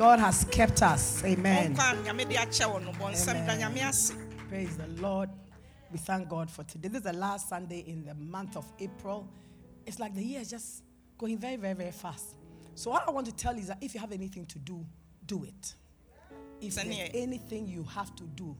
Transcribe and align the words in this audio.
God 0.00 0.18
has 0.18 0.44
kept 0.44 0.82
us. 0.82 1.22
Amen. 1.26 1.76
ɔnkɔ 1.76 1.92
a 1.92 1.96
nyame 2.04 2.26
de 2.26 2.34
akyɛ 2.36 2.64
wɔ 2.72 2.82
no 2.82 2.92
bɔnsɛm 2.92 3.46
da 3.46 3.52
nyame 3.54 3.86
ase 3.86 4.14
Praise 4.48 4.74
the 4.78 4.86
Lord. 5.02 5.28
We 5.92 5.98
thank 5.98 6.26
God 6.26 6.50
for 6.50 6.64
today. 6.64 6.88
This 6.88 7.00
is 7.00 7.04
the 7.04 7.12
last 7.12 7.50
Sunday 7.50 7.80
in 7.86 8.06
the 8.06 8.14
month 8.14 8.56
of 8.56 8.64
April. 8.78 9.28
It's 9.84 9.98
like 9.98 10.14
the 10.14 10.22
year 10.24 10.40
is 10.40 10.48
just 10.48 10.84
going 11.18 11.36
very, 11.36 11.56
very, 11.56 11.74
very 11.74 11.90
fast. 11.90 12.34
So, 12.74 12.92
what 12.92 13.06
I 13.06 13.10
want 13.10 13.26
to 13.26 13.32
tell 13.32 13.52
you 13.52 13.60
is 13.60 13.66
that 13.66 13.76
if 13.82 13.92
you 13.92 14.00
have 14.00 14.10
anything 14.12 14.46
to 14.46 14.58
do, 14.60 14.86
do 15.26 15.44
it. 15.44 15.74
If 16.62 16.76
there's 16.76 17.10
anything 17.12 17.68
you 17.68 17.84
have 17.84 18.16
to 18.16 18.22
do, 18.24 18.56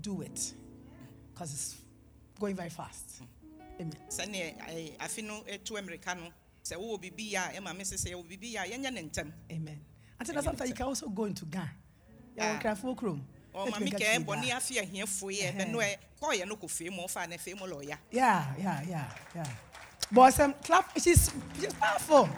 do 0.00 0.22
it. 0.22 0.54
Because 1.34 1.52
it's 1.52 1.76
going 2.40 2.56
very 2.56 2.70
fast. 2.70 3.20
Amen. 3.78 3.92
sɛneɛ 4.08 4.58
ɛɛ, 4.70 4.96
afe 4.96 5.22
no 5.22 5.42
eh, 5.46 5.58
ɛtu 5.58 5.78
mmirika 5.82 6.18
no 6.18 6.30
sɛ 6.64 6.76
wowɔ 6.78 6.94
oh, 6.94 6.98
biribi 6.98 7.34
a 7.34 7.60
ɛma 7.60 7.76
me 7.76 7.84
sɛ 7.84 7.96
sɛ 8.06 8.12
yɛwɔ 8.12 8.20
oh, 8.20 8.22
biribi 8.22 8.54
a 8.54 8.64
yɛnyɛ 8.70 8.90
ne 8.90 9.02
ntɛm 9.02 9.32
Amen. 9.52 9.80
Until 10.22 10.34
that 10.36 10.44
sometimes 10.44 10.70
you 10.70 10.76
can 10.76 10.86
also 10.86 11.08
go 11.08 11.24
into 11.24 11.44
Ghana. 11.44 11.70
Yeah, 12.36 12.54
Ah. 12.56 12.60
Crawford 12.60 12.96
Chrome. 12.96 13.24
ɔma 13.54 13.80
me 13.80 13.90
kɛɛ 13.90 14.24
bɔne 14.24 14.50
afe 14.50 14.80
ahiafoɔ 14.80 15.30
yɛ 15.40 15.56
bɛno 15.56 15.76
ɛ 15.82 15.96
kɔɔyɛ 16.20 16.48
no 16.48 16.56
kɔ 16.56 16.70
fie 16.70 16.90
mu 16.90 17.02
ɔfa 17.02 17.28
ne 17.28 17.36
fie 17.38 17.54
mu 17.54 17.66
lɔɔya 17.66 17.98
Yeah, 18.10 18.54
yeah, 18.58 18.82
yeah, 18.88 19.08
yeah. 19.34 19.46
But 20.12 20.32
some 20.32 20.54
clap, 20.62 20.92
she's, 20.98 21.30
she's 21.58 21.72
powerful. 21.74 22.28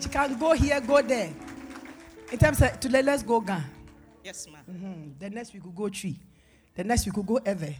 She 0.00 0.08
can 0.08 0.38
go 0.38 0.52
here, 0.52 0.80
go 0.80 1.00
there. 1.00 1.32
In 2.30 2.38
terms 2.38 2.60
of 2.60 2.78
today, 2.78 3.02
let's 3.02 3.22
go 3.22 3.40
Ghana. 3.40 3.64
yes 4.22 4.46
ma 4.52 4.58
Hmm, 4.58 5.12
The 5.18 5.30
next 5.30 5.54
we 5.54 5.60
could 5.60 5.74
go 5.74 5.88
tree. 5.88 6.18
The 6.74 6.84
next 6.84 7.06
we 7.06 7.12
could 7.12 7.26
go 7.26 7.36
ever. 7.44 7.74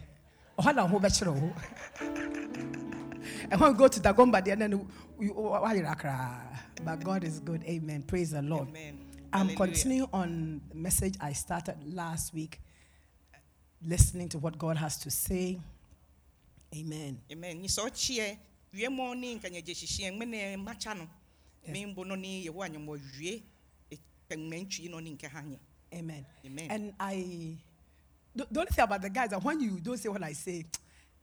Oh, 0.57 0.67
on, 0.69 0.89
hold 0.89 1.01
back, 1.03 1.13
sure. 1.13 1.53
And 3.51 3.59
when 3.61 3.71
we 3.73 3.77
go 3.77 3.87
to 3.87 3.99
Dagomba, 3.99 4.45
and 4.51 4.61
then 4.61 4.87
we, 5.17 5.27
why 5.27 5.73
you 5.75 5.85
Accra? 5.85 6.41
But 6.83 7.03
God 7.03 7.23
is 7.23 7.39
good. 7.39 7.63
Amen. 7.63 8.03
Praise 8.03 8.31
the 8.31 8.41
Lord. 8.41 8.67
Amen. 8.67 8.99
I'm 9.33 9.49
Hallelujah. 9.49 9.57
continuing 9.57 10.09
on 10.13 10.61
the 10.69 10.75
message 10.75 11.15
I 11.19 11.33
started 11.33 11.75
last 11.91 12.35
week, 12.35 12.61
listening 13.83 14.29
to 14.29 14.37
what 14.37 14.59
God 14.59 14.77
has 14.77 14.97
to 14.99 15.09
say. 15.09 15.59
Amen. 16.75 17.19
amen 17.31 17.61
nyi 17.61 17.67
sɛ 17.67 17.81
ɔkyeɛ 17.89 18.37
wie 18.73 18.87
mɔ 18.87 19.17
ne 19.17 19.35
nkanyagye 19.39 19.73
hyehyeɛ 19.73 20.11
ŋmene 20.13 20.63
makya 20.63 20.97
no 20.97 21.07
membo 21.67 22.05
no 22.05 22.15
ne 22.15 22.45
yɛwɔ 22.45 22.67
anyɛmmɔ 22.67 22.99
wie 23.19 23.43
kɛngmɛntwi 24.29 24.89
no 24.89 24.99
ne 24.99 25.15
nkɛ 25.15 25.27
ha 25.29 25.41
nyɛ 25.41 25.59
Amen. 25.93 26.25
Amen. 26.45 26.67
And 26.71 26.93
I, 26.99 27.57
the, 28.35 28.47
only 28.55 28.71
thing 28.71 28.83
about 28.83 29.01
the 29.03 29.09
guys 29.09 29.29
that 29.29 29.43
when 29.43 29.59
you 29.61 29.79
don't 29.79 29.97
say 29.97 30.09
what 30.09 30.23
I 30.23 30.33
say, 30.33 30.65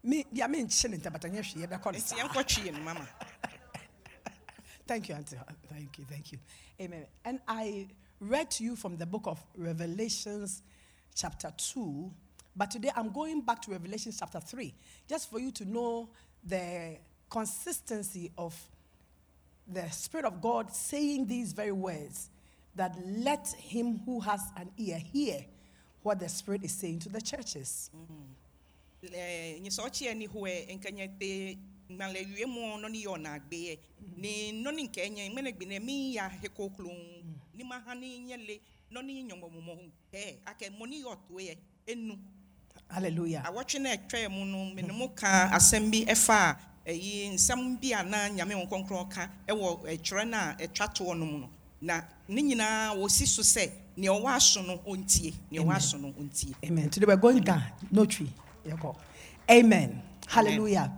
me, 0.02 0.24
yeah, 0.32 0.46
me 0.46 0.64
chilling, 0.66 1.00
but 1.00 1.24
I'm 1.24 1.36
actually 1.36 1.66
nti 1.66 2.14
yɛnkɔtwee 2.18 2.72
no 2.72 2.80
mama 2.80 3.08
Thank 4.86 5.08
you, 5.08 5.14
Auntie. 5.14 5.36
Thank 5.72 5.98
you, 5.98 6.04
thank 6.10 6.32
you. 6.32 6.38
Amen. 6.80 7.06
And 7.24 7.38
I 7.46 7.86
read 8.20 8.50
to 8.50 8.64
you 8.64 8.76
from 8.76 8.96
the 8.96 9.06
book 9.06 9.22
of 9.26 9.42
Revelations, 9.56 10.62
chapter 11.14 11.52
2. 11.56 12.10
But 12.54 12.70
today 12.70 12.90
I'm 12.94 13.10
going 13.10 13.40
back 13.40 13.62
to 13.62 13.70
Revelation 13.70 14.12
chapter 14.16 14.40
3, 14.40 14.74
just 15.08 15.30
for 15.30 15.38
you 15.38 15.50
to 15.52 15.64
know 15.64 16.10
the 16.44 16.98
consistency 17.30 18.30
of 18.36 18.54
the 19.66 19.88
Spirit 19.90 20.26
of 20.26 20.40
God 20.40 20.72
saying 20.72 21.26
these 21.26 21.52
very 21.52 21.72
words 21.72 22.28
that 22.76 22.96
let 23.06 23.48
him 23.58 24.00
who 24.04 24.20
has 24.20 24.40
an 24.56 24.70
ear 24.76 24.98
hear 24.98 25.44
what 26.02 26.18
the 26.18 26.28
Spirit 26.28 26.64
is 26.64 26.72
saying 26.72 26.98
to 27.00 27.08
the 27.08 27.20
churches. 27.20 27.90
nyi 37.02 37.08
sɛ 37.60 37.66
ɔkyeɛ 37.66 37.68
ne 37.68 37.68
hoɛ 37.68 37.68
nkanya 37.68 37.68
te 37.68 37.68
ŋmala 37.68 37.68
wie 37.68 37.68
mɔ 37.68 37.68
no 37.68 37.68
ne 37.68 37.68
yɛ 37.68 37.68
ɔna 37.68 37.68
agbeɛ 37.68 37.68
ne 37.68 37.68
no 37.68 37.68
ne 37.68 37.68
nkɛnyɛ 37.68 37.68
ŋmene 37.68 37.68
gbene 37.68 37.68
mi 37.68 37.68
ya 37.68 37.68
heko 37.68 37.68
klon 37.68 37.68
ni 37.68 37.68
ma 37.68 37.80
ha 37.80 37.94
ne 37.94 38.18
nyɛ 38.18 38.46
le 38.46 38.60
no 38.90 39.00
ne 39.00 39.22
nyɔmɔ 39.22 39.46
mɔmɔ 39.50 39.90
kɛ 40.12 40.36
akɛ 40.46 40.70
mɔ 40.78 40.88
ne 40.88 40.96
yɛ 40.96 41.16
ɔtoɛ 41.16 41.56
enu 41.86 42.18
Hallelujah. 42.88 43.42
awɔtwe 43.46 43.80
no 43.80 43.90
ɛtwɛɛ 43.90 44.28
mu 44.30 44.44
no 44.44 44.74
mene 44.74 44.92
mu 44.92 45.08
ka 45.14 45.50
asɛm 45.52 45.90
bi 45.90 46.04
ɛfa 46.04 46.32
a 46.32 46.90
ɛyi 46.90 47.34
nsɛm 47.34 47.80
bi 47.80 47.92
a 47.92 48.02
na 48.02 48.28
nyame 48.28 48.54
wo 48.54 48.66
nkɔnkrɔn 48.66 49.10
ka 49.10 49.28
ɛwɔ 49.48 49.84
ɛtwerɛ 49.86 50.28
no 50.28 50.36
a 50.38 50.56
ɛtwa 50.58 50.94
toɔ 50.94 51.18
no 51.18 51.24
mu 51.26 51.38
no 51.38 51.48
na 51.80 52.02
ne 52.28 52.42
nyinaa 52.42 52.94
wɔsi 52.96 53.26
so 53.26 53.42
sɛ 53.42 53.70
nea 53.96 54.10
ɔwɔ 54.10 54.26
aso 54.34 54.62
no 54.62 54.78
ɔntie 54.78 55.32
nea 55.50 55.62
ɔwɔ 55.62 55.74
aso 55.76 55.98
no 55.98 56.08
ɔntie 56.12 56.54
Amen. 56.64 56.90
Today 56.90 57.06
we're 57.06 57.16
going 57.16 57.40
down. 57.42 57.62
No 57.90 58.04
tree. 58.06 58.30
Yeah, 58.64 58.74
go. 58.76 58.96
Amen. 59.50 60.02
Hallelujah. 60.26 60.92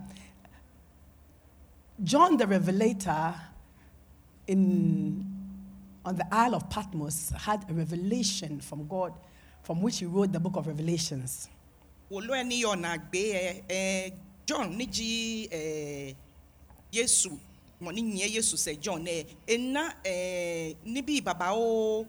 John 2.03 2.37
the 2.37 2.47
Revelator 2.47 3.35
in 4.47 5.32
on 6.05 6.15
the 6.15 6.25
Isle 6.33 6.55
of 6.55 6.69
Patmos 6.69 7.31
had 7.37 7.65
a 7.69 7.73
revelation 7.73 8.59
from 8.59 8.87
God 8.87 9.13
from 9.63 9.81
which 9.81 9.99
he 9.99 10.05
wrote 10.05 10.31
the 10.31 10.39
book 10.39 10.55
of 10.57 10.67
Revelations. 10.67 11.49
wòlóɛ 12.11 12.45
ne 12.45 12.61
yɛ 12.61 12.65
ɔna 12.75 12.93
agbe 12.97 13.21
ɛɛ 13.33 13.63
eh, 13.69 13.75
eh, 13.75 14.09
john 14.45 14.77
ne 14.77 14.85
eh, 15.51 16.13
yesu 16.91 17.31
mɔ 17.81 17.93
ne 17.93 18.27
yesu 18.27 18.55
sɛ 18.55 18.79
john 18.79 19.03
ɛɛ 19.05 19.25
ena 19.47 19.95
ɛɛ 20.03 20.75
ne 20.85 21.01
bi 21.01 21.21
babaawo 21.21 22.05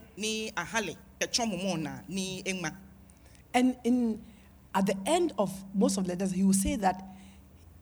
ahale 0.56 0.96
kɛtwɔn 1.20 1.48
mu 1.48 1.56
mu 1.56 1.76
na 1.78 2.00
ema 2.08 2.70
And 3.54 3.76
in 3.84 4.20
at 4.74 4.86
the 4.86 4.96
end 5.06 5.32
of 5.38 5.52
most 5.72 5.96
of 5.96 6.04
the 6.04 6.10
letters, 6.10 6.32
he 6.32 6.42
will 6.42 6.52
say 6.52 6.74
that 6.76 7.02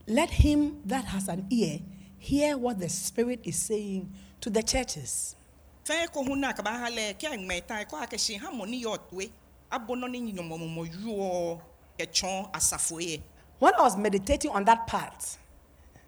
let 0.07 0.29
him 0.31 0.83
that 0.85 1.07
has 1.07 1.29
an 1.29 1.47
ear 1.51 1.81
hear 2.19 2.57
what 2.59 2.79
the 2.79 2.89
Spirit 2.89 3.41
is 3.45 3.57
saying 3.57 4.13
to 4.43 4.51
the 4.51 4.63
churches. 4.63 5.35
Fɛn 5.85 6.13
ko 6.13 6.23
hun 6.23 6.41
na 6.41 6.53
kaba 6.53 6.71
ahalɛ 6.71 7.15
kɛ 7.21 7.37
ŋmɛ 7.37 7.67
ta 7.67 7.85
kɔ 7.85 7.97
ha 8.41 8.51
mɔ 8.51 8.69
ne 8.69 8.83
yɛ 8.83 8.97
ɔtoe 8.99 9.31
abo 9.71 9.95
no 9.97 10.07
ne 10.07 10.19
nyɔmɔmɔmɔ 10.21 11.61
asafo 12.53 12.97
yɛ 13.01 13.21
When 13.59 13.75
I 13.79 13.83
was 13.83 13.97
meditating 13.97 14.51
on 14.51 14.65
that 14.65 14.87
part, 14.89 15.39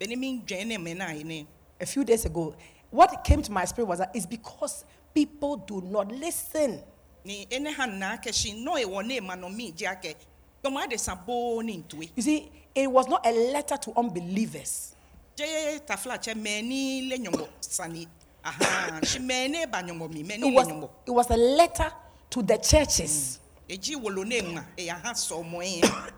bɛni 0.01 0.19
mi 0.19 0.43
dwɛn 0.45 0.67
ne 0.67 0.77
mɛ 0.77 0.97
na 0.97 1.11
yi 1.11 1.25
ne 1.25 1.47
a 1.81 1.87
few 1.87 2.05
days 2.05 2.25
ago, 2.25 2.55
what 2.91 3.23
came 3.25 3.43
to 3.43 3.53
my 3.53 3.65
spirit 3.65 3.87
was 3.87 3.99
that 3.99 4.11
it's 4.15 4.27
because 4.27 4.85
people 5.15 5.57
do 5.57 5.81
not 5.83 6.11
listen. 6.11 6.83
ene 7.25 7.67
ha 7.73 7.87
na 7.87 8.17
nɔ 8.17 8.85
ewɔ 8.85 9.07
ne 9.07 9.21
ma 9.21 9.35
nɔ 9.35 9.55
mi 9.55 9.73
gye 9.73 9.87
akɛ 9.87 10.15
tɔmɔ 10.63 10.85
ade 10.85 10.99
sa 11.01 11.15
boo 11.15 11.63
ne 11.63 11.79
ntoe 11.79 12.11
You 12.15 12.23
see, 12.23 12.51
it 12.75 12.91
was 12.91 13.09
not 13.09 13.27
a 13.27 13.33
letter 13.33 13.77
to 13.77 13.93
unbelievers. 13.97 14.95
tafla 15.37 16.19
kyɛ 16.19 16.35
mɛ 16.35 16.65
ni 16.65 17.09
le 17.09 17.49
sani 17.61 18.07
aha. 18.45 19.01
Si 19.03 19.19
mɛ 19.19 19.51
ne 19.51 19.67
ba 19.67 19.83
nyɔmɔ 19.83 20.13
mi 20.13 20.23
mɛ 20.23 20.39
It 20.39 20.55
was, 20.55 20.69
it 21.07 21.11
was 21.11 21.31
a 21.31 21.37
letter 21.37 21.91
to 22.31 22.43
the 22.43 22.59
churches, 22.59 23.39
mm. 23.69 23.77
edzi 23.77 23.97
wolo 24.01 24.23
ne 24.23 24.41
ŋma 24.41 24.65
eya 24.77 24.95
ha 25.03 25.13
sɔmɔ 25.13 25.81
yɛ 25.81 26.11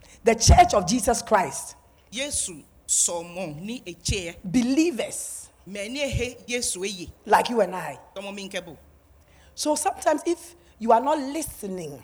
the 0.24 0.34
church 0.34 0.74
of 0.74 0.86
Jesus 0.86 1.22
Christ, 1.22 1.76
yesu 2.12 2.62
sɔmɔ 2.86 3.60
ni 3.60 3.80
etseɛ 3.86 4.36
believers. 4.44 5.48
Mɛ 5.68 5.90
ne 5.90 6.08
he 6.10 6.36
yesu 6.46 6.84
eye 6.84 7.08
like 7.26 7.48
you 7.50 7.60
and 7.60 7.74
I. 7.74 7.98
tɔmɔ 8.14 8.34
mi 8.34 8.48
nkɛ 8.48 8.64
bo 8.64 8.76
So 9.54 9.74
sometimes 9.74 10.22
if 10.26 10.56
you 10.78 10.92
are 10.92 11.00
not 11.00 11.18
listening, 11.18 12.02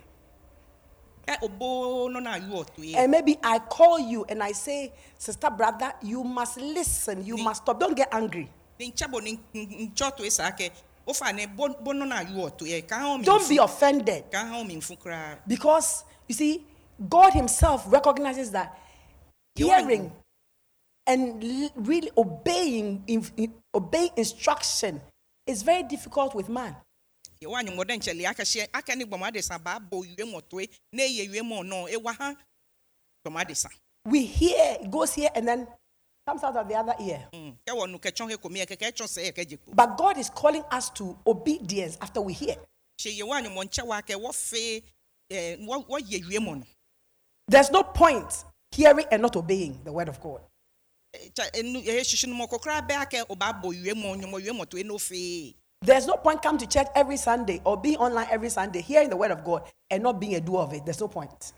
ɛ 1.27 1.43
obo 1.43 2.09
no 2.09 2.21
na 2.21 2.37
yu 2.37 2.53
ɔtoe. 2.53 2.95
and 2.95 3.11
maybe 3.11 3.39
I 3.43 3.59
call 3.59 3.99
you 3.99 4.25
and 4.29 4.43
I 4.43 4.53
say, 4.53 4.93
Sister, 5.19 5.51
brother, 5.51 5.93
you 6.03 6.23
must 6.23 6.57
listen, 6.59 7.25
you 7.25 7.37
must 7.37 7.63
stop, 7.63 7.81
don't 7.81 7.97
get 7.97 8.09
angry. 8.13 8.51
Ne 8.79 8.91
nkyɛbɔ 8.91 9.23
ne 9.23 9.39
nkyɛ 9.55 10.11
ɔtoe 10.11 10.31
saa 10.31 10.51
kɛ 10.51 10.71
wofa 11.07 11.33
ne 11.35 11.47
bo 11.47 11.69
bo 11.69 11.93
no 11.93 12.05
na 12.05 12.21
yu 12.21 12.37
ɔtoe 12.37 12.87
ka 12.89 12.99
ha 12.99 13.17
mi 13.19 13.25
Don't 13.25 13.49
be 13.49 13.59
offended. 13.59 14.31
ka 14.31 14.39
ha 14.47 14.63
mi 14.65 14.77
nfu 14.77 14.97
koraa 14.99 15.39
Because 15.47 16.05
you 16.29 16.35
see, 16.35 16.65
God 17.09 17.33
Himself 17.33 17.85
recognizes 17.87 18.51
that 18.53 18.77
hearing 19.55 20.13
and 21.07 21.43
really 21.77 22.11
obeying 22.17 23.05
in, 23.07 23.25
in- 23.37 23.55
obeying 23.75 24.11
instruction 24.17 25.01
is 25.47 25.63
very 25.63 25.83
difficult 25.85 26.35
with 26.35 26.49
man. 26.49 26.75
yɛwɔ 27.43 27.63
anyɔmɔdɛ 27.63 27.97
nkyɛle 28.01 28.25
akɛhyɛ 28.33 28.69
aka 28.75 28.95
ne 28.97 29.05
gbɔmɔ 29.05 29.29
adesa 29.31 29.63
baa 29.63 29.79
bɔ 29.79 30.01
wie 30.01 30.25
mɔtoe 30.25 30.69
ne 30.93 31.03
yɛ 31.07 31.31
wie 31.31 31.41
mɔ 31.43 31.65
nɔ 31.65 31.91
ewa 31.93 32.13
ha 32.19 32.35
gbɔmɔ 33.25 33.45
adesa 33.45 33.69
We 34.07 34.25
hear, 34.25 34.79
it 34.81 34.89
goes 34.91 35.15
here, 35.15 35.31
and 35.35 35.49
then 35.49 35.67
comes 36.27 36.43
out 36.43 36.57
of 36.57 36.69
the 36.69 36.75
other 36.75 36.95
ear. 37.01 37.25
Mm. 37.33 37.55
kɛ 37.67 37.73
wɔ 37.73 37.91
no 37.91 37.99
kɛkyɔn 37.99 38.31
he 38.31 38.37
komi 38.37 38.65
ɛkɛkɛ 38.67 38.93
ɛkyɔn 38.93 39.07
sɛ 39.09 39.33
ɛkɛ 39.33 39.49
gye 39.49 39.57
ko 39.57 39.73
But 39.73 39.97
God 39.97 40.19
is 40.19 40.29
calling 40.31 40.65
us 40.71 40.91
to 40.91 41.17
obedience 41.27 41.97
after 42.01 42.21
we 42.21 42.33
hear. 42.33 42.57
hyɛ 43.01 43.19
yɛ 43.21 43.23
wɔ 43.23 43.43
anyɔmɔ 43.43 43.65
nkyɛ 43.65 43.87
wa 43.87 44.01
kɛ 44.03 44.15
wɔfe 44.21 44.83
ɛɛ 45.31 45.67
wɔ 45.67 45.87
wɔyɛ 45.87 46.29
wie 46.29 46.39
mu 46.39 46.57
no 46.57 46.67
There's 47.49 47.71
no 47.71 47.83
point 47.85 48.45
hearing 48.73 49.07
and 49.11 49.23
not 49.23 49.37
obeying 49.37 49.81
the 49.85 49.93
word 49.93 50.09
of 50.09 50.21
God. 50.21 50.41
Ɛ, 51.15 51.33
kyɛ 51.33 51.59
enu 51.61 51.81
ɛyɛ 51.81 52.01
hyehyɛ 52.01 52.27
no 52.29 52.35
mu 52.35 52.47
ɔkɔkora 52.47 52.89
bɛ 52.89 53.07
akɛ 53.07 53.27
ɔba 53.27 53.63
abɔ 53.63 53.69
wie 53.69 53.93
mu 53.95 54.17
nyɔmɔ 54.17 54.43
wie 54.43 54.51
mu 54.53 54.65
to 54.67 54.79
eno 54.79 54.99
fee 54.99 55.55
There's 55.83 56.07
no 56.07 56.17
point 56.17 56.43
come 56.43 56.59
to 56.59 56.67
church 56.67 56.89
every 56.97 57.19
Sunday 57.19 57.61
or 57.65 57.77
being 57.77 57.99
online 57.99 58.27
every 58.31 58.49
Sunday, 58.49 58.81
hearing 58.81 59.11
the 59.11 59.17
word 59.17 59.31
of 59.31 59.45
God 59.45 59.63
and 59.91 60.03
not 60.03 60.19
being 60.19 60.35
a 60.35 60.41
doer 60.41 60.61
of 60.63 60.73
it. 60.73 60.85
There's 60.85 60.99
no 60.99 61.07
point. 61.07 61.53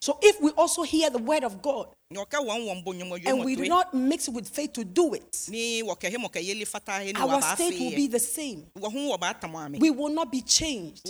So 0.00 0.18
if 0.22 0.40
we 0.42 0.50
also 0.50 0.82
hear 0.82 1.08
the 1.10 1.18
word 1.18 1.44
of 1.44 1.62
God 1.62 1.88
na 2.10 2.20
ɔkɛ 2.24 2.38
wɔn 2.38 2.66
wɔn 2.66 2.84
bɔ 2.84 2.94
nyɔmɔ 2.94 3.10
wie 3.12 3.22
and 3.26 3.44
we 3.44 3.56
do 3.56 3.66
not 3.68 3.92
mix 3.94 4.28
it 4.28 4.34
with 4.34 4.48
faith 4.48 4.72
to 4.74 4.84
do 4.84 5.14
it, 5.14 5.46
ni 5.48 5.82
wɔkɛ 5.82 6.12
hemɔ 6.14 6.30
kɛ 6.30 6.40
yeli 6.44 6.64
fata 6.66 7.00
he 7.02 7.12
ni 7.12 7.20
our 7.20 7.42
state 7.42 7.80
will 7.80 7.90
be 7.96 8.06
the 8.06 8.20
same. 8.20 8.64
wɔ 8.78 8.92
ho 8.92 8.98
wɔ 9.16 9.20
ba 9.20 9.34
tam 9.40 9.56
ame 9.56 9.78
We 9.80 9.90
will 9.90 10.10
not 10.10 10.30
be 10.30 10.42
changed. 10.42 11.02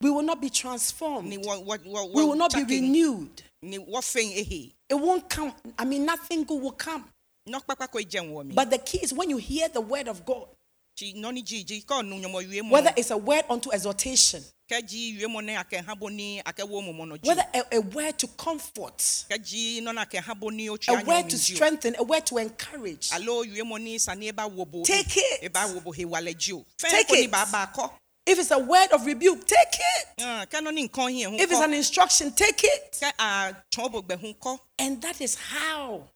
We 0.00 0.10
will 0.10 0.22
not 0.22 0.40
be 0.40 0.50
transformed. 0.50 1.28
We 1.30 1.36
will 1.38 2.34
not 2.34 2.52
be 2.54 2.64
renewed. 2.64 3.42
ni 3.62 3.78
wɔ 3.78 3.98
fɛn 4.00 4.32
ehe 4.36 4.72
It 4.88 4.94
won't 4.94 5.28
come. 5.28 5.52
I 5.78 5.84
mean, 5.84 6.04
nothing 6.06 6.44
good 6.44 6.62
will 6.62 6.72
come. 6.72 7.04
nɔkpakpa 7.48 7.88
kɔ 7.88 8.04
gyɛn 8.10 8.32
wɔ 8.32 8.46
mi 8.46 8.54
But 8.54 8.70
the 8.70 8.78
key 8.78 8.98
is 9.02 9.12
when 9.12 9.30
you 9.30 9.36
hear 9.36 9.68
the 9.68 9.80
word 9.80 10.08
of 10.08 10.24
God, 10.24 10.48
tsi 10.98 11.12
nɔni 11.14 11.42
dzi 11.42 11.64
dzi 11.64 11.84
kɔ 11.86 12.02
nu 12.04 12.16
nyɔmɔ 12.18 12.48
wie 12.50 12.62
mu 12.62 12.72
whether 12.72 12.92
it's 12.96 13.10
a 13.10 13.16
word 13.16 13.44
unto 13.48 13.70
exhortation, 13.70 14.42
kɛ 14.68 14.82
dzi 14.82 15.16
wie 15.18 15.26
mu 15.26 15.40
ne 15.40 15.54
akɛ 15.54 15.84
habo 15.84 16.08
ni 16.10 16.42
akɛ 16.42 16.68
wo 16.68 16.82
mɔmɔ 16.82 17.06
nɔ 17.06 17.18
dzi 17.20 17.26
whether 17.28 17.46
a, 17.54 17.76
a 17.76 17.80
word 17.80 18.18
to 18.18 18.26
comfort, 18.26 18.98
kɛ 18.98 19.38
dzi 19.38 19.80
nɔna 19.80 20.04
akɛ 20.06 20.20
habo 20.22 20.50
ni 20.52 20.68
o 20.68 20.76
tsi 20.76 20.92
a 20.92 21.04
word 21.04 21.30
to 21.30 21.38
strengthen, 21.38 21.94
a 21.98 22.02
word 22.02 22.26
to 22.26 22.38
encourage, 22.38 23.10
alo 23.12 23.42
wie 23.42 23.62
mu 23.62 23.78
ni 23.78 23.96
sani 23.98 24.32
eba 24.32 24.50
wo 24.50 24.64
bo 24.64 24.82
Take 24.82 25.16
it. 25.16 25.52
eba 25.52 25.72
wo 25.72 25.80
bo 25.80 25.92
he 25.92 26.04
walɛ 26.04 26.34
dzi 26.34 26.54
o. 26.54 26.64
Fɛn 26.78 26.90
Take 26.90 27.10
it. 27.12 27.30
ba 27.30 27.46
ba 27.50 27.70
kɔ 27.72 27.90
if 28.26 28.38
it's 28.38 28.50
a 28.50 28.58
word 28.58 28.90
of 28.92 29.06
rebuke, 29.06 29.46
take 29.46 29.68
it. 29.72 30.06
Ah, 30.20 30.44
kɛ 30.50 30.60
nɔni 30.60 30.90
nkɔn 30.90 31.12
hi 31.16 31.22
ho 31.30 31.34
If 31.36 31.50
it's 31.50 31.60
an 31.60 31.74
instruction, 31.74 32.32
take 32.32 32.60
it. 32.64 32.98
kɛ 33.00 33.12
a 33.20 33.54
tsɔn 33.70 33.92
bo 33.92 34.02
gbɛ 34.02 34.20
ho 34.20 34.34
kɔ 34.34 34.58
And 34.80 35.00
that 35.02 35.20
is 35.20 35.36
how 35.36 36.08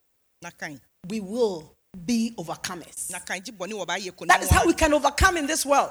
we 1.08 1.20
will 1.20 1.76
be 2.06 2.34
overcomers. 2.38 3.08
That 3.08 4.42
is 4.42 4.48
how 4.50 4.66
we 4.66 4.72
can 4.72 4.94
overcome 4.94 5.36
in 5.36 5.46
this 5.46 5.66
world. 5.66 5.90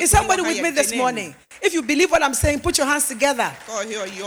Is 0.00 0.10
somebody 0.10 0.40
with 0.40 0.62
me 0.62 0.70
this 0.70 0.94
morning? 0.94 1.34
If 1.62 1.74
you 1.74 1.82
believe 1.82 2.10
what 2.10 2.22
I'm 2.22 2.32
saying, 2.32 2.60
put 2.60 2.78
your 2.78 2.86
hands 2.86 3.06
together. 3.06 3.52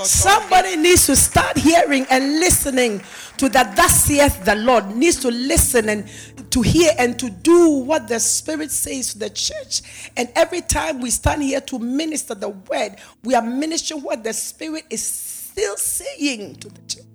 Somebody 0.06 0.76
needs 0.76 1.08
to 1.08 1.16
start 1.16 1.58
hearing 1.58 2.06
and 2.12 2.40
listening 2.40 3.02
to 3.38 3.50
that. 3.50 3.76
Thus 3.76 4.04
saith 4.06 4.46
the 4.46 4.54
Lord. 4.54 4.96
Needs 4.96 5.20
to 5.22 5.30
listen 5.32 5.90
and 5.90 6.08
to 6.52 6.62
hear 6.62 6.92
and 7.00 7.18
to 7.18 7.30
do 7.32 7.70
what 7.70 8.08
the 8.08 8.20
Spirit 8.20 8.70
says 8.70 9.14
to 9.14 9.20
the 9.20 9.32
church. 9.32 10.12
And 10.16 10.30
every 10.36 10.62
time 10.62 11.02
we 11.02 11.10
stand 11.10 11.42
here 11.42 11.62
to 11.62 11.80
minister 11.80 12.36
the 12.36 12.50
word, 12.50 12.98
we 13.24 13.34
are 13.34 13.42
ministering 13.42 14.02
what 14.04 14.24
the 14.24 14.34
Spirit 14.34 14.86
is 14.92 15.04
still 15.04 15.76
saying 15.76 16.58
to 16.58 16.70
the 16.70 16.82
church. 16.82 17.06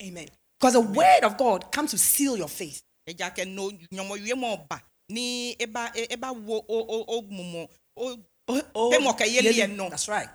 Amen. 0.00 0.28
Because 0.60 0.74
the 0.74 0.80
word 0.80 1.24
of 1.24 1.36
God 1.36 1.72
comes 1.72 1.90
to 1.90 1.98
seal 1.98 2.36
your 2.36 2.48
faith. 2.48 2.82
ɛdza 3.08 3.34
akɛ 3.34 3.48
no 3.48 3.70
nyɔmɔ 3.70 4.26
yue 4.26 4.34
mɔ 4.36 4.68
ba 4.68 4.82
ni 5.08 5.54
eba 5.56 5.92
eba 5.94 6.32
wo 6.34 6.58
o 6.58 6.64
o 6.68 7.04
o 7.08 7.24
o 7.96 8.18
Oh, 8.50 8.62
oh, 8.74 8.90
yeli 8.92 9.52
yeli. 9.52 9.64
and. 9.64 9.92
That's 9.92 10.08
right. 10.08 10.28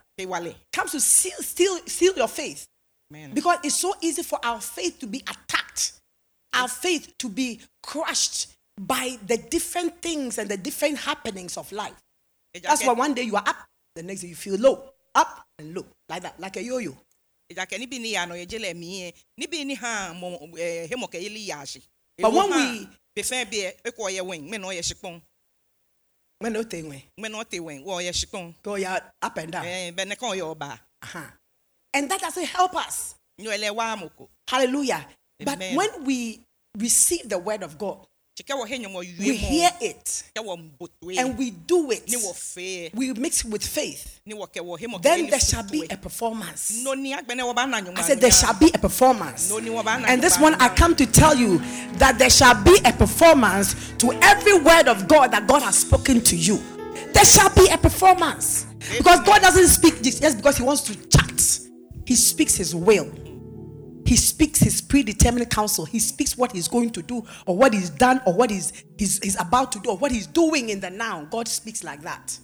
Comes 0.71 0.91
to 0.91 0.99
seal, 1.01 1.37
seal, 1.39 1.79
seal 1.87 2.13
your 2.15 2.27
faith. 2.27 2.67
man 3.09 3.33
Because 3.33 3.57
it's 3.63 3.75
so 3.75 3.95
easy 4.01 4.21
for 4.21 4.39
our 4.43 4.61
faith 4.61 4.99
to 4.99 5.07
be 5.07 5.19
attacked, 5.19 5.93
our 6.53 6.67
faith 6.67 7.17
to 7.17 7.29
be 7.29 7.59
crushed 7.81 8.47
by 8.77 9.17
the 9.25 9.37
different 9.37 10.01
things 10.01 10.37
and 10.37 10.49
the 10.49 10.57
different 10.57 10.97
happenings 10.97 11.57
of 11.57 11.71
life. 11.71 11.95
That's 12.61 12.85
why 12.85 12.93
one 12.93 13.13
day 13.13 13.23
you 13.23 13.35
are 13.35 13.43
up, 13.45 13.55
the 13.95 14.03
next 14.03 14.21
day 14.21 14.27
you 14.29 14.35
feel 14.35 14.55
low, 14.57 14.83
up 15.15 15.45
and 15.59 15.73
low, 15.73 15.85
like 16.09 16.21
that, 16.23 16.39
like 16.39 16.57
a 16.57 16.63
yo 16.63 16.77
yo. 16.77 16.95
ɛdza 17.51 17.65
akɛ 17.67 17.77
ni 17.79 17.85
bi 17.85 17.97
ni 17.97 18.13
yanɔ 18.13 18.33
yɛ 18.39 18.45
dze 18.47 18.57
lɛ 18.59 18.75
mi 18.75 19.01
yɛ 19.03 19.13
ni 19.37 19.47
bi 19.47 19.63
ni 19.63 19.75
hã 19.75 20.13
mɔ 20.15 20.49
ɛɛ 20.53 20.87
he 20.87 20.95
mɔ 20.95 21.09
kɛ 21.11 21.19
yeli 21.21 21.45
yaasi 21.47 21.81
But 22.17 22.31
when 22.31 22.49
we- 22.49 22.87
be 23.15 23.21
fɛn 23.21 23.49
bi 23.51 23.57
yɛ 23.57 23.81
ekɔ 23.83 24.09
yɛ 24.15 24.21
wɛn 24.21 24.49
mɛ 24.49 24.57
n'ɔyɛ 24.59 24.81
sikpɔn 24.83 25.21
When 26.39 26.53
no 26.53 26.63
thing 26.63 26.89
when 26.89 27.01
mɛ 27.19 27.29
n'ɔte 27.31 27.59
wɛn 27.59 27.83
wɔ 27.85 28.11
ɔyɛ 28.11 28.61
go 28.63 28.75
up 29.21 29.37
and 29.37 29.51
down. 29.51 29.65
ɛɛ 29.65 29.95
bɛ 29.95 30.07
ne 30.07 30.15
kɔn 30.15 30.37
yɛ 30.37 30.55
ɔba. 30.55 30.79
Uh-huh. 31.03 31.27
And 31.93 32.09
that 32.09 32.21
doesn't 32.21 32.45
help 32.45 32.75
us. 32.75 33.15
nyɔlɛ 33.39 33.75
wa 33.75 33.95
moko 33.97 34.29
Hallelujah. 34.47 35.05
But 35.39 35.59
when 35.59 36.05
we 36.05 36.45
receive 36.77 37.27
the 37.27 37.37
word 37.37 37.63
of 37.63 37.77
God, 37.77 38.07
tikɛ 38.35 38.53
wɔ 38.59 38.67
he 38.67 38.79
nyɔmɔ 38.79 39.19
we 39.19 39.35
hear 39.37 39.69
it 39.79 40.23
kɛ 40.35 40.43
wɔ 40.43 40.57
mbotoe 40.57 41.17
and 41.17 41.37
we 41.37 41.51
do 41.51 41.91
it. 41.91 42.07
ni 42.09 42.15
wɔ 42.17 42.35
fee 42.35 42.89
We 42.95 43.13
mix 43.13 43.45
it 43.45 43.51
with 43.51 43.63
faith. 43.65 44.19
ni 44.25 44.33
wɔ 44.33 44.47
kɛ 44.51 44.61
wɔ 44.65 44.79
he 44.79 44.87
mɔ 44.87 44.95
kɛ 44.97 45.01
Then 45.01 45.29
there 45.29 45.39
shall 45.39 45.63
be 45.63 45.85
a 45.89 45.97
performance. 45.97 46.81
noni 46.83 47.13
agbɛnɛ 47.13 47.41
wɔ 47.41 47.55
ba 47.55 47.67
na 47.67 47.81
nyɔmɔ 47.81 47.97
I 47.97 48.01
said 48.01 48.19
there 48.21 48.31
shall 48.31 48.53
be 48.55 48.71
a 48.73 48.77
performance. 48.79 49.49
No, 49.49 49.59
ni 49.59 49.69
wɔ 49.69 49.83
ba 49.85 49.99
na 49.99 50.07
And 50.07 50.21
this 50.21 50.39
one 50.39 50.55
I 50.55 50.69
come 50.69 50.95
to 50.95 51.05
tell 51.05 51.35
you 51.35 51.59
that 51.97 52.17
there 52.17 52.29
shall 52.29 52.55
be 52.63 52.75
a 52.85 52.91
performance 52.93 53.75
to 53.99 54.11
every 54.23 54.59
word 54.59 54.87
of 54.87 55.07
God 55.07 55.31
that 55.31 55.45
God 55.47 55.61
has 55.61 55.77
spoken 55.77 56.21
to 56.21 56.35
you. 56.35 56.61
There 57.13 57.25
shall 57.25 57.53
be 57.53 57.67
a 57.71 57.77
performance. 57.77 58.65
Because 58.97 59.19
God 59.21 59.41
doesn't 59.41 59.67
speak 59.67 59.99
this 59.99 60.19
just 60.19 60.37
because 60.37 60.57
He 60.57 60.63
wants 60.63 60.81
to 60.81 60.95
chat. 61.07 61.59
He 62.05 62.15
speaks 62.15 62.55
His 62.55 62.73
will. 62.75 63.11
He 64.05 64.15
speaks 64.15 64.59
his 64.59 64.81
predetermined 64.81 65.49
counsel. 65.49 65.85
He 65.85 65.99
speaks 65.99 66.37
what 66.37 66.51
he's 66.51 66.67
going 66.67 66.91
to 66.91 67.01
do, 67.01 67.25
or 67.45 67.57
what 67.57 67.73
he's 67.73 67.89
done, 67.89 68.21
or 68.25 68.33
what 68.33 68.49
he's, 68.51 68.73
he's, 68.97 69.19
he's 69.23 69.39
about 69.39 69.71
to 69.73 69.79
do, 69.79 69.91
or 69.91 69.97
what 69.97 70.11
he's 70.11 70.27
doing 70.27 70.69
in 70.69 70.79
the 70.79 70.89
now. 70.89 71.25
God 71.29 71.47
speaks 71.47 71.83
like 71.83 72.01
that. 72.03 72.37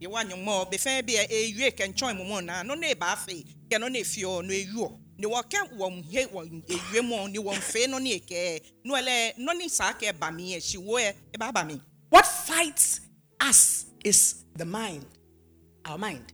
yɛ 0.00 0.06
wa 0.10 0.22
nyɔmɔ 0.22 0.70
be 0.70 0.76
fɛn 0.76 1.04
bi 1.06 1.12
yɛ 1.14 1.26
ewie 1.28 1.70
kɛntɔn 1.74 2.16
mu 2.16 2.22
mɔ 2.24 2.44
na 2.44 2.62
no 2.62 2.74
ne 2.74 2.94
ba 2.94 3.16
fe 3.16 3.44
kɛ 3.68 3.80
no 3.80 3.88
ne 3.88 4.04
fiɔ 4.04 4.44
no 4.46 4.54
eyuɔ 4.54 4.92
ni 5.18 5.26
wɔ 5.26 5.42
kɛ 5.50 5.76
wɔn 5.76 6.04
he 6.04 6.24
wɔn 6.26 6.62
ewie 6.68 7.00
mɔ 7.02 7.32
ni 7.32 7.38
wɔn 7.38 7.58
fe 7.58 7.88
no 7.88 7.98
ne 7.98 8.20
kɛ 8.20 8.62
no 8.84 8.94
ɛlɛ 8.94 9.38
no 9.38 9.52
ne 9.54 9.66
saa 9.68 9.92
kɛ 9.94 10.16
ba 10.16 10.30
mi 10.30 10.54
yɛ 10.54 10.62
si 10.62 10.78
wo 10.78 10.98
yɛ 11.00 11.12
ba 11.36 11.50
ba 11.50 11.64
mi 11.64 11.80
What 12.10 12.26
fights 12.26 13.00
us 13.40 13.86
is 14.04 14.44
the 14.56 14.64
mind, 14.64 15.04
our 15.84 15.98
mind. 15.98 16.32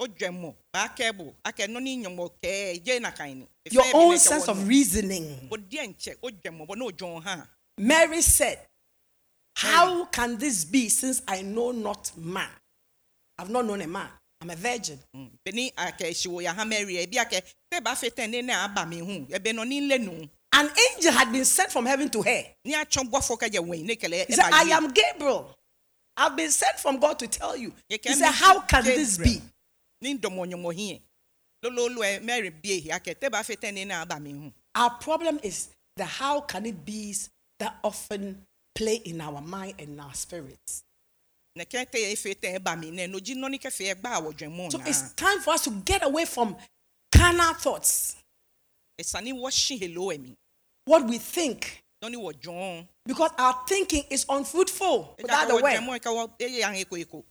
o 0.00 0.06
dwɛmɔ 0.06 0.54
ba 0.72 0.88
kɛ 0.96 1.16
bo 1.16 1.34
akɛ 1.44 1.68
no 1.68 1.78
ne 1.78 1.96
nyɔmɔ 2.02 2.30
kɛ 2.42 2.84
je 2.84 2.98
na 2.98 3.10
kan 3.10 3.38
ni 3.38 3.46
Your 3.70 3.84
own 3.94 4.18
sense 4.18 4.48
of 4.48 4.66
reasoning. 4.66 5.48
o 5.50 5.56
deɛ 5.56 5.94
nkyɛ 5.94 6.16
o 6.22 6.28
dwɛmɔ 6.28 6.66
bɔ 6.66 6.76
n'o 6.76 6.90
jɔn 6.90 7.22
ha 7.22 7.48
Mary 7.76 8.22
said, 8.22 8.58
How 9.56 10.04
can 10.06 10.36
this 10.38 10.64
be 10.64 10.88
since 10.88 11.22
I 11.26 11.42
know 11.42 11.72
not 11.72 12.12
man? 12.16 12.48
I've 13.38 13.50
not 13.50 13.64
known 13.64 13.82
a 13.82 13.86
man. 13.88 14.08
I'm 14.40 14.50
a 14.50 14.56
virgin. 14.56 14.98
bɛni 15.44 15.72
akɛ 20.54 20.76
si 20.76 21.00
wo 21.00 21.02
ya 21.02 21.04
ha 21.04 21.04
mɛri 21.04 21.04
ebi 21.04 21.04
akɛ 21.04 21.04
kɛ 21.04 21.04
ba 21.04 21.04
fe 21.04 21.04
tɛn 21.04 21.04
ne 21.04 21.04
ne 21.04 21.04
aba 21.04 21.04
mi 21.04 21.04
hu 21.04 21.04
ɛbɛ 21.04 21.04
no 21.04 21.04
ni 21.04 21.04
le 21.04 21.04
nu 21.04 21.04
An 21.04 21.04
angel 21.04 21.12
had 21.12 21.32
been 21.32 21.44
sent 21.44 21.72
from 21.72 21.86
heaven 21.86 22.08
to 22.10 22.22
her. 22.22 22.44
ni 22.64 22.74
atsɔn 22.74 23.10
bɔfɔ 23.10 23.38
kɛ 23.38 23.50
jɛ 23.50 23.60
wɛn 23.60 23.84
ne 23.84 23.96
kɛlɛ 23.96 24.26
He 24.26 24.34
said, 24.34 24.52
I 24.52 24.62
am 24.70 24.92
Gabriel. 24.92 25.54
I've 26.16 26.36
been 26.36 26.50
sent 26.50 26.78
from 26.78 26.98
God 27.00 27.18
to 27.18 27.26
tell 27.26 27.56
you. 27.56 27.72
He 27.88 27.98
said, 27.98 28.30
How 28.32 28.60
can 28.60 28.84
this 28.84 29.18
be? 29.18 29.42
Our 34.76 34.90
problem 34.90 35.40
is 35.42 35.68
the 35.96 36.04
how 36.04 36.40
can 36.42 36.66
it 36.66 36.84
be 36.84 37.14
that 37.58 37.76
often 37.82 38.42
play 38.74 38.96
in 39.04 39.20
our 39.20 39.40
mind 39.40 39.74
and 39.78 40.00
our 40.00 40.14
spirits. 40.14 40.82
ne 41.56 41.64
kɛ 41.64 41.86
tɛ 41.86 42.16
fe 42.18 42.34
tɛn 42.34 42.62
ba 42.62 42.76
mi 42.76 42.90
nɛ 42.90 43.08
nodzi 43.08 43.34
nɔni 43.36 43.60
kɛ 43.60 43.72
fe 43.72 43.94
gba 43.94 44.20
awɔ 44.20 44.32
dwɛmɔ 44.34 44.72
So 44.72 44.80
it's 44.84 45.12
time 45.12 45.40
for 45.40 45.54
us 45.54 45.62
to 45.64 45.70
get 45.70 46.02
away 46.04 46.24
from 46.24 46.56
carnal 47.12 47.54
thoughts, 47.54 48.16
esani 50.86 50.90
wɔ 50.90 50.90
si 50.90 50.90
helo 50.90 50.90
ɛmi 50.90 50.90
what 50.90 51.06
we 51.08 51.18
think, 51.18 51.84
nɔni 52.02 52.16
wɔ 52.16 52.32
jɔn 52.40 52.88
because 53.06 53.30
our 53.38 53.64
thinking 53.66 54.04
is 54.10 54.24
unfruitful. 54.28 55.14
Without 55.20 55.48
the 55.48 55.54
word. 55.54 55.64
dwɛmɔ 55.64 56.00
kɛ 56.00 56.06
wɔ 56.06 56.30
eye 56.40 56.58
yan 56.58 56.74
eko 56.74 56.96
eko 57.04 57.24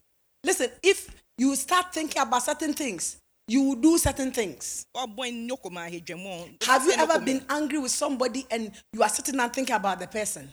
Listen, 0.46 0.70
if 0.82 1.10
you 1.38 1.56
start 1.56 1.94
thinking 1.94 2.22
about 2.22 2.44
certain 2.44 2.74
things. 2.74 3.18
You 3.48 3.62
will 3.64 3.76
do 3.76 3.98
certain 3.98 4.32
things. 4.32 4.86
ɔbɔn 4.96 5.48
nyoko 5.50 5.72
ma 5.72 5.82
ahedwamo 5.82 6.64
Have 6.64 6.86
you 6.86 6.94
ever 6.94 7.20
been 7.20 7.46
angry 7.50 7.78
with 7.80 7.92
somebody 7.92 8.46
and 8.50 8.72
you 8.94 9.04
are 9.04 9.10
sitting 9.10 9.40
and 9.40 9.52
thinking 9.54 9.76
about 9.76 10.00
the 10.00 10.08
person? 10.08 10.50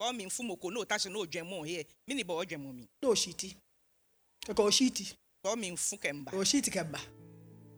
n'o 0.00 0.84
ta 0.86 0.96
n'o 0.96 1.24
dwamo 1.26 1.64
yɛ 1.64 1.86
mini 2.06 2.24
bɔ 2.24 2.44
ɔdwamo 2.44 2.74
mi 2.74 2.86
No, 3.02 3.10
shitty. 3.10 3.54
Okay, 4.48 4.62
shitty. 4.64 5.14
ɔmi 5.44 5.72
nfu 5.72 5.98
kɛmba 5.98 6.30
shitty 6.44 6.70
keba. 6.72 6.98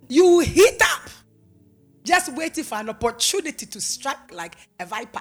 You 0.08 0.24
will 0.24 0.40
heat 0.40 0.80
up. 0.82 1.27
Just 2.08 2.32
waiting 2.32 2.64
for 2.64 2.76
an 2.78 2.88
opportunity 2.88 3.66
to 3.66 3.80
strike 3.82 4.32
like 4.32 4.56
a 4.80 4.86
viper. 4.86 5.20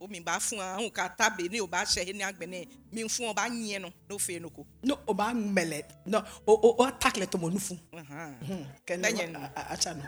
omi 0.00 0.20
ba 0.20 0.40
fun 0.40 0.58
ahun 0.60 0.92
ka 0.92 1.08
tabe 1.08 1.48
ni 1.50 1.60
o 1.60 1.66
ba 1.66 1.84
hyɛ 1.84 2.12
ni 2.14 2.22
agbɛnɛ 2.24 2.68
mi 2.92 3.02
nfu 3.04 3.22
ɔba 3.32 3.48
nyiɛ 3.48 3.80
no 3.80 3.88
n'o 4.08 4.18
fe 4.20 4.38
no 4.38 4.48
ko 4.50 4.66
No, 4.82 4.98
oba 5.08 5.34
mele. 5.34 5.82
No, 6.06 6.22
o 6.46 6.52
o 6.52 6.76
o 6.78 6.84
attack 6.86 7.16
le 7.16 7.26
tomo 7.26 7.50
nufu. 7.50 7.78
Ahan. 7.92 8.66
Can 8.86 9.02
Bɛnyɛ 9.02 9.32
no. 9.32 9.40
Achano. 9.56 10.04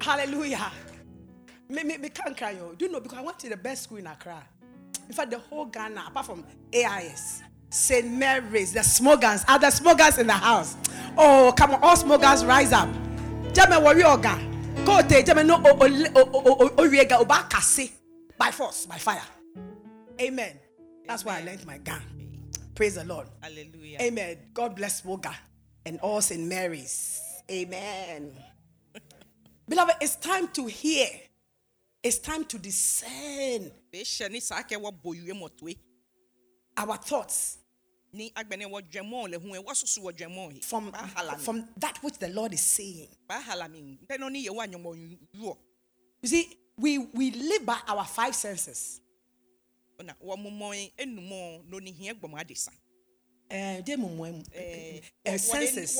Hallelujah. 0.00 0.72
Me, 1.68 1.84
me, 1.84 1.96
me 1.98 2.08
can't 2.08 2.36
cry. 2.36 2.50
yo. 2.52 2.74
Do 2.74 2.86
you 2.86 2.90
know? 2.90 3.00
Because 3.00 3.18
I 3.18 3.22
went 3.22 3.38
to 3.40 3.48
the 3.48 3.56
best 3.56 3.84
school 3.84 3.98
in 3.98 4.06
Accra. 4.08 4.42
In 5.08 5.14
fact, 5.14 5.30
the 5.30 5.38
whole 5.38 5.66
Ghana, 5.66 6.04
apart 6.08 6.26
from 6.26 6.44
AIS, 6.74 7.42
St. 7.70 8.10
Mary's, 8.10 8.72
the 8.72 8.82
smokers, 8.82 9.44
are 9.48 9.58
the 9.60 9.70
smokers 9.70 10.18
in 10.18 10.26
the 10.26 10.32
house. 10.32 10.76
Oh, 11.16 11.54
come 11.56 11.72
on, 11.72 11.80
all 11.82 11.96
smokers 11.96 12.44
rise 12.44 12.72
up. 12.72 12.88
Jame 13.52 13.82
worry 13.82 14.02
oga. 14.02 14.36
Go 14.84 15.00
te 15.02 15.16
eh, 15.16 15.22
jame 15.22 15.44
no 15.46 15.56
o 15.56 15.70
o 15.70 15.86
o 16.16 16.64
o 16.64 16.70
o 16.78 16.88
riega 16.88 17.20
oba 17.20 17.46
kase 17.48 17.90
by 18.38 18.50
force, 18.50 18.86
by 18.86 18.96
fire. 18.98 19.22
Amen. 20.20 20.58
That's 21.06 21.24
why 21.24 21.38
I 21.38 21.44
learned 21.44 21.66
my 21.66 21.78
gun. 21.78 22.02
Praise 22.74 22.94
the 22.94 23.04
Lord. 23.04 23.28
hallelujah 23.40 23.98
Amen. 24.00 24.38
God 24.54 24.74
bless 24.76 25.02
Woga 25.02 25.34
and 25.84 26.00
all 26.00 26.20
St. 26.20 26.42
Mary's. 26.42 27.20
Amen. 27.50 28.32
Beloved, 29.68 29.94
it's 30.00 30.16
time 30.16 30.48
to 30.48 30.66
hear. 30.66 31.06
It's 32.02 32.18
time 32.18 32.44
to 32.46 32.58
discern 32.58 33.70
behyɛ 33.92 34.30
ni 34.30 34.40
saa 34.40 34.62
kɛ 34.62 34.76
wɔbɔ 34.80 35.14
yue 35.16 35.34
mɔtoe 35.34 35.76
our 36.76 36.96
thoughts 36.96 37.58
from, 40.62 40.92
from 41.38 41.68
that 41.78 41.98
which 42.02 42.18
the 42.18 42.28
Lord 42.28 42.52
is 42.52 42.60
saying. 42.60 43.08
bahala 43.28 43.70
mi 43.70 43.98
ntɛnɛ 44.06 44.30
ni 44.30 44.46
yɛ 44.46 44.54
wa 44.54 44.66
nyɔmɔ 44.66 45.18
yuɔ 45.34 45.56
You 46.22 46.28
see, 46.28 46.56
we, 46.78 46.98
we 46.98 47.30
live 47.32 47.66
by 47.66 47.78
our 47.88 48.04
five 48.04 48.34
senses. 48.34 49.00
ɔna 49.98 50.14
wɔ 50.24 50.36
mɔmɔ 50.36 50.92
enumɔ 50.98 51.70
loni 51.70 51.92
hiɛ 51.98 52.20
gbɔmɔ 52.20 52.40
adesa 52.44 52.70
Uh, 53.50 53.82
they 53.84 53.96
mo- 53.96 54.08
mo- 54.08 54.24
ɛɛ 54.56 55.02
uh, 55.26 55.36
senses. 55.38 55.94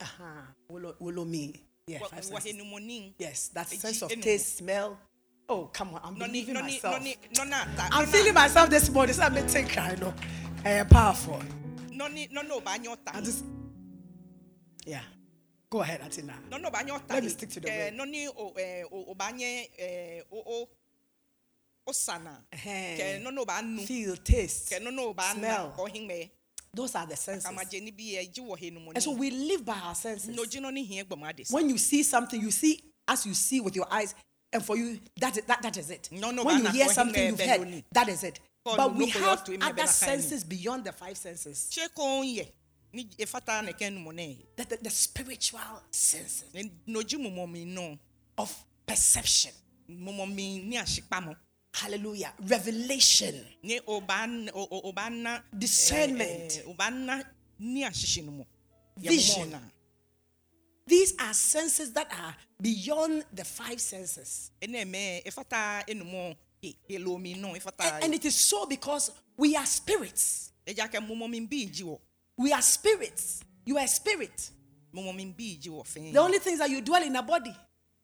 Uh-huh. 0.00 0.24
Wolo- 0.68 0.94
wolo 1.00 1.24
me. 1.24 1.52
Yeah, 1.88 1.98
five 1.98 2.24
senses. 2.24 2.30
Yes, 3.18 3.48
that's 3.48 3.74
Eji 3.74 3.80
sense 3.80 4.02
of 4.02 4.10
taste, 4.20 4.58
smell. 4.58 4.96
Oh, 5.48 5.66
come 5.72 5.94
on. 5.94 6.00
I'm 6.04 6.14
believing 6.14 6.54
myself. 6.54 6.94
nɔni 7.02 7.16
nɔna 7.34 7.76
ta 7.76 7.88
I'm 7.92 8.06
feeling 8.06 8.34
myself 8.34 8.70
this 8.70 8.88
morning. 8.88 9.14
So 9.14 9.22
I'm 9.24 9.34
making 9.34 9.66
cry. 9.68 9.96
No, 10.00 10.14
uh, 10.64 10.84
powerful. 10.90 11.40
nɔni 11.90 12.28
nɔni 12.32 12.50
o 12.50 12.60
ba 12.60 12.76
nyɔ 12.78 12.96
ta 13.04 13.20
just, 13.20 13.44
yeah. 14.86 15.02
Go 15.70 15.80
ahead, 15.80 16.00
Atina. 16.02 16.34
nɔni 16.50 16.66
o 16.66 16.70
ba 16.70 16.78
nyɔ 16.84 17.06
ta 17.06 17.14
Let 17.14 17.22
me 17.24 17.28
stick 17.30 17.50
to 17.50 17.60
the 17.60 17.68
kɛ 17.68 17.84
word. 17.92 17.94
nɔni 17.94 18.28
o 18.36 18.52
ɛɛ 18.56 18.84
o 18.92 19.04
o 19.08 19.14
ba 19.14 19.24
nyɛ 19.32 19.68
ɛɛ 19.80 20.22
o 20.32 20.36
o 20.46 20.68
o 21.86 21.92
Ɛhɛn. 21.92 22.98
kɛ 22.98 23.22
nɔni 23.22 23.38
o 23.38 23.44
ba 23.44 23.62
nu 23.62 23.86
Feel, 23.86 24.16
taste. 24.16 24.70
kɛ 24.70 24.80
nɔni 24.82 24.98
o 25.00 25.12
ba 25.14 25.32
smell. 25.34 25.74
na 25.76 25.84
ɔhinmɛ 25.84 26.30
Those 26.72 26.94
are 26.96 27.06
the 27.06 27.14
senses. 27.16 27.48
kamajɛ 27.48 27.82
ni 27.82 27.90
bi 27.92 28.02
yɛ 28.16 28.32
ji 28.32 28.40
wɔ 28.42 28.92
And 28.94 29.02
so 29.02 29.12
we 29.12 29.30
live 29.30 29.64
by 29.64 29.78
our 29.78 29.94
senses. 29.94 30.34
n'oji 30.34 30.60
nɔni 30.60 30.88
hiɛ 30.88 31.04
gbɔmɔ 31.04 31.32
adesa 31.34 31.50
When 31.52 31.68
you 31.68 31.78
see 31.78 32.02
something, 32.02 32.40
you 32.40 32.50
see 32.50 32.82
as 33.06 33.26
you 33.26 33.34
see 33.34 33.60
with 33.60 33.76
your 33.76 33.86
eyes, 33.92 34.14
and 34.52 34.64
for 34.64 34.76
you, 34.76 34.98
that 35.20 35.34
that, 35.46 35.60
that 35.62 35.76
is 35.76 35.90
it. 35.90 36.08
No, 36.12 36.30
no, 36.30 36.42
when 36.44 36.62
you 36.64 36.70
hear 36.70 36.88
something 36.88 37.20
eh, 37.20 37.28
you've 37.28 37.40
heard, 37.40 37.84
that 37.92 38.08
is 38.08 38.22
it. 38.24 38.40
But 38.64 38.94
we 38.94 39.10
have 39.10 39.46
other 39.60 39.86
senses 39.86 40.42
beyond 40.42 40.84
the 40.84 40.92
five 40.92 41.16
senses. 41.18 41.68
tse 41.68 41.88
ko 41.94 42.22
n 42.22 42.26
yɛ 42.28 42.46
ni 42.94 43.04
efata 43.18 43.62
ne 43.62 43.72
kɛ 43.72 43.92
numɔnɛ 43.92 44.38
The, 44.56 44.64
the, 44.64 44.76
the 44.84 44.90
spiritual 44.90 45.82
senses 45.90 46.44
n'oji 46.88 47.16
mɔmɔ 47.18 47.50
mi 47.50 47.98
of 48.38 48.64
perception. 48.86 49.52
Hallelujah. 51.74 52.32
Revelation. 52.40 53.34
Discernment. 55.58 56.56
eh, 56.56 56.60
eh, 56.60 56.62
o 56.66 56.74
ba 56.74 56.90
na 56.90 57.22
ni 57.58 57.82
asisi 57.84 58.22
numɔ 58.24 58.46
Yɛ 59.00 59.08
Vision. 59.08 59.70
These 60.86 61.14
are 61.18 61.34
senses 61.34 61.92
that 61.92 62.12
are 62.12 62.36
beyond 62.60 63.24
the 63.32 63.44
five 63.44 63.80
senses. 63.80 64.50
Ɛnɛ 66.64 66.76
mɛ 66.76 66.80
efata 66.80 66.94
enumɔ 66.94 66.94
elo 66.96 67.18
mi 67.18 67.34
nɔ 67.34 67.56
efata 67.56 67.94
And, 67.94 68.04
and 68.04 68.14
it 68.14 68.24
is 68.24 68.34
so 68.34 68.66
because 68.66 69.10
we 69.36 69.56
are 69.56 69.66
spirits. 69.66 70.52
ɛdza 70.66 70.90
kɛ 70.90 71.06
mɔmɔ 71.06 71.30
mi 71.30 71.40
bi 71.40 71.66
dzi 71.70 71.82
wɔ 71.82 72.00
We 72.36 72.52
are 72.52 72.62
spirits. 72.62 73.42
You 73.64 73.78
are 73.78 73.84
a 73.84 73.88
spirit. 73.88 74.50
mɔmɔ 74.94 75.14
mi 75.14 75.24
bi 75.26 75.58
dzi 75.60 75.68
wɔ 75.68 75.84
fɛn 75.84 76.12
The 76.12 76.18
only 76.20 76.38
things 76.38 76.58
that 76.58 76.70
you 76.70 76.80
dwell 76.80 77.02
in 77.02 77.16
a 77.16 77.22
body. 77.22 77.54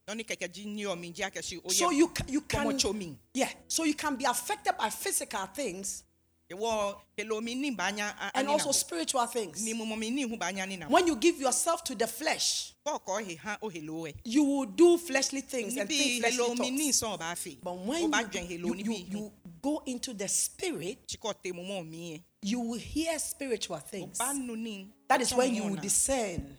nɔni 0.09 0.27
kɛkɛ 0.27 0.49
dzi 0.53 0.67
ni 0.67 0.83
yɔ 0.83 0.99
mi 0.99 1.13
dzi 1.13 1.31
akɛsi 1.31 1.61
o 1.65 1.69
So 1.71 1.91
you 1.91 2.13
you 2.29 2.41
can 2.43 2.67
kɔmɔ 2.67 2.79
tso 2.79 2.93
mi 2.93 3.19
yeah. 3.35 3.51
So 3.69 3.85
you 3.85 3.95
can 3.95 4.17
be 4.17 4.25
affected 4.25 4.77
by 4.77 4.91
physical 4.91 5.47
things 5.47 6.05
ewɔ 6.51 6.97
elo 7.17 7.41
mi 7.41 7.55
ni 7.55 7.71
ba 7.71 7.93
nya 7.93 8.13
a- 8.19 8.33
and 8.39 8.49
also 8.49 8.73
spiritual 8.73 9.27
things. 9.27 9.63
ni 9.63 9.73
mɔmɔ 9.73 9.99
mi 9.99 10.11
ni 10.11 10.23
ihu 10.27 10.37
ba 10.39 10.47
nya 10.53 10.67
ni 10.67 10.77
na 10.77 10.87
hɔ. 10.87 10.91
When 10.91 11.07
you 11.07 11.17
give 11.17 11.41
yourself 11.41 11.85
to 11.85 11.95
the 11.95 12.07
flesh, 12.07 12.73
kɔɔkɔ 12.85 13.25
he 13.27 13.35
ha 13.37 13.57
o 13.63 13.69
helo 13.71 14.09
ɛ. 14.09 14.15
you 14.25 14.43
will 14.43 14.67
do 14.67 14.99
fleshly 14.99 15.43
things 15.43 15.77
and 15.77 15.89
think 15.89 16.21
fleshly 16.23 16.39
helo 16.45 16.59
mi 16.59 16.71
ní 16.71 16.93
thoughts. 16.93 17.01
sɔn 17.03 17.19
ọba 17.19 17.33
fè 17.37 17.59
But 17.63 17.77
when 17.79 18.13
you, 18.13 18.75
you, 18.75 18.75
you, 18.75 18.93
you 19.09 19.33
go 19.63 19.83
into 19.87 20.13
the 20.13 20.27
spirit, 20.29 21.07
tí 21.07 21.17
kò 21.19 21.33
tẹ 21.35 21.55
mo 21.55 21.63
mọ 21.63 21.89
mi 21.89 22.13
yẹn 22.15 22.23
you 22.43 22.59
will 22.61 22.79
hear 22.81 23.19
spiritual 23.19 23.79
things. 23.79 24.19
ọba 24.19 24.35
nu 24.37 24.57
ní. 24.57 24.89
That 25.09 25.21
is 25.21 25.33
where 25.35 25.47
you 25.47 25.63
will 25.65 25.77
discern. 25.77 26.57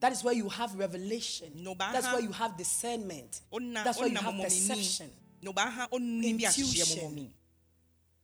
That 0.00 0.12
is 0.12 0.22
where 0.22 0.34
you 0.34 0.48
have 0.48 0.74
revelation. 0.76 1.50
That's 1.78 2.06
ha- 2.06 2.12
where 2.14 2.22
you 2.22 2.30
have 2.32 2.56
discernment. 2.56 3.40
That's 3.50 3.98
where 3.98 4.08
you 4.08 4.16
have 4.16 4.34
mo 4.34 4.44
mọ 4.44 4.48
mi 4.50 4.60
ní 4.60 4.68
perception. 4.68 5.10
ní 5.42 5.52
ọba 5.52 5.70
ha 5.70 5.88
ó 5.92 5.98
nu 6.00 6.22
níbi 6.22 6.42
àṣìṣe 6.42 7.02
mo 7.02 7.08
mọ 7.08 7.10
Intuition. 7.12 7.32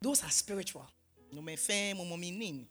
Those 0.00 0.22
are 0.24 0.30
spiritual. 0.30 0.86
Ní 1.32 1.38
ọmọ 1.40 1.50
ẹfẹ 1.56 1.94
mo 1.96 2.04
mọ 2.04 2.16
mi 2.18 2.30
ní. 2.30 2.66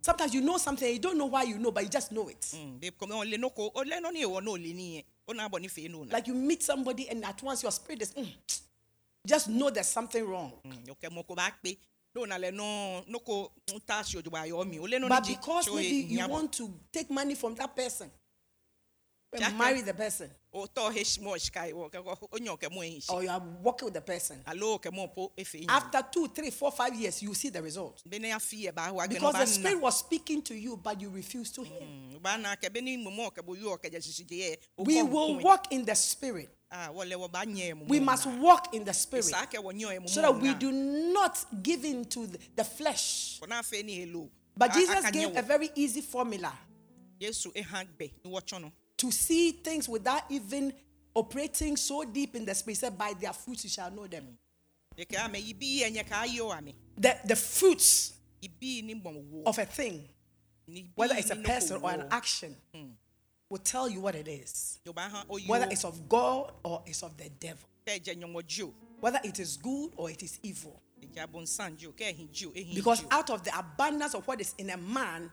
Sometimes 0.00 0.32
you 0.34 0.40
know 0.40 0.56
something, 0.58 0.92
you 0.92 0.98
don't 1.00 1.18
know 1.18 1.26
why 1.26 1.42
you 1.42 1.58
know, 1.58 1.72
but 1.72 1.82
you 1.82 1.90
just 1.90 2.12
know 2.12 2.28
it. 2.28 2.40
de 2.80 2.90
kọ́mi 2.90 3.12
ọ̀ 3.12 3.24
lé 3.30 3.36
nóko 3.38 3.70
ó 3.74 3.84
lé 3.84 4.00
nọ́ni 4.00 4.24
ìwọ 4.24 4.40
náà 4.40 4.56
lé 4.58 4.72
níyẹn 4.74 5.04
ó 5.28 5.34
náà 5.34 5.48
bọ̀ 5.48 5.60
nífẹ̀ẹ́ 5.60 5.90
nù. 5.90 6.10
Like 6.12 6.26
you 6.28 6.34
meet 6.34 6.62
somebody 6.62 7.08
and 7.08 7.24
at 7.24 7.42
once 7.42 7.62
your 7.62 7.72
spirit 7.72 8.02
is, 8.02 8.12
"Mm, 8.14 8.26
just 9.26 9.48
know 9.48 9.70
there's 9.70 9.88
something 9.88 10.24
wrong. 10.24 10.52
ọkẹ 10.64 11.10
mo 11.10 11.22
kò 11.22 11.34
bá 11.36 11.50
pé 11.62 11.76
lóòna 12.14 12.38
lẹ 12.38 12.50
nọ 12.52 13.04
nóko 13.06 13.50
ń 13.66 13.80
ta 13.86 14.00
aṣọ 14.02 14.22
òjòba 14.22 14.40
ayọ 14.46 14.64
mi 14.66 14.78
ó 14.78 14.86
lé 14.86 14.98
nọ́ni 14.98 15.08
But 15.08 15.26
because 15.26 15.68
maybe 15.74 16.14
you 16.14 16.26
want 16.28 16.52
to 16.52 16.70
take 16.92 17.10
money 17.10 17.34
from 17.34 17.54
that 17.56 17.74
person 17.76 18.10
and 19.32 19.58
marry 19.58 19.82
the 19.82 19.92
person, 19.94 20.30
ó 20.52 20.66
tọ́ 20.66 20.92
he 20.92 21.02
mọ̀ 21.22 21.36
ṣìkà 21.38 21.62
ìwọ 21.72 21.90
kẹ́kọ́ 21.92 22.14
ó 22.32 22.38
yàn 22.38 22.72
mọ̀ 22.72 22.84
ẹ̀yìn 22.86 23.00
ṣe 23.00 23.14
or 23.14 23.22
you 23.22 23.30
are 23.30 23.42
working 23.62 23.86
with 23.86 23.94
the 23.94 24.00
person, 24.00 24.42
alo 24.46 24.78
ọkẹ 24.78 24.90
mọ̀ 24.90 25.14
po 25.14 25.32
efe 25.36 25.58
yẹn. 25.60 25.68
after 25.68 26.02
two, 26.10 26.28
three, 26.28 26.50
four, 26.50 26.72
five 26.72 26.94
years, 26.94 27.22
you 27.22 27.34
see 27.34 27.50
the 27.50 27.62
result. 27.62 28.02
bẹ́ẹ̀ 28.08 28.20
ni 28.20 28.28
ẹ̀ 28.30 28.72
bá 28.72 28.92
wa 28.92 29.06
gbẹ̀ 29.06 29.08
ní 29.08 29.14
Because 29.14 29.34
the 29.38 29.46
spirit 29.46 29.80
was 29.80 29.98
speaking 29.98 30.42
to 30.42 30.54
you, 30.54 30.76
but 30.76 31.00
you 31.00 31.10
refused 31.10 31.54
to 31.54 31.62
hear. 31.62 32.18
ba 32.20 32.38
na 32.38 32.54
kɛbɛ 32.56 32.82
ni 32.82 32.96
mɔmɔ 32.96 33.32
kɛbɛ 33.34 33.62
yɔ 33.62 33.78
kɛjɛ 33.78 34.02
sisi 34.02 34.26
de 34.26 34.36
yɛ. 34.40 34.56
o 34.78 34.84
We 34.84 35.02
will 35.02 35.38
walk 35.40 35.70
in 35.72 35.84
the 35.84 35.94
spirit. 35.94 36.48
ah 36.70 36.88
wɔlɛ 36.92 37.14
wɔ 37.14 37.30
ba 37.30 37.44
nyɛ 37.44 37.74
mɔmɔ. 37.74 37.88
We 37.88 38.00
must 38.00 38.26
walk 38.26 38.74
in 38.74 38.84
the 38.84 38.94
spirit 38.94 39.26
saa 39.26 39.44
kɛ 39.44 39.62
wɔ 39.62 39.72
nyɛ 39.74 40.00
mɔmɔ. 40.00 40.08
so 40.08 40.22
that 40.22 40.34
we 40.40 40.54
do 40.54 40.72
not 40.72 41.44
give 41.62 41.84
in 41.84 42.04
to 42.06 42.26
the, 42.56 42.64
flesh. 42.64 43.38
kɔn'a 43.42 43.60
fɛ 43.60 43.84
ni 43.84 44.06
helo. 44.06 44.30
But 44.56 44.72
Jesus 44.72 45.10
gave 45.10 45.36
a 45.36 45.42
very 45.42 45.70
easy 45.76 46.00
formula 46.00 46.52
yesu 48.98 49.06
ehan 49.06 49.06
gbɛ 49.06 49.06
ni 49.06 49.06
wɔ 49.06 49.06
tsɔnɔ. 49.06 49.06
to 49.06 49.10
see 49.12 49.52
things 49.52 49.88
without 49.88 50.22
even 50.30 50.72
operating 51.14 51.76
so 51.76 52.04
deep 52.04 52.34
in 52.36 52.44
the. 52.44 52.62
He 52.66 52.74
said, 52.74 52.96
By 52.98 53.14
their 53.18 53.32
fruits 53.32 53.64
you 53.64 53.70
shall 53.70 53.90
know 53.90 54.06
them. 54.06 54.38
yeke 54.96 55.14
ame 55.18 55.36
ibi 55.36 55.80
yɛ 55.82 55.90
nyɛ 55.94 56.04
k'a 56.08 56.26
yɛ 56.26 56.40
o 56.40 56.52
ame. 56.52 56.74
The, 56.96 57.16
the 57.24 57.36
fruits 57.36 58.14
ibi 58.42 58.82
ni 58.82 58.94
mɔ 58.94 59.24
wo. 59.30 59.42
of 59.46 59.58
a 59.58 59.64
thing, 59.64 60.08
whether 60.94 61.14
it's 61.16 61.30
a 61.30 61.36
person 61.36 61.80
or 61.82 61.90
an 61.90 62.06
action, 62.10 62.56
will 63.48 63.58
tell 63.58 63.88
you 63.88 64.00
what 64.00 64.14
it 64.14 64.28
is. 64.28 64.78
Yorùbá 64.84 65.10
hàn 65.10 65.24
o 65.30 65.38
Whether 65.46 65.68
it's 65.70 65.84
of 65.84 66.08
God 66.08 66.52
or 66.64 66.82
it's 66.86 67.02
of 67.02 67.16
the 67.16 67.28
devil. 67.28 67.68
kɛ 67.86 68.02
jɛ 68.02 68.16
ɲɔgɔn 68.20 68.46
ji 68.46 68.62
o. 68.64 68.74
Whether 69.00 69.20
it 69.22 69.38
is 69.38 69.56
good 69.56 69.92
or 69.96 70.10
it 70.10 70.22
is 70.22 70.38
evil. 70.42 70.82
ìjà 71.00 71.26
bọ̀ 71.26 71.42
nsán 71.42 71.76
ji 71.76 71.86
o 71.86 71.92
kɛ 71.92 72.12
ehin 72.12 72.32
ji 72.32 72.46
o 72.46 72.50
ehin 72.50 72.74
Because 72.74 73.04
out 73.10 73.30
of 73.30 73.44
the 73.44 73.56
abundance 73.56 74.14
of 74.14 74.26
what 74.26 74.40
is 74.40 74.54
in 74.58 74.70
a 74.70 74.76
man 74.76 75.30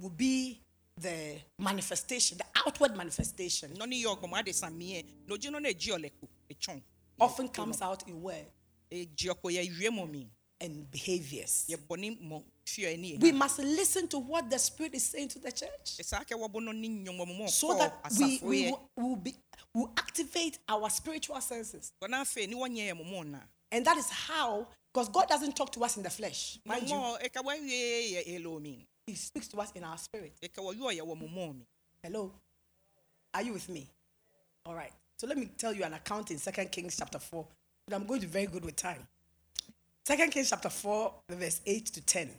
will 0.00 0.10
be 0.10 0.60
the 1.02 1.38
manifestation, 1.58 2.38
the 2.38 2.44
outward 2.66 2.96
manifestation, 2.96 3.70
nɔni 3.70 4.02
yɔ 4.04 4.18
gbɔmɔ 4.18 4.38
ade 4.38 4.54
san 4.54 4.72
miɛ 4.78 5.04
n'oji 5.28 5.50
nɔ 5.50 5.60
ne 5.62 5.74
ji 5.74 5.92
o 5.92 5.96
lɛ 5.96 6.10
ko 6.20 6.28
etsɔn. 6.50 6.82
often 7.20 7.48
comes 7.48 7.82
out 7.82 8.06
in 8.08 8.22
word. 8.22 8.46
eji 8.90 9.28
ɔkò 9.28 9.50
yɛ 9.50 9.78
wie 9.78 9.88
mɔ 9.88 10.10
mi. 10.10 10.30
and 10.60 10.90
behaviors. 10.90 11.66
yɛ 11.68 11.76
bɔne 11.76 12.18
mmɔ 12.20 12.42
fia 12.64 12.96
ni 12.96 13.18
We 13.18 13.32
must 13.32 13.58
listen 13.58 14.06
to 14.08 14.18
what 14.18 14.48
the 14.48 14.58
Spirit 14.58 14.94
is 14.94 15.04
saying 15.04 15.28
to 15.28 15.38
the 15.38 15.52
church 15.52 15.70
saa 16.02 16.20
kɛ 16.20 16.38
wɔbɔ 16.38 16.62
no 16.62 16.72
ne 16.72 16.88
nyɔmɔmɔ 16.88 17.48
so 17.50 17.76
that 17.76 17.94
we, 18.18 18.40
we 18.42 18.70
will, 18.70 18.90
will 18.96 19.16
be, 19.16 19.34
will 19.74 19.92
activate 19.96 20.58
our 20.68 20.88
spiritual 20.88 21.40
senses. 21.40 21.92
wɔn 22.02 22.10
afei 22.10 22.48
ni 22.48 22.54
wɔnyɛ 22.54 22.92
yɛ 22.92 23.00
mɔmɔ 23.04 23.26
na 23.30 23.38
And 23.72 23.86
that 23.86 23.96
is 23.96 24.10
how, 24.10 24.66
because 24.92 25.08
God 25.08 25.28
doesn't 25.28 25.56
talk 25.56 25.72
to 25.72 25.80
us 25.82 25.96
in 25.96 26.02
the 26.02 26.10
flesh. 26.10 26.58
Mind 26.66 26.90
you, 26.90 26.96
mɔmɔ 29.08 29.10
eka 29.10 29.10
wɔwie 29.10 29.10
yɛ 29.10 29.10
elomi 29.10 29.10
He 29.10 29.14
speaks 29.14 29.48
to 29.48 29.60
us 29.60 29.72
in 29.72 29.84
our 29.84 29.98
spirit. 29.98 30.32
eka 30.42 30.60
wɔyɔ 30.60 30.98
yɛ 30.98 31.02
wɔ 31.02 31.16
mɔmɔ 31.16 31.58
mi 31.58 31.66
Hello? 32.02 32.32
Are 33.34 33.42
you 33.42 33.52
with 33.52 33.68
me? 33.68 33.88
All 34.66 34.74
right. 34.74 34.92
So 35.16 35.26
let 35.26 35.38
me 35.38 35.46
tell 35.56 35.72
you 35.72 35.84
an 35.84 35.94
account 35.94 36.30
in 36.30 36.38
Second 36.38 36.72
Kings 36.72 36.96
chapter 36.96 37.18
4. 37.18 37.46
But 37.86 37.94
I'm 37.94 38.06
going 38.06 38.20
to 38.20 38.26
be 38.26 38.32
very 38.32 38.46
good 38.46 38.64
with 38.64 38.76
time. 38.76 39.06
Second 40.04 40.30
Kings 40.30 40.50
chapter 40.50 40.68
4, 40.68 41.14
verse 41.30 41.60
8 41.64 41.86
to 41.86 42.00
10. 42.00 42.30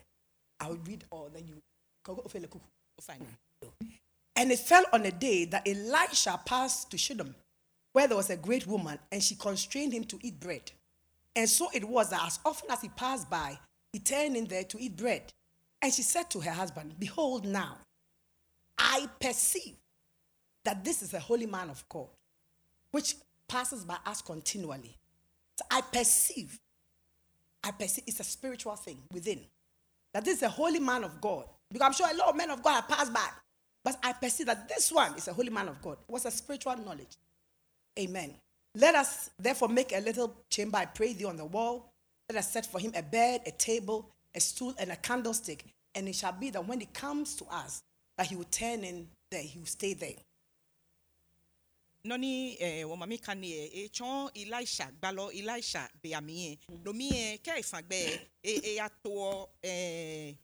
I 0.59 0.67
will 0.67 0.79
read 0.85 1.05
all, 1.09 1.29
then 1.33 1.47
you. 1.47 1.55
Mm. 2.05 3.25
And 4.35 4.51
it 4.51 4.59
fell 4.59 4.83
on 4.91 5.05
a 5.05 5.11
day 5.11 5.45
that 5.45 5.67
Elisha 5.67 6.39
passed 6.45 6.91
to 6.91 6.97
Shunem, 6.97 7.33
where 7.93 8.07
there 8.07 8.17
was 8.17 8.29
a 8.29 8.35
great 8.37 8.67
woman, 8.67 8.99
and 9.11 9.23
she 9.23 9.35
constrained 9.35 9.93
him 9.93 10.03
to 10.05 10.19
eat 10.21 10.39
bread. 10.39 10.71
And 11.35 11.49
so 11.49 11.69
it 11.73 11.85
was 11.85 12.09
that 12.09 12.21
as 12.25 12.39
often 12.45 12.69
as 12.71 12.81
he 12.81 12.89
passed 12.89 13.29
by, 13.29 13.57
he 13.93 13.99
turned 13.99 14.35
in 14.35 14.45
there 14.45 14.63
to 14.65 14.81
eat 14.81 14.97
bread. 14.97 15.31
And 15.83 15.93
she 15.93 16.01
said 16.01 16.29
to 16.31 16.39
her 16.39 16.51
husband, 16.51 16.95
Behold, 16.97 17.45
now 17.45 17.77
I 18.77 19.07
perceive 19.19 19.75
that 20.63 20.83
this 20.85 21.01
is 21.01 21.13
a 21.13 21.19
holy 21.19 21.45
man 21.45 21.69
of 21.69 21.83
God, 21.89 22.07
which 22.91 23.15
passes 23.49 23.83
by 23.83 23.97
us 24.05 24.21
continually. 24.21 24.95
So 25.59 25.65
I 25.69 25.81
perceive, 25.81 26.57
I 27.61 27.71
perceive 27.71 28.05
it's 28.07 28.21
a 28.21 28.23
spiritual 28.23 28.77
thing 28.77 28.97
within. 29.11 29.41
That 30.13 30.23
this 30.23 30.37
is 30.37 30.43
a 30.43 30.49
holy 30.49 30.79
man 30.79 31.03
of 31.03 31.19
God. 31.19 31.45
Because 31.69 31.85
I'm 31.85 31.93
sure 31.93 32.07
a 32.09 32.15
lot 32.15 32.29
of 32.29 32.37
men 32.37 32.49
of 32.49 32.63
God 32.63 32.75
have 32.75 32.87
passed 32.87 33.13
by. 33.13 33.27
But 33.83 33.97
I 34.01 34.13
perceive 34.13 34.45
that 34.45 34.69
this 34.69 34.89
one 34.89 35.15
is 35.17 35.27
a 35.27 35.33
holy 35.33 35.49
man 35.49 35.67
of 35.67 35.81
God. 35.81 35.97
It 36.07 36.11
was 36.11 36.23
a 36.23 36.31
spiritual 36.31 36.77
knowledge. 36.77 37.17
Amen. 37.99 38.33
Let 38.75 38.95
us 38.95 39.31
therefore 39.37 39.67
make 39.67 39.91
a 39.91 39.99
little 39.99 40.33
chamber, 40.49 40.77
I 40.77 40.85
pray 40.85 41.11
thee, 41.11 41.25
on 41.25 41.35
the 41.35 41.45
wall. 41.45 41.91
Let 42.29 42.39
us 42.39 42.51
set 42.51 42.65
for 42.65 42.79
him 42.79 42.93
a 42.95 43.03
bed, 43.03 43.41
a 43.45 43.51
table, 43.51 44.09
a 44.33 44.39
stool, 44.39 44.73
and 44.79 44.91
a 44.91 44.95
candlestick. 44.95 45.65
And 45.95 46.07
it 46.07 46.15
shall 46.15 46.31
be 46.33 46.49
that 46.51 46.65
when 46.65 46.79
he 46.79 46.87
comes 46.87 47.35
to 47.35 47.45
us, 47.45 47.83
that 48.17 48.27
he 48.27 48.35
will 48.35 48.45
turn 48.45 48.83
in 48.83 49.07
there, 49.29 49.41
he 49.41 49.59
will 49.59 49.65
stay 49.65 49.93
there. 49.93 50.21
nɔni 52.05 52.57
ɛɛ 52.59 52.83
wɔn 52.83 52.97
maami 52.99 53.17
kan 53.21 53.41
yɛ 53.41 53.71
etsɔn 53.79 54.31
elisha 54.35 54.91
gbalɔ 54.99 55.31
elisha 55.39 55.89
bɛyami 56.03 56.33
yɛ 56.35 56.57
lomi 56.85 57.09
yɛ 57.09 57.41
kɛ 57.41 57.59
ifagbɛ 57.63 57.97
e 58.43 58.51
eya 58.71 58.89
toɔ 59.01 59.47
ɛɛ 59.63 60.37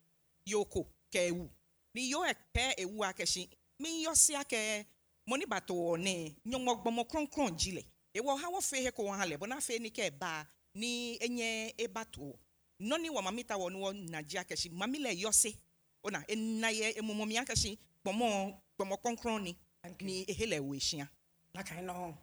yoko 0.47 0.87
kɛ 1.11 1.27
ewu. 1.29 1.49
Ni 1.93 2.11
yɔ 2.13 2.19
ɛkɛ 2.31 2.75
ewu 2.77 3.03
akɛsi 3.03 3.49
mi 3.77 4.05
yɔ 4.05 4.15
si 4.15 4.33
akɛ 4.35 4.85
mɔni 5.27 5.45
bato 5.49 5.73
wɔ 5.73 5.99
ne 5.99 6.35
nyɔmɔ 6.45 6.81
gbɔmɔ 6.81 7.03
krɔnkrɔn 7.09 7.51
dzi 7.57 7.71
lɛ 7.77 7.83
ewɔ 8.13 8.39
ha 8.39 8.47
wɔ 8.49 8.63
fe 8.63 8.83
he 8.83 8.91
ko 8.91 9.03
wɔn 9.03 9.17
ha 9.17 9.25
lɛ 9.25 9.37
bɔn 9.37 9.49
n'afɛ 9.49 9.81
ni 9.81 9.89
kɛ 9.89 10.17
ba 10.17 10.47
ni 10.73 11.17
enye 11.19 11.73
eba 11.77 12.05
to 12.09 12.33
nɔni 12.79 13.09
wɔ 13.09 13.21
mami 13.23 13.43
ta 13.43 13.55
wɔ 13.55 13.71
ni 13.71 13.79
wɔ 13.79 14.09
nadzi 14.09 14.37
akɛsi 14.37 14.71
mami 14.71 14.99
lɛ 14.99 15.11
yɔ 15.21 15.33
se 15.33 15.55
ona 16.03 16.23
ena 16.27 16.67
yɛ 16.71 16.97
emumumi 16.97 17.37
akɛsi 17.37 17.77
gbɔmɔ 18.03 18.55
gbɔmɔ 18.77 18.95
krɔnkrɔn 19.03 19.43
ni 19.43 19.55
ni 20.01 20.25
ehe 20.25 20.45
lɛ 20.45 20.59
wo 20.59 20.73
esia. 20.73 21.07
Like 21.55 21.71
I 21.73 21.81
know. 21.81 22.17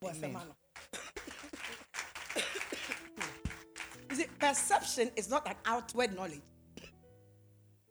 What's 0.00 0.18
the 0.18 0.26
Amen. 0.26 0.42
You 4.10 4.16
see, 4.16 4.26
perception 4.38 5.10
is 5.16 5.28
not 5.28 5.46
an 5.48 5.56
outward 5.64 6.14
knowledge, 6.14 6.42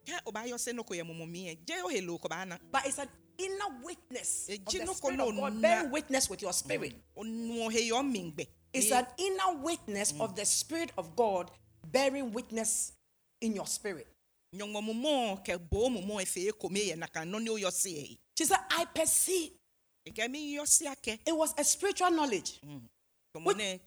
kɛ 0.06 0.20
o 0.26 0.32
b'a 0.32 0.46
yɔ 0.48 0.60
se 0.60 0.72
n'o 0.72 0.86
ko 0.86 0.94
yɛ 0.94 1.02
mɔmɔ 1.02 1.30
min 1.30 1.46
yɛ 1.48 1.66
jɛ 1.66 1.84
o 1.84 1.88
he 1.90 2.02
lo 2.02 2.18
ko 2.18 2.28
b'a 2.30 2.48
na 2.48 2.58
but 2.72 2.86
it's 2.86 3.00
an 3.00 3.10
inner 3.38 3.82
witness. 3.84 4.50
Of 4.50 4.72
the 4.74 4.94
Spirit 4.94 5.20
of 5.20 5.36
God, 5.36 5.62
bearing 5.62 5.92
witness 5.92 6.30
with 6.30 6.42
your 6.42 6.54
spirit. 6.54 6.94
o 7.18 7.24
nu 7.24 7.70
he 7.70 7.90
yɔ 7.90 8.10
min 8.10 8.32
gbɛ. 8.32 8.48
It's 8.74 8.92
an 8.92 9.08
inner 9.18 9.62
witness 9.62 10.14
of 10.20 10.36
the 10.36 10.46
Spirit 10.46 10.92
of 10.98 11.16
God 11.16 11.50
bearing 11.92 12.32
witness 12.32 12.94
in 13.42 13.54
your 13.56 13.68
spirit. 13.68 14.08
She 14.54 14.60
said, 18.46 18.60
I 18.72 18.86
perceive. 18.94 19.52
It 20.06 21.36
was 21.36 21.54
a 21.58 21.64
spiritual 21.64 22.12
knowledge 22.12 22.60
ne 23.56 23.80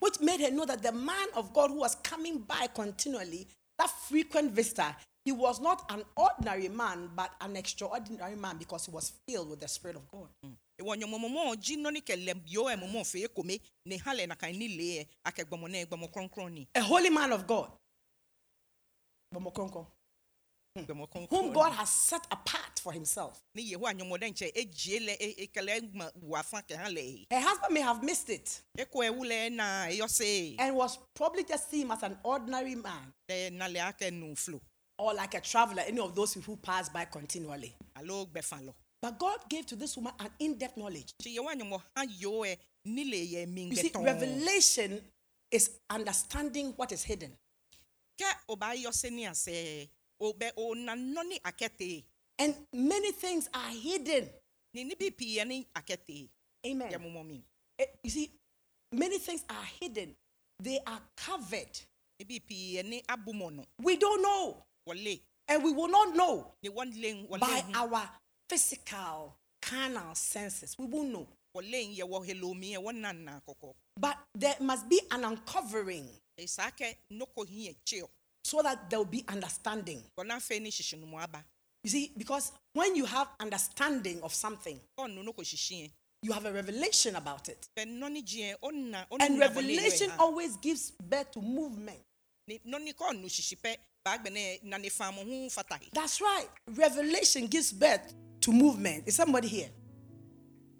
which 0.00 0.20
made 0.20 0.40
her 0.40 0.50
know 0.50 0.64
that 0.66 0.82
the 0.82 0.92
man 0.92 1.28
of 1.34 1.52
God 1.52 1.70
who 1.70 1.78
was 1.78 1.94
coming 1.96 2.38
by 2.38 2.66
continually, 2.74 3.46
that 3.78 3.90
frequent 3.90 4.52
visitor, 4.52 4.94
he 5.24 5.32
was 5.32 5.60
not 5.60 5.90
an 5.90 6.02
ordinary 6.16 6.68
man, 6.68 7.10
but 7.14 7.30
an 7.40 7.56
extraordinary 7.56 8.36
man 8.36 8.56
because 8.58 8.86
he 8.86 8.90
was 8.92 9.12
filled 9.26 9.48
with 9.50 9.60
the 9.60 9.68
Spirit 9.68 9.96
of 9.96 10.10
God. 10.10 10.28
ewɔ 10.44 10.56
nyɔngɔ 10.82 11.18
mɔmɔ 11.24 11.56
dzi 11.56 11.76
nɔni 11.76 12.00
kɛ 12.02 12.14
lɛ 12.26 12.32
yɔ 12.46 12.62
ɛ 12.72 12.76
mɔmɔ 12.82 13.06
fe 13.06 13.26
ko 13.28 13.42
ne 13.42 13.96
ha 13.98 14.12
lɛ 14.14 14.26
na 14.28 14.34
ni 14.50 14.68
le 14.68 14.84
yɛ 14.98 15.06
akɛ 15.26 15.44
gbɔmɔ 15.48 15.70
ne 15.70 15.84
gbɔmɔ 15.84 16.50
ni. 16.52 16.68
A 16.74 16.80
holy 16.82 17.10
man 17.10 17.32
of 17.32 17.46
God. 17.46 17.70
Gbɔmɔ 19.34 19.86
hmm. 20.74 21.24
Whom 21.28 21.52
God 21.52 21.72
has 21.72 21.90
set 21.90 22.26
apart 22.30 22.78
for 22.80 22.92
himself. 22.92 23.42
ni 23.54 23.72
yehowa 23.72 23.92
nyɔmɔ 23.94 24.18
dɛ 24.18 24.28
nkyɛn 24.32 24.52
edie 24.54 24.98
lɛ 25.00 25.46
ekɛlɛ 25.48 25.92
gbɔ 25.92 26.10
wafa 26.22 26.62
kɛ 26.62 26.76
ha 26.76 26.88
lɛ 26.88 27.26
Her 27.30 27.40
husband 27.40 27.74
may 27.74 27.80
have 27.80 28.02
missed 28.02 28.30
it. 28.30 28.62
Eko 28.78 29.02
ewu 29.04 29.20
lɛ 29.24 29.52
na 29.52 29.86
eyɔ 29.86 30.08
se. 30.08 30.56
And 30.58 30.74
was 30.76 30.98
probably 31.14 31.44
just 31.44 31.70
seen 31.70 31.90
as 31.90 32.02
an 32.02 32.18
ordinary 32.24 32.74
man. 32.74 33.12
Lɛ 33.30 33.52
na 33.52 33.66
akɛ 33.68 34.12
nu 34.12 34.34
flo. 34.34 34.60
Or 34.98 35.14
like 35.14 35.34
a 35.34 35.40
traveler, 35.40 35.82
any 35.86 35.98
of 36.00 36.14
those 36.14 36.34
who 36.34 36.56
pass 36.56 36.88
by 36.88 37.04
continually. 37.06 37.74
Alo 39.02 39.12
gbɛfa 39.12 39.16
lɔ. 39.16 39.18
But 39.18 39.18
God 39.18 39.38
gave 39.48 39.66
to 39.66 39.76
this 39.76 39.96
woman 39.96 40.12
an 40.20 40.30
in 40.38 40.58
depth 40.58 40.76
knowledge. 40.76 41.14
Ti 41.18 41.36
yewa 41.36 41.54
nyɔmɔ 41.54 41.82
ha 41.96 42.04
yo 42.18 42.42
ɛ 42.42 42.58
ni 42.84 43.04
le 43.04 43.16
yɛ 43.16 43.48
min 43.48 43.70
You 43.70 43.76
see, 43.76 43.92
revelation 43.94 45.00
is 45.50 45.70
understanding 45.90 46.72
what 46.76 46.92
is 46.92 47.04
hidden. 47.04 47.36
Kɛ 48.18 48.32
o 48.48 48.56
b'a 48.56 48.74
yɔ 48.76 48.92
se 48.92 49.10
ni 49.10 49.24
asɛ 49.24 49.88
o 50.20 50.32
bɛ 50.32 50.52
o 50.56 50.74
na 50.74 50.94
nɔni 50.94 51.40
akɛte 51.42 52.04
And 52.38 52.66
many 52.72 53.12
things 53.12 53.48
are 53.52 53.70
hidden. 53.70 54.28
ni 54.74 54.84
ni 54.84 54.94
bi 54.94 55.10
pii 55.10 55.38
yɛ 55.38 55.46
ni 55.46 55.66
akɛte 55.74 56.08
yɛ 56.08 56.28
Amen. 56.64 57.42
Eh, 57.78 57.86
You 58.04 58.10
see, 58.10 58.30
many 58.92 59.18
things 59.18 59.44
are 59.50 59.64
hidden. 59.80 60.14
They 60.60 60.78
are 60.86 61.02
covered. 61.16 61.80
Ni 62.20 62.24
bi 62.24 62.38
pii 62.38 62.76
yɛ 62.76 62.84
ni 62.84 63.02
abumɔ 63.02 63.52
no 63.52 63.64
We 63.78 63.96
don't 63.96 64.22
know. 64.22 64.64
And 65.48 65.62
we 65.64 65.72
will 65.72 65.88
not 65.88 66.14
know 66.14 66.54
ni 66.62 66.70
wɔn 66.70 66.94
le 67.00 67.26
wɔle 67.28 67.40
by 67.40 67.64
our 67.74 68.08
physical, 68.52 69.34
carnal 69.62 70.14
senses. 70.14 70.76
We 70.78 70.84
won't 70.86 71.10
know. 71.10 71.26
wɔle 71.56 71.96
yɛ 71.98 72.04
wɔ 72.04 72.26
helomi 72.26 72.72
yɛ 72.74 72.78
wɔn 72.82 72.94
nana 72.96 73.42
kɔkɔ. 73.46 73.74
But 73.98 74.18
there 74.34 74.56
must 74.60 74.88
be 74.88 75.00
an 75.10 75.24
uncovering 75.24 76.08
Esa 76.38 76.70
kɛ 76.78 76.96
noko 77.10 77.44
hin 77.46 77.72
yɛ 77.72 77.76
tse 77.84 78.02
o. 78.02 78.10
so 78.44 78.62
that 78.62 78.88
there 78.90 78.98
will 78.98 79.06
be 79.06 79.24
understanding. 79.28 80.02
Wɔna 80.18 80.36
fɛ 80.36 80.60
ni 80.62 80.70
sisi 80.70 80.98
numu 80.98 81.22
aba. 81.22 81.44
You 81.84 81.90
see, 81.90 82.12
because 82.16 82.52
when 82.72 82.94
you 82.96 83.04
have 83.06 83.28
understanding 83.40 84.22
of 84.22 84.32
something, 84.34 84.78
Ɔnu 84.98 85.22
noko 85.24 85.42
sisi 85.42 85.82
yɛ. 85.84 85.90
you 86.22 86.32
have 86.32 86.44
a 86.46 86.52
revelation 86.52 87.16
about 87.16 87.48
it. 87.50 87.68
Fɛ 87.76 87.84
nɔni 87.86 88.22
jiɛ 88.24 88.56
ɔna 88.62 89.08
ɔna 89.10 89.20
And 89.20 89.38
revelation 89.38 90.10
always 90.18 90.56
gives 90.56 90.90
birth 90.90 91.30
to 91.32 91.40
movement. 91.42 92.00
Ni 92.48 92.60
nɔni 92.66 92.94
kɔ 92.94 93.18
nu 93.20 93.28
sisi 93.28 93.56
pɛ 93.56 93.76
baagbɛnɛ 94.06 94.62
nani 94.64 94.88
faamu 94.90 95.22
hun 95.22 95.50
fata 95.50 95.78
yi. 95.82 95.88
That's 95.92 96.20
right. 96.20 96.48
Revelation 96.66 97.46
gives 97.46 97.72
birth 97.72 98.14
to 98.42 98.52
movement. 98.52 99.04
Is 99.06 99.16
somebody 99.16 99.48
here? 99.48 99.68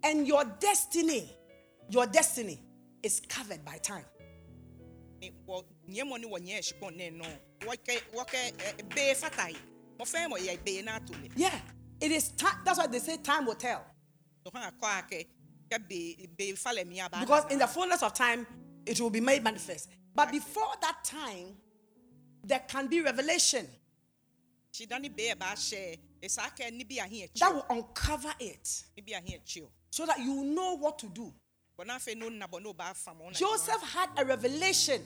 And 0.05 0.27
your 0.27 0.45
destiny, 0.61 1.31
your 1.89 2.07
destiny 2.07 2.61
is 3.03 3.21
covered 3.29 3.65
by 3.65 3.79
time. 3.79 4.05
Yeah, 11.37 11.55
it 12.01 12.11
is 12.11 12.31
time. 12.31 12.59
That's 12.65 12.79
why 12.79 12.89
they 12.89 12.99
say 12.99 13.17
time 13.19 13.47
will 13.47 13.55
tell. 13.55 13.85
Because 17.21 17.45
in 17.53 17.59
the 17.59 17.69
fullness 17.69 18.03
of 18.03 18.13
time, 18.15 18.47
it 18.85 19.01
will 19.01 19.11
be 19.11 19.21
made 19.21 19.45
manifest. 19.45 19.89
But 20.15 20.33
before 20.33 20.75
that 20.81 21.05
time, 21.05 21.57
there 22.45 22.63
can 22.67 22.89
be 22.89 23.01
revelation 23.01 23.69
sidani 26.29 26.29
bee 26.29 26.29
b'a 26.29 26.29
sɛ 26.29 26.41
esa 26.43 26.43
kɛ 26.57 26.73
ni 26.73 26.85
bi 26.85 26.95
ahin 26.99 27.29
yɛ 27.29 27.39
that 27.39 27.55
will 27.55 27.67
uncover 27.71 28.35
it 28.39 28.85
ni 28.97 29.03
bi 29.03 29.13
ahin 29.13 29.41
yɛ 29.45 29.69
so 29.91 30.07
that 30.07 30.19
you 30.19 30.45
know 30.45 30.77
what 30.77 30.99
to 30.99 31.07
do. 31.09 31.33
Bɔn 31.79 31.87
n'a 31.87 31.97
fɛ 31.99 32.15
n'o 32.17 32.29
nabɔ 32.31 32.63
n'o 32.63 32.75
b'a 32.75 32.95
faamu. 32.95 33.23
o 33.23 33.27
na 33.27 33.33
Joseph 33.33 33.83
had 33.83 34.11
a 34.17 34.25
revelation, 34.25 35.03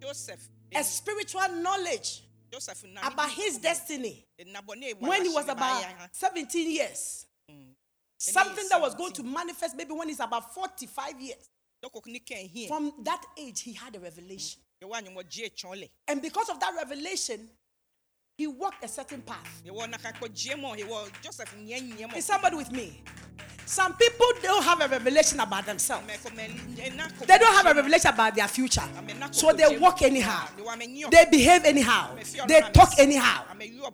Joseph. 0.00 0.48
a 0.74 0.84
spiritual 0.84 1.48
knowledge 1.56 2.22
Joseph 2.52 2.84
about 3.02 3.30
his 3.30 3.58
destiny 3.58 4.26
when 4.98 5.24
he 5.24 5.28
was 5.28 5.48
about 5.48 5.84
17 6.12 6.70
years. 6.70 7.26
Something 8.18 8.68
that 8.68 8.80
was 8.80 8.94
going 8.94 9.12
to 9.14 9.22
manifest 9.22 9.76
maybe 9.76 9.92
when 9.92 10.08
he's 10.08 10.20
about 10.20 10.52
45 10.54 11.20
years. 11.20 11.48
Dɔkɔ 11.82 12.06
ni 12.06 12.20
kɛn 12.20 12.50
hin. 12.50 12.68
From 12.68 12.92
that 13.02 13.24
age, 13.38 13.62
he 13.62 13.72
had 13.72 13.96
a 13.96 14.00
revelation. 14.00 14.60
yɛwɔ 14.82 15.02
anyɔmɔ 15.02 15.28
gye 15.30 15.48
twɔn 15.48 15.82
lɛ 15.82 15.90
And 16.08 16.20
because 16.20 16.48
of 16.50 16.60
that 16.60 16.74
revelation, 16.74 17.48
he 18.40 18.46
walked 18.46 18.82
a 18.82 18.88
certain 18.88 19.20
path. 19.20 19.62
yɛwɔ 19.66 19.92
nakakɔ 19.92 20.34
gye 20.34 20.54
mɔ 20.54 20.78
yɛwɔ 20.78 21.10
joseph 21.22 21.54
nyɛ 21.58 21.94
nyɛ 21.98 22.16
Is 22.16 22.24
somebody 22.24 22.56
with 22.56 22.72
me? 22.72 23.02
Some 23.66 23.92
people 23.96 24.26
don't 24.42 24.62
have 24.64 24.80
a 24.80 24.88
revelation 24.88 25.38
about 25.40 25.66
themselves. 25.66 26.06
mɛkɔ 26.10 26.30
mɛ 26.34 26.46
ɛna 26.74 27.26
They 27.26 27.36
don't 27.36 27.52
have 27.54 27.66
a 27.66 27.74
revelation 27.74 28.10
about 28.14 28.34
their 28.34 28.48
future. 28.48 28.80
So 29.32 29.52
they 29.52 29.76
walk 29.76 30.00
anyhow. 30.00 30.46
They 31.10 31.26
behave 31.30 31.66
anyhow. 31.66 32.16
They 32.48 32.62
talk 32.72 32.98
anyhow. 32.98 33.44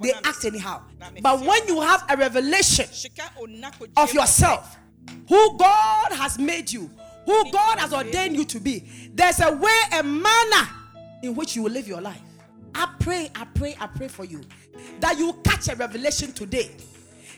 They 0.01 0.13
act 0.13 0.45
anyhow. 0.45 0.83
But 1.21 1.41
when 1.41 1.67
you 1.67 1.81
have 1.81 2.05
a 2.09 2.17
revelation 2.17 2.87
of 3.97 4.15
yourself, 4.15 4.77
who 5.29 5.59
God 5.59 6.13
has 6.13 6.39
made 6.39 6.71
you, 6.71 6.89
who 7.25 7.51
God 7.51 7.81
has 7.81 7.93
ordained 7.93 8.37
you 8.37 8.45
to 8.45 8.61
be, 8.61 8.85
there's 9.13 9.41
a 9.41 9.51
way, 9.51 9.81
a 9.93 10.05
manner 10.05 10.69
in 11.25 11.35
which 11.35 11.57
you 11.57 11.65
will 11.65 11.73
live 11.73 11.89
your 11.89 12.01
life. 12.01 12.21
I 12.77 12.95
pray, 13.01 13.31
I 13.35 13.47
pray, 13.47 13.75
I 13.81 13.87
pray 13.87 14.09
for 14.09 14.25
you 14.25 14.43
that 15.01 15.19
you 15.19 15.33
catch 15.43 15.69
a 15.69 15.75
revelation 15.75 16.33
today. 16.33 16.71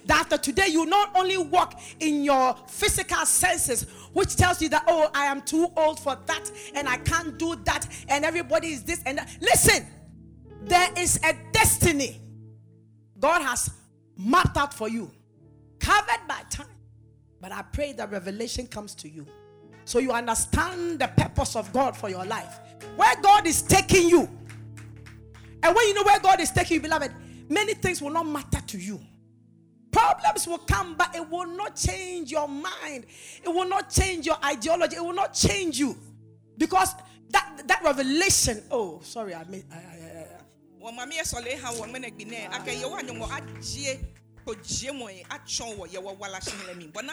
That 0.06 0.20
after 0.20 0.36
today, 0.38 0.66
you 0.68 0.84
not 0.84 1.14
only 1.16 1.36
walk 1.36 1.80
in 2.00 2.24
your 2.24 2.56
physical 2.66 3.24
senses, 3.24 3.82
which 4.12 4.36
tells 4.36 4.60
you 4.60 4.68
that, 4.70 4.84
oh, 4.88 5.10
I 5.14 5.26
am 5.26 5.42
too 5.42 5.70
old 5.76 6.00
for 6.00 6.18
that, 6.26 6.50
and 6.74 6.88
I 6.88 6.96
can't 6.96 7.38
do 7.38 7.56
that, 7.64 7.86
and 8.08 8.24
everybody 8.24 8.68
is 8.68 8.82
this 8.82 9.00
and 9.06 9.18
that. 9.18 9.36
Listen, 9.40 9.86
there 10.62 10.88
is 10.96 11.20
a 11.22 11.34
destiny 11.52 12.20
God 13.18 13.42
has 13.42 13.70
mapped 14.16 14.56
out 14.56 14.74
for 14.74 14.88
you, 14.88 15.10
covered 15.78 16.26
by 16.26 16.42
time. 16.50 16.66
But 17.40 17.52
I 17.52 17.62
pray 17.62 17.92
that 17.92 18.10
revelation 18.10 18.66
comes 18.66 18.94
to 18.96 19.08
you. 19.08 19.26
So 19.84 19.98
you 20.00 20.10
understand 20.12 20.98
the 20.98 21.08
purpose 21.08 21.54
of 21.54 21.72
God 21.72 21.96
for 21.96 22.08
your 22.08 22.24
life. 22.24 22.58
Where 22.96 23.14
God 23.22 23.46
is 23.46 23.62
taking 23.62 24.08
you. 24.08 24.28
And 25.62 25.74
when 25.74 25.88
you 25.88 25.94
know 25.94 26.02
where 26.04 26.20
God 26.20 26.40
is 26.40 26.50
taking 26.50 26.76
you, 26.76 26.80
beloved, 26.80 27.12
many 27.48 27.74
things 27.74 28.00
will 28.00 28.10
not 28.10 28.26
matter 28.26 28.60
to 28.60 28.78
you. 28.78 29.00
Problems 29.90 30.46
will 30.46 30.58
come, 30.58 30.94
but 30.96 31.14
it 31.16 31.28
will 31.28 31.46
not 31.46 31.74
change 31.74 32.30
your 32.30 32.46
mind. 32.46 33.06
It 33.42 33.48
will 33.48 33.68
not 33.68 33.90
change 33.90 34.26
your 34.26 34.36
ideology. 34.44 34.96
It 34.96 35.02
will 35.04 35.14
not 35.14 35.32
change 35.34 35.78
you. 35.78 35.96
Because 36.56 36.94
that, 37.30 37.62
that 37.66 37.82
revelation, 37.82 38.62
oh, 38.70 39.00
sorry, 39.02 39.34
I 39.34 39.44
made. 39.44 39.64
I, 39.72 39.76
I, 39.76 39.78
I, 39.78 40.20
I- 40.20 40.26
wɔn 44.48 44.98
maame 44.98 45.24
ɛsɔle 45.24 45.28
ha 45.28 45.28
wɔn 45.28 45.28
mɛnɛ 45.28 45.28
gbinɛ 45.28 45.28
akɛ 45.28 45.28
yɛwɔ 45.28 45.28
anyɔmɔ 45.28 45.28
agye 45.28 45.28
kɔ 45.28 45.28
gye 45.28 45.28
mɔ 45.28 45.28
atwɔn 45.28 45.76
wɔ 45.76 45.84
yɛwɔ 45.88 46.76
mi 46.76 46.86
bɔn 46.88 47.04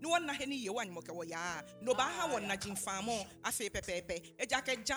ni 0.00 0.08
wɔn 0.08 0.24
nahe 0.26 0.46
ni 0.46 0.66
yɛwɔ 0.66 0.80
anyɔmɔ 0.84 1.02
kɛ 1.02 1.12
wɔ 1.14 1.28
yaa 1.28 1.62
ha 1.96 2.28
wɔ 2.28 2.38
nfaamɔ 2.46 3.26
afɛ 3.44 3.70
pɛpɛɛpɛ 3.70 4.22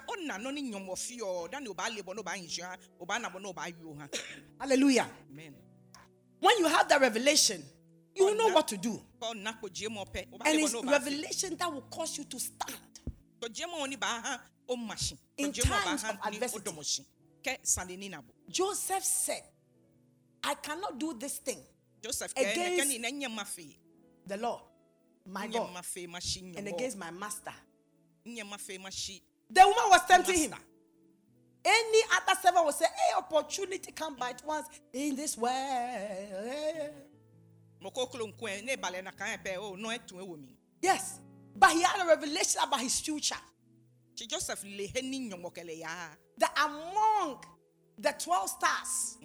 ɔna 0.08 0.38
nɔ 0.38 0.54
ni 0.54 0.62
nyɔmɔ 0.72 0.94
fiɔ 0.96 1.52
dani 1.52 1.68
o 1.68 1.74
b'a 1.74 1.90
lebɔ 1.90 2.16
n'o 2.16 2.24
b'a 2.24 2.38
nzia 2.38 2.78
o 3.00 3.06
b'a 3.06 3.20
nabɔ 3.20 3.42
n'o 3.42 3.54
b'a 3.54 3.72
yɔ 3.72 3.98
ha. 4.00 4.10
Hallelujah. 4.60 5.10
amen. 5.32 5.56
When 6.40 6.58
you 6.58 6.68
have 6.68 6.90
that 6.90 7.00
revelation, 7.00 7.64
you 8.16 8.26
will 8.26 8.36
know 8.36 8.48
what 8.54 8.68
to 8.68 8.78
do. 8.78 9.02
kɔ 9.20 9.36
na 9.42 9.54
kɔ 9.54 9.72
gye 9.72 9.88
mɔ 9.88 10.06
pɛ 10.12 10.28
And 10.46 10.60
it's 10.60 10.74
n'o 10.74 10.84
revelation 10.92 11.56
that 11.58 11.72
will 11.72 11.82
cause 11.84 12.18
you 12.18 12.26
to 12.26 12.40
stand. 12.40 12.78
kɔ 13.42 13.90
ni 13.90 13.96
b'a 13.96 14.06
ha 14.06 14.42
o 14.68 14.76
In 14.76 15.52
kɔ 15.52 15.54
gye 15.54 15.62
mɔ 15.64 15.70
b'a 15.70 15.84
times 15.84 16.04
of 16.04 16.10
ha 16.20 16.30
ni 16.30 16.38
o 16.38 16.40
adversity. 16.40 16.72
dɔmɔsi 16.72 17.06
kɛ 17.44 17.58
sani 17.64 17.98
ni 17.98 18.10
nabɔ 18.10 18.26
Joseph 18.50 19.04
said, 19.04 19.44
I 20.44 20.56
cannot 20.56 20.98
do 21.00 21.14
this 21.14 21.38
thing. 21.38 21.60
joseph 22.02 22.34
Against- 22.36 22.82
kɛ 22.82 22.88
ni 22.88 22.98
ne 22.98 23.12
nyɛ 23.12 23.32
ma 23.32 23.44
fɛ 23.44 23.78
The 24.26 24.38
Lord, 24.38 24.62
my 25.26 25.48
God, 25.48 25.74
ma 25.74 25.82
fɛ 25.82 26.08
ma 26.08 26.20
si 26.20 26.40
and 26.56 26.68
against 26.68 26.98
my 26.98 27.12
master. 27.12 27.54
nyɛ 28.26 28.48
ma 28.50 28.58
fɛ 28.58 28.80
ma 28.80 28.90
si. 28.90 29.22
The 29.50 29.62
woman 29.68 29.90
was 29.90 30.06
tempting 30.06 30.38
him. 30.50 30.56
Any 31.64 32.02
other 32.16 32.40
servant 32.42 32.66
would 32.66 32.76
say, 32.76 32.86
Hey, 32.86 33.14
opportunity 33.18 33.92
come 33.92 34.16
by 34.16 34.34
once 34.46 34.68
in 34.94 35.16
this 35.16 35.38
way. 35.38 36.90
mɔkɔ 37.84 38.12
kolo 38.12 38.28
nkun 38.32 38.66
na 39.04 39.12
kan 39.12 39.38
yɛ 39.38 39.44
pɛ 39.44 39.58
o 39.58 39.74
oh, 39.74 39.76
nɔ 39.76 40.00
ɛtun 40.00 40.22
ewo 40.26 40.40
mi. 40.40 40.58
Yes. 40.82 41.20
But 41.56 41.72
he 41.74 41.82
had 41.82 42.02
a 42.02 42.06
revelation 42.08 42.62
about 42.64 42.80
his 42.82 43.00
future. 43.00 43.36
ti 44.16 44.26
joseph 44.28 44.64
le 44.64 44.88
he 44.88 45.02
ni 45.02 45.30
That 45.30 46.58
among 46.58 47.44
the 47.98 48.14
12 48.18 48.50
stars, 48.50 49.18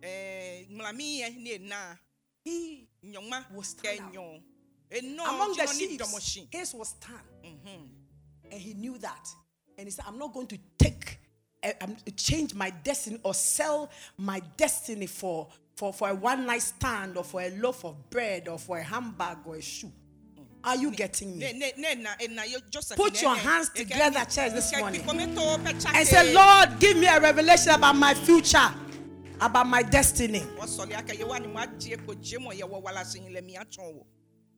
nina 0.00 0.06
kɛ 0.06 0.66
ɛɛ 0.66 0.68
ŋlami 0.70 1.20
yɛ 1.20 1.36
ne 1.36 1.58
na 1.68 1.76
he 2.44 2.88
nyɔma 3.04 3.44
Will 3.52 3.62
stand 3.62 3.98
kɛ 3.98 4.06
out. 4.06 4.12
nyɔ 4.12 4.42
enɔ 4.90 5.28
among 5.28 5.52
the 5.56 5.62
jinɔ 5.62 5.74
ni 5.78 5.88
sheep, 5.88 6.00
dɔmɔsi. 6.00 6.48
his 6.54 6.74
was 6.74 6.88
stand. 6.88 7.20
And 8.48 8.60
he 8.60 8.74
knew 8.74 8.96
that. 8.98 9.28
And 9.76 9.88
he 9.88 9.90
said, 9.90 10.04
I'm 10.06 10.18
not 10.18 10.32
going 10.32 10.46
to 10.46 10.58
take, 10.78 11.18
uh, 11.62 11.72
um, 11.80 11.96
change 12.16 12.54
my 12.54 12.70
destiny 12.70 13.18
or 13.24 13.34
sell 13.34 13.90
my 14.16 14.40
destiny 14.56 15.06
for, 15.06 15.48
for, 15.74 15.92
for 15.92 16.10
a 16.10 16.14
one 16.14 16.46
night 16.46 16.62
stand 16.62 17.16
or 17.18 17.24
for 17.24 17.42
a 17.42 17.50
loaf 17.50 17.84
of 17.84 18.08
bread 18.08 18.46
or 18.48 18.58
for 18.58 18.78
a 18.78 18.82
handbag 18.84 19.38
or 19.44 19.56
a 19.56 19.60
shoe. 19.62 19.90
Are 20.62 20.76
you 20.76 20.90
getting 20.92 21.38
me? 21.38 21.52
ne 21.52 21.72
ne 21.76 21.94
na 21.96 22.10
ena 22.20 22.42
yo 22.46 22.58
joseph. 22.70 22.96
Put 22.96 23.20
your 23.22 23.36
hands 23.36 23.68
together, 23.68 24.20
church, 24.24 24.52
this 24.52 24.76
morning. 24.76 25.02
bikɔmɛtɔ 25.02 25.62
pɛ 25.64 25.80
tsake. 25.80 25.94
And 25.94 26.08
say, 26.08 26.32
Lord, 26.34 26.78
give 26.80 26.96
me 26.96 27.06
a 27.06 27.20
revelation 27.20 27.72
about 27.72 27.94
my 27.96 28.14
future, 28.14 28.68
about 29.40 29.66
my 29.66 29.82
destiny. 29.82 30.40
wɔsɔli 30.58 30.94
akɛ 30.94 31.18
yewa 31.18 31.40
ni 31.40 31.46
mo 31.48 31.58
adie 31.60 31.96
ko 31.96 32.14
je 32.14 32.38
mɔ 32.38 32.52
yɛ 32.58 32.62
wɔ 32.68 32.82
wala 32.82 33.04
si 33.04 33.20
lɛ 33.20 33.44
mi 33.44 33.54
atɔn 33.54 33.94
wo. 33.94 34.06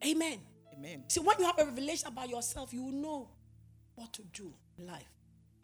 Amen. 0.04 0.40
amen. 0.72 1.04
See, 1.08 1.20
when 1.20 1.36
you 1.38 1.44
have 1.46 1.58
a 1.58 1.64
revelation 1.64 2.08
about 2.08 2.28
yourself, 2.28 2.72
you 2.72 2.84
will 2.84 2.92
know 2.92 3.28
what 3.94 4.12
to 4.12 4.22
do 4.22 4.52
in 4.78 4.86
life. 4.86 5.12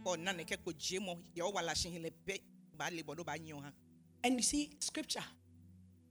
ɔ 0.04 0.18
nane 0.18 0.44
kɛ 0.44 0.62
ko 0.64 0.72
je 0.76 0.98
mɔ 0.98 1.16
yɛ 1.36 1.42
wɔ 1.42 1.54
wala 1.54 1.74
si 1.74 1.90
lɛ 1.90 2.10
bɛ 2.26 2.40
ba 2.76 2.88
le 2.90 3.02
bɔ 3.02 3.16
do 3.16 3.24
ba 3.24 3.32
nyɔ 3.38 3.62
ha. 3.62 3.72
And 4.24 4.36
you 4.36 4.42
see, 4.42 4.70
scripture, 4.80 5.24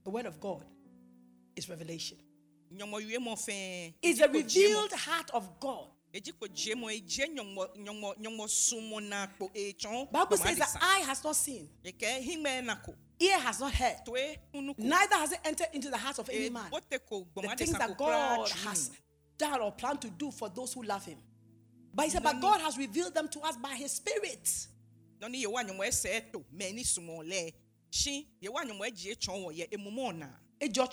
the 0.04 0.10
word 0.10 0.26
of 0.28 0.40
God, 0.40 0.64
is 1.56 1.68
revelation. 1.68 2.18
It's 2.72 4.20
a 4.20 4.28
revealed 4.28 4.92
heart 4.94 5.30
of 5.34 5.60
God. 5.60 5.88
Bible 6.14 6.30
says 10.38 10.58
that 10.60 10.78
eye 10.80 11.04
has 11.08 11.24
not 11.24 11.36
seen, 11.36 11.68
Eke 11.84 12.22
himɛ 12.22 12.64
na 12.64 12.76
ko. 12.76 12.94
ear 13.20 13.40
has 13.40 13.60
not 13.60 13.74
heard, 13.74 13.96
Toe 14.06 14.36
hunu 14.54 14.78
ko. 14.78 14.84
neither 14.84 15.16
has 15.16 15.32
it 15.32 15.40
entered 15.44 15.68
into 15.74 15.90
the 15.90 15.98
heart 15.98 16.20
of 16.20 16.30
any 16.30 16.50
man. 16.52 16.70
The 16.72 17.56
things 17.58 17.72
that 17.74 17.98
God 17.98 18.48
has 18.50 18.92
done 19.38 19.60
or 19.62 19.72
planned 19.72 20.02
to 20.02 20.10
do 20.12 20.30
for 20.30 20.50
those 20.50 20.74
who 20.74 20.84
love 20.84 21.04
Him. 21.04 21.18
But 21.96 22.04
He 22.06 22.12
said, 22.12 22.22
but 22.24 22.40
God 22.40 22.62
has 22.62 22.78
revealed 22.78 23.16
them 23.16 23.28
to 23.30 23.40
us 23.42 23.58
by 23.58 23.74
His 23.76 23.94
Spirit. 23.94 24.68
Nɔni 25.20 25.42
yewa 25.44 25.64
nyɔmɔ 25.64 25.88
ɛsɛ 25.88 26.32
to 26.32 26.46
mɛ 26.56 26.74
ni 26.74 26.84
sumɔ 26.84 27.24
lɛ. 27.28 27.54
Si 27.90 28.28
yewa 28.42 28.64
nyɔmɔ 28.64 28.88
edzi 28.92 29.16
etsɔn 29.16 29.44
wɔ 29.46 29.52
yɛ 29.58 29.70
emumɔ 29.72 30.16
na. 30.18 30.28
Ejo 30.62 30.84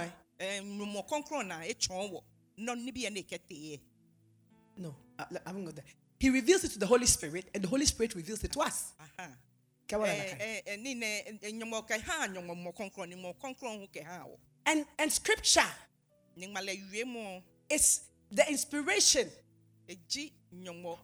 eh? 0.00 0.10
Na 1.44 1.60
bi 2.66 3.02
yɛ 3.02 3.12
ne 3.12 3.22
te. 3.22 3.80
No, 4.76 4.94
I 5.18 5.24
I 5.24 5.48
haven't 5.48 5.64
got 5.64 5.76
that. 5.76 5.84
He 6.18 6.30
reveals 6.30 6.64
it 6.64 6.72
to 6.72 6.78
the 6.78 6.86
Holy 6.86 7.06
Spirit, 7.06 7.46
and 7.54 7.64
the 7.64 7.68
Holy 7.68 7.86
Spirit 7.86 8.14
reveals 8.14 8.44
it 8.44 8.52
to 8.52 8.60
us. 8.60 8.92
Aha. 9.00 9.30
Kɛ 9.88 9.98
wɔ 9.98 10.06
yɛ 10.06 10.18
naka. 10.18 10.36
Ɛɛ 10.44 10.64
ɛɛ 10.64 10.82
ni 10.82 10.94
nɛ 10.94 11.40
nyɔmɔ 11.52 11.88
kɛ 11.88 12.00
ha 12.02 12.26
nyɔmɔ 12.28 12.54
mɔ 12.64 12.74
kɔnkɔn 12.76 13.08
ni 13.08 13.16
mɔ 13.16 13.36
kɔnkɔn 13.38 13.80
ho 13.80 13.86
kɛ 13.92 14.04
ha 14.04 14.24
wɔ. 14.24 14.38
And 14.66 14.86
and 14.98 15.12
Scripture 15.12 15.70
Ni 16.36 16.46
ŋma 16.46 16.60
lɛ 16.60 16.92
yue 16.92 17.04
mɔ 17.04 17.42
is 17.68 18.02
the 18.30 18.48
inspiration 18.48 19.30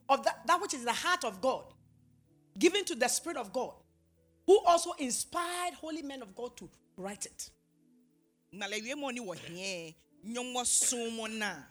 of 0.09 0.25
that, 0.25 0.47
that 0.47 0.61
which 0.61 0.75
is 0.75 0.85
the 0.85 0.93
heart 0.93 1.25
of 1.25 1.41
God, 1.41 1.65
given 2.59 2.85
to 2.85 2.95
the 2.95 3.09
Spirit 3.09 3.37
of 3.37 3.53
God, 3.53 3.75
who 4.47 4.59
also 4.65 4.93
inspired 4.93 5.75
holy 5.75 6.03
men 6.03 6.23
of 6.23 6.35
God 6.37 6.57
to 6.57 6.71
write 6.97 7.27
it. 7.27 7.51
Ŋma 10.27 10.35
lɛ 10.35 10.35
yue 10.35 10.35
mɔ 10.35 10.49
ni 10.49 10.55
wɔ 10.55 10.65
hiɛ 10.65 10.65
nyɔmɔ 10.65 10.65
sumɔ 10.65 11.29
na. 11.39 11.65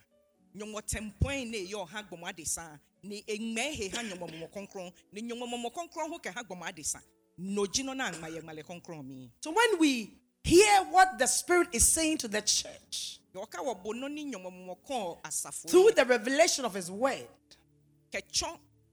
Nyɔmɔ 0.55 0.81
tɛmpɔn 0.81 1.49
ne 1.49 1.57
yɛ 1.57 1.75
ɔha 1.75 2.09
gbɔmɔ 2.09 2.33
adesa. 2.33 2.79
Eŋmɛ 3.03 3.71
he 3.73 3.89
ha 3.89 4.01
mɔmɔ 4.03 4.51
kɔnkɔn. 4.51 4.93
Nyɔmɔ 5.13 5.45
mɔmɔ 5.47 5.73
kɔnkɔn 5.73 6.09
ho 6.09 6.19
kɛ 6.19 6.33
ha 6.33 6.43
gbɔmɔ 6.43 6.73
adesa. 6.73 7.01
Nɔ 7.39 7.95
na 7.95 8.11
ŋma 8.11 8.29
yɛ 8.29 8.63
kɔnkɔn 8.63 9.05
mi. 9.05 9.31
So 9.41 9.51
when 9.51 9.79
we 9.79 10.17
hear 10.43 10.83
what 10.85 11.17
the 11.19 11.27
Spirit 11.27 11.69
is 11.73 11.87
saying 11.87 12.17
to 12.19 12.27
the 12.27 12.41
church 12.41 13.19
yɔka 13.33 13.59
wɔ 13.63 13.83
bo 13.83 13.93
nɔ 13.93 14.11
ni 14.11 14.31
mɔmɔ 14.31 14.77
kɔn 14.87 15.21
asafo 15.23 15.69
through 15.69 15.91
the 15.91 16.05
revelation 16.05 16.65
of 16.65 16.73
His 16.73 16.89
Word 16.89 17.27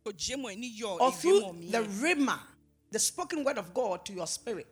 ko 0.04 0.10
dze 0.10 0.36
ni 0.58 0.80
yɔ 0.80 1.00
or 1.00 1.12
through 1.12 1.40
the 1.70 1.78
rhema 1.78 2.40
the 2.92 2.98
spoken 2.98 3.42
word 3.42 3.58
of 3.58 3.72
God 3.72 4.04
to 4.04 4.12
your 4.12 4.26
spirit, 4.26 4.66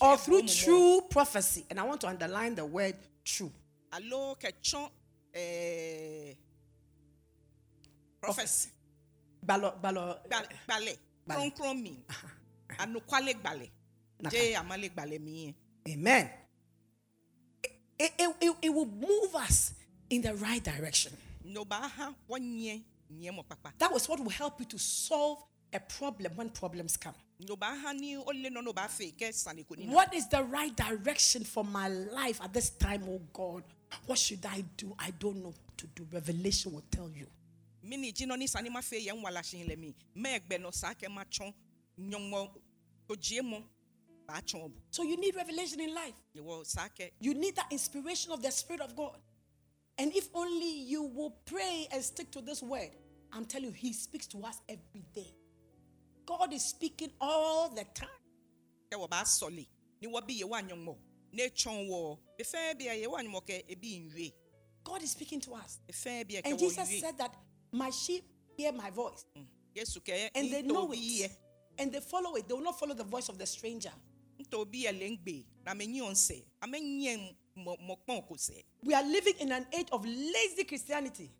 or 0.00 0.16
through 0.16 0.42
true 0.42 1.02
prophecy, 1.10 1.66
and 1.70 1.78
I 1.78 1.82
want 1.82 2.00
to 2.02 2.08
underline 2.08 2.54
the 2.54 2.64
word 2.64 2.96
true. 3.24 3.52
Eh, 5.36 6.34
prophecy. 8.20 8.68
ɛɛ 8.68 8.68
prɔfɛsi 8.68 8.68
Balo, 9.44 9.80
balo, 9.82 10.18
gbalɛ 10.28 10.48
Gbalɛ. 10.66 10.96
kɔnkɔn 11.28 11.82
mi 11.82 11.98
anukwale 12.78 13.34
gbalɛ 13.34 13.70
Naka. 14.20 14.36
je 14.36 14.54
amale 14.54 15.20
mi. 15.20 15.54
Amen. 15.88 16.30
It, 17.98 18.12
it, 18.18 18.36
it, 18.40 18.56
it 18.62 18.68
will 18.70 18.86
move 18.86 19.34
us 19.34 19.74
in 20.08 20.22
the 20.22 20.34
right 20.34 20.62
direction. 20.62 21.12
nyoba 21.44 21.82
ha 21.90 22.14
wɔnyɛ 22.30 22.82
nyɛ 23.12 23.34
mo 23.34 23.42
papa 23.42 23.72
That 23.78 23.92
was 23.92 24.08
what 24.08 24.20
will 24.20 24.30
help 24.30 24.58
you 24.60 24.66
to 24.66 24.78
solve 24.78 25.42
a 25.74 25.80
problem 25.80 26.32
when 26.36 26.48
problems 26.50 26.96
come. 26.96 27.14
nyoba 27.40 27.64
ha 27.82 27.92
ni 27.92 28.16
ole 28.16 28.50
no 28.50 28.60
no 28.60 28.72
ba 28.72 28.88
fe 28.88 29.12
ke 29.12 29.32
sane 29.32 29.64
ko 29.64 29.74
ni 29.76 29.86
na 29.86 29.92
What 29.92 30.14
is 30.14 30.28
the 30.28 30.42
right 30.42 30.74
direction 30.74 31.44
for 31.44 31.64
my 31.64 31.88
life 31.88 32.40
at 32.42 32.52
this 32.52 32.70
time, 32.70 33.02
oh 33.08 33.20
God? 33.32 33.64
What 34.06 34.18
should 34.18 34.44
I 34.46 34.64
do? 34.76 34.94
I 34.98 35.10
don't 35.12 35.36
know 35.36 35.48
what 35.48 35.78
to 35.78 35.86
do. 35.88 36.06
Revelation 36.12 36.72
will 36.72 36.84
tell 36.90 37.10
you. 37.10 37.26
mini 37.82 38.12
ji 38.12 38.26
ni 38.26 38.46
sane 38.46 38.70
fe 38.82 38.98
ye 38.98 39.12
nwala 39.12 39.42
hyen 39.42 39.68
le 39.68 39.76
mi 39.76 39.94
me 40.14 40.38
egbe 40.38 40.60
no 40.60 40.70
ma 41.10 41.24
chon 41.30 41.52
nyongo 41.98 42.50
ko 43.08 43.14
jie 43.16 43.42
mo 43.42 43.62
ba 44.26 44.40
chon 44.44 44.60
bo 44.60 44.70
So 44.90 45.02
you 45.02 45.16
need 45.16 45.34
revelation 45.36 45.80
in 45.80 45.94
life. 45.94 46.14
You 47.20 47.34
need 47.34 47.56
that 47.56 47.66
inspiration 47.70 48.32
of 48.32 48.42
the 48.42 48.50
Spirit 48.50 48.80
of 48.80 48.96
God. 48.96 49.18
And 49.98 50.12
if 50.14 50.28
only 50.34 50.80
you 50.80 51.02
will 51.04 51.36
pray 51.44 51.86
and 51.92 52.02
stick 52.02 52.30
to 52.32 52.40
this 52.40 52.62
word, 52.62 52.90
I'm 53.32 53.44
telling 53.44 53.66
you, 53.66 53.72
He 53.72 53.92
speaks 53.92 54.26
to 54.28 54.38
us 54.44 54.60
every 54.68 55.04
day. 55.14 55.30
God 56.26 56.52
is 56.52 56.64
speaking 56.64 57.10
all 57.20 57.68
the 57.68 57.84
time. 57.94 58.08
ke 58.90 58.96
wo 58.98 59.06
ba 59.08 59.24
soli 59.26 59.66
ni 60.00 60.08
wo 60.08 60.20
bi 60.20 60.34
ye 60.34 60.44
wa 60.44 60.60
nyongo 60.62 60.96
ne 61.32 61.48
chon 61.50 61.88
wo 61.88 62.18
be 62.38 62.44
fe 62.44 62.74
bi 62.78 62.84
ye 62.84 63.06
wa 63.06 63.18
nyongo 63.22 63.40
ke 63.40 63.64
e 63.68 63.74
bi 63.74 64.00
nwie 64.00 64.32
God 64.84 65.02
is 65.02 65.12
speaking 65.12 65.40
to 65.40 65.54
us. 65.54 65.80
bi 66.04 66.40
And 66.44 66.58
Jesus 66.58 67.00
said 67.00 67.16
that 67.18 67.34
my 67.72 67.90
sheep 67.90 68.24
hear 68.56 68.72
my 68.72 68.90
voice 68.90 69.24
yesu 69.74 70.00
ke 70.00 70.30
and 70.34 70.52
they 70.52 70.62
know 70.62 70.92
it 70.92 71.32
and 71.78 71.90
they 71.90 72.00
follow 72.00 72.36
it. 72.36 72.46
They 72.46 72.54
will 72.54 72.62
not 72.62 72.78
follow 72.78 72.94
the 72.94 73.04
voice 73.04 73.28
of 73.28 73.38
the 73.38 73.46
stranger. 73.46 73.92
nto 74.38 74.64
bi 74.64 74.78
ye 74.86 74.92
lengbe 74.92 75.44
na 75.64 75.74
me 75.74 75.86
nyi 75.86 76.02
on 76.02 76.14
se 76.14 76.44
amenye 76.60 77.34
mo 77.56 77.76
mo 77.80 77.96
pon 78.06 78.22
ko 78.22 78.36
se 78.36 78.64
We 78.82 78.94
are 78.94 79.02
living 79.02 79.34
in 79.40 79.52
an 79.52 79.66
age 79.72 79.88
of 79.92 80.04
lazy 80.04 80.64
Christianity. 80.64 81.30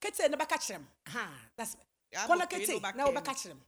Kete 0.00 0.30
na 0.30 0.36
bɛka 0.36 0.56
kyerɛ 0.58 0.80
me. 0.80 0.86
Aha, 1.06 1.50
that's- 1.56 1.76
Ya 2.12 2.26
Kɔ 2.26 2.46
kete 2.48 2.80
na 2.80 2.92
bɛka 2.92 3.06
wobɛka 3.06 3.26
mi. 3.28 3.34
kyerɛ 3.34 3.54
me. 3.54 3.62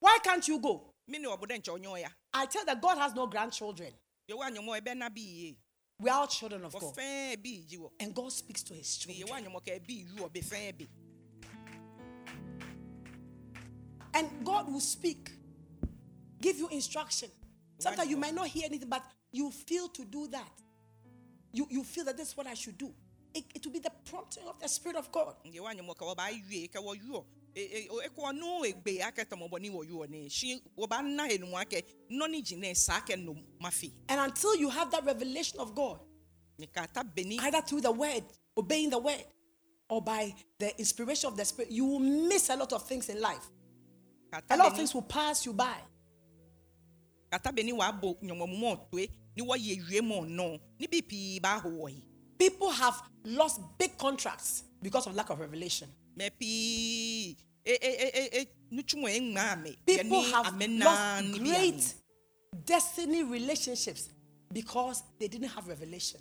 Why 0.00 0.18
can't 0.22 0.48
you 0.48 0.58
go? 0.58 0.94
mi 1.06 1.18
ni 1.18 1.26
obodo 1.26 1.54
nche 1.58 1.70
onyo 1.72 2.00
ya 2.00 2.08
I 2.32 2.46
tell 2.46 2.64
that 2.64 2.80
God 2.80 2.96
has 2.98 3.14
no 3.14 3.26
grandchildren. 3.26 3.92
ye 4.28 4.34
wa 4.34 4.48
nyomo 4.48 4.76
e 4.76 4.80
be 4.80 4.94
na 4.94 5.08
bi 5.08 5.20
ye 5.20 5.58
We 5.98 6.08
are 6.08 6.20
all 6.20 6.26
children 6.28 6.64
of 6.64 6.72
God. 6.72 6.94
fe 6.94 7.36
bi 7.36 7.64
ji 7.68 7.76
wo 7.76 7.92
And 8.00 8.14
God 8.14 8.32
speaks 8.32 8.62
to 8.64 8.74
his 8.74 9.04
ni 9.06 9.14
ye 9.14 9.24
wa 9.24 9.36
children. 9.36 9.52
nyomo 9.52 9.60
ke 9.60 9.80
bi 9.86 9.94
yu 10.16 10.24
obe 10.24 10.40
fe 10.42 10.72
bi 10.72 10.86
And 14.14 14.44
God 14.44 14.72
will 14.72 14.80
speak, 14.80 15.30
give 16.40 16.58
you 16.58 16.68
instruction. 16.68 17.28
Sometimes 17.78 18.10
you 18.10 18.16
might 18.16 18.34
not 18.34 18.46
hear 18.48 18.64
anything, 18.66 18.88
but 18.88 19.02
you 19.32 19.50
feel 19.50 19.88
to 19.88 20.04
do 20.04 20.28
that. 20.28 20.52
You, 21.52 21.66
you 21.70 21.82
feel 21.84 22.04
that 22.04 22.16
this 22.16 22.28
is 22.28 22.36
what 22.36 22.46
I 22.46 22.54
should 22.54 22.78
do. 22.78 22.92
It, 23.34 23.44
it 23.54 23.64
will 23.64 23.72
be 23.72 23.78
the 23.78 23.92
prompting 24.10 24.44
of 24.48 24.58
the 24.60 24.68
Spirit 24.68 24.96
of 24.96 25.10
God. 25.12 25.34
ye 25.44 25.60
wa 25.60 25.72
nyomo 25.72 25.94
ke 25.94 26.00
wo 26.02 26.14
ba 26.14 26.28
yue 26.32 26.66
ke 26.66 26.82
wo 26.82 26.92
yu 26.94 27.24
ko 28.16 28.30
no 28.32 28.62
egbe 28.64 29.00
ake 29.06 29.28
tomo 29.28 29.48
bo 29.48 29.56
ni 29.56 29.70
wo 29.70 29.82
yu 29.82 30.04
ni 30.08 30.28
shi 30.28 30.60
wo 30.76 30.86
ba 30.88 31.00
na 31.00 31.24
enu 31.28 31.56
ake 31.56 31.84
no 32.08 32.26
ni 32.26 32.42
jine 32.42 32.74
sa 32.76 33.00
ke 33.00 33.16
no 33.16 33.36
mafi 33.62 33.92
And 34.08 34.20
until 34.20 34.56
you 34.56 34.68
have 34.68 34.90
that 34.90 35.04
revelation 35.04 35.60
of 35.60 35.74
God, 35.76 36.00
ni 36.58 36.66
ka 36.66 36.86
ta 36.92 37.04
beni 37.04 37.38
either 37.40 37.60
through 37.62 37.82
the 37.82 37.92
word, 37.92 38.24
obeying 38.56 38.90
the 38.90 38.98
word, 38.98 39.24
or 39.88 40.02
by 40.02 40.34
the 40.58 40.76
inspiration 40.78 41.28
of 41.28 41.36
the 41.36 41.44
Spirit, 41.44 41.70
you 41.70 41.84
will 41.84 42.00
miss 42.00 42.48
a 42.50 42.56
lot 42.56 42.72
of 42.72 42.82
things 42.86 43.08
in 43.08 43.20
life. 43.20 43.46
A 44.50 44.56
lot 44.56 44.68
of 44.68 44.76
things 44.76 44.92
will 44.94 45.02
pass 45.02 45.46
you 45.46 45.52
by. 45.52 45.74
Kata 47.30 47.52
beni 47.52 47.72
wa 47.72 47.92
bo 47.92 48.16
nyomo 48.22 48.46
mo 48.46 48.76
toe 48.90 49.08
ni 49.36 49.42
wo 49.42 49.54
ye 49.54 49.74
yue 49.76 50.00
mo 50.02 50.24
no 50.24 50.58
ni 50.78 50.86
bi 50.86 51.00
pi 51.02 51.38
ba 51.40 51.58
ho 51.60 51.68
wo 51.68 51.88
People 52.38 52.70
have 52.70 52.96
lost 53.24 53.60
big 53.78 53.98
contracts 53.98 54.64
because 54.82 55.06
of 55.06 55.14
lack 55.14 55.28
of 55.30 55.38
revelation. 55.38 55.88
me 56.16 56.30
pi 56.30 57.36
e 57.64 57.72
e 57.72 57.90
e 58.04 58.08
e 58.14 58.40
e 58.40 58.46
nuchumo 58.72 59.08
e 59.08 59.20
ngma 59.20 59.62
me 59.62 59.76
People 59.86 60.22
have 60.22 60.58
lost 60.68 61.38
great 61.38 61.94
destiny 62.64 63.22
relationships 63.22 64.08
because 64.52 65.02
they 65.18 65.28
didn't 65.28 65.48
have 65.48 65.68
revelation. 65.68 66.20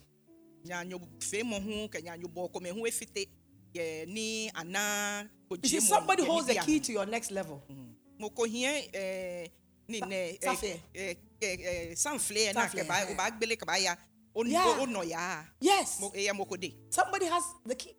nya 0.66 0.84
nyo 0.86 1.00
fe 1.20 1.44
mo 1.44 1.60
ho 1.60 1.88
ka 1.88 2.00
nya 2.00 2.18
nyo 2.18 2.28
bo 2.28 2.48
ko 2.50 2.60
me 2.60 2.70
ho 2.70 2.86
efite 2.86 3.26
ye 3.74 4.06
ni 4.06 4.52
ana 4.54 5.26
ko 5.50 5.56
You 5.64 5.70
see, 5.70 5.80
somebody 5.80 6.24
holds 6.26 6.48
the 6.48 6.56
key 6.56 6.80
to 6.80 6.92
your 6.92 7.06
next 7.06 7.32
level. 7.32 7.64
Mm. 7.72 7.96
mo 8.20 8.30
eh, 8.46 9.48
ko 9.90 10.06
hie 10.06 10.14
eh 10.14 10.32
ni 10.32 10.38
Sa- 10.42 10.52
ne 10.52 10.56
safe. 10.56 10.82
eh 10.94 11.16
eh 11.42 11.58
eh 11.66 11.96
sanfle 11.96 12.54
na 12.54 12.68
ke 12.68 12.84
ba 12.88 13.02
eh. 13.02 13.12
o 13.12 13.16
ba 13.16 13.32
gbele 13.32 13.58
ka 13.58 13.66
ba 13.66 13.78
ya 13.80 13.96
o 14.36 14.42
o 14.44 14.86
no 14.86 15.02
ya 15.02 15.44
Yes. 15.62 16.00
mo 16.00 16.12
e 16.14 16.26
ya 16.26 16.34
mo 16.34 16.46
ko 16.46 16.56
de 16.56 16.74
Somebody 16.90 17.26
has 17.26 17.44
the 17.66 17.76
key. 17.76 17.96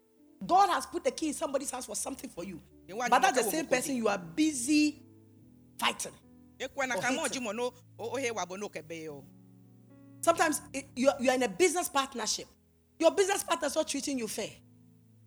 God 0.46 0.70
has 0.70 0.86
put 0.86 1.04
the 1.04 1.10
key 1.10 1.28
in 1.28 1.34
somebody's 1.34 1.70
house 1.70 1.84
for 1.86 1.94
something 1.96 2.30
for 2.30 2.44
you. 2.44 2.60
But 2.88 3.20
that's 3.20 3.44
the 3.44 3.50
same 3.50 3.66
person 3.66 3.96
you 3.96 4.08
are 4.08 4.18
busy 4.18 5.02
fighting. 5.78 6.12
e 6.58 6.66
ko 6.68 6.82
na 6.86 6.94
Or 6.96 7.00
ka 7.02 7.10
mo 7.12 7.22
hating. 7.24 7.32
ji 7.32 7.40
mo 7.44 7.52
no 7.52 7.72
o 7.98 8.04
o 8.14 8.16
he 8.16 8.30
wa 8.30 8.44
bo 8.46 8.56
no 8.56 8.68
ke 8.68 8.86
be 8.86 9.04
yo 9.04 9.24
Sometimes 10.22 10.60
it, 10.74 10.84
you're, 10.94 11.14
you're 11.18 11.32
in 11.34 11.42
a 11.42 11.48
business 11.48 11.88
partnership. 11.88 12.46
Your 12.98 13.10
business 13.12 13.42
partner's 13.42 13.74
not 13.74 13.88
treating 13.88 14.18
you 14.18 14.28
fair. 14.28 14.50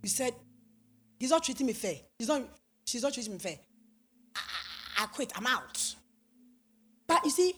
You 0.03 0.09
said, 0.09 0.35
he's 1.19 1.31
not 1.31 1.43
treating 1.43 1.65
me 1.65 1.73
fair. 1.73 1.95
He's 2.19 2.27
not, 2.27 2.43
she's 2.85 3.01
not 3.01 3.11
treating 3.11 3.33
me 3.33 3.39
fair. 3.39 3.57
I, 4.35 4.39
I- 4.39 5.03
I 5.03 5.07
quit. 5.07 5.31
I'm 5.35 5.47
out. 5.47 5.95
But 7.13 7.25
you 7.25 7.29
see, 7.29 7.53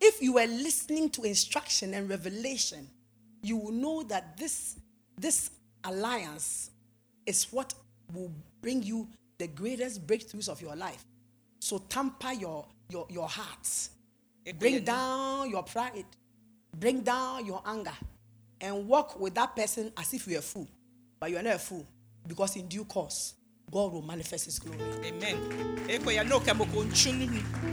if 0.00 0.20
you 0.20 0.32
were 0.32 0.46
listening 0.46 1.08
to 1.10 1.22
instruction 1.22 1.94
and 1.94 2.10
revelation, 2.10 2.88
you 3.40 3.56
will 3.56 3.70
know 3.70 4.02
that 4.02 4.36
this, 4.36 4.76
this 5.16 5.52
alliance 5.84 6.72
is 7.24 7.44
what 7.52 7.74
will 8.12 8.32
bring 8.60 8.82
you 8.82 9.06
the 9.38 9.46
greatest 9.46 10.04
breakthroughs 10.04 10.48
of 10.48 10.60
your 10.60 10.74
life. 10.74 11.04
So 11.60 11.78
tamper 11.78 12.32
your, 12.32 12.66
your, 12.90 13.06
your 13.08 13.28
ye 14.44 14.52
Bring 14.52 14.82
down 14.82 15.48
your 15.48 15.62
pride. 15.62 16.04
Bring 16.76 17.02
down 17.02 17.46
your 17.46 17.62
anger. 17.64 17.94
And 18.60 18.88
walk 18.88 19.20
with 19.20 19.36
that 19.36 19.54
person 19.54 19.92
as 19.96 20.12
if 20.12 20.26
you're 20.26 20.40
a 20.40 20.42
fool. 20.42 20.66
But 21.20 21.30
you're 21.30 21.42
not 21.42 21.54
a 21.54 21.60
fool. 21.60 21.86
Because 22.26 22.56
in 22.56 22.66
due 22.66 22.84
course, 22.84 23.34
God 23.72 23.92
will 23.92 24.02
manifest 24.02 24.44
his 24.44 24.58
glory. 24.58 24.78
amen. 25.02 25.88
E 25.88 25.98
ko 25.98 26.10
ya 26.10 26.22
no 26.22 26.40
ka 26.40 26.52
mo 26.52 26.64
ko 26.66 26.84
nchu 26.84 27.12
nu 27.12 27.26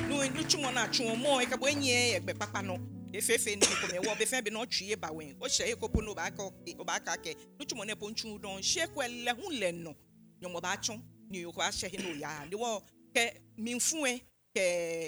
nu 0.08 0.24
nu 0.34 0.44
chumo 0.48 0.72
na 0.74 0.88
chu 0.88 1.04
mo 1.16 1.42
e 1.42 1.46
ka 1.46 1.58
bo 1.58 1.68
enye 1.68 2.16
e 2.16 2.20
gbe 2.20 2.34
papa 2.40 2.62
no 2.62 2.80
e 3.12 3.20
fe 3.22 3.38
fe 3.38 3.56
ni 3.56 3.62
ko 3.62 3.88
me 3.92 4.00
wo 4.00 4.16
be 4.16 4.26
fe 4.26 4.42
be 4.42 4.50
no 4.50 4.66
twie 4.66 4.96
ba 4.96 5.12
wen 5.12 5.36
o 5.42 5.46
hye 5.46 5.72
e 5.72 5.76
ko 5.76 5.90
po 5.90 6.00
no 6.02 6.16
ba 6.16 6.32
ka 6.32 6.44
o 6.44 6.84
ba 6.86 7.00
ka 7.00 7.18
ke 7.18 7.36
nu 7.60 7.66
chumo 7.66 7.86
ne 7.86 7.96
po 7.96 8.08
nchu 8.10 8.40
don 8.40 8.62
hye 8.62 8.88
ko 8.88 9.02
le 9.02 9.32
hu 9.36 9.52
le 9.52 9.72
no 9.72 9.94
nyomo 10.42 10.62
ba 10.62 10.78
chu 10.78 10.94
ni 11.30 11.42
yo 11.42 11.52
ko 11.52 11.62
a 11.62 11.70
hye 11.70 12.00
no 12.00 12.16
ya. 12.16 12.46
Ni 12.50 12.56
wo 12.56 12.82
ke 13.14 13.42
minfu 13.58 14.08
e 14.08 14.22
ke 14.56 14.64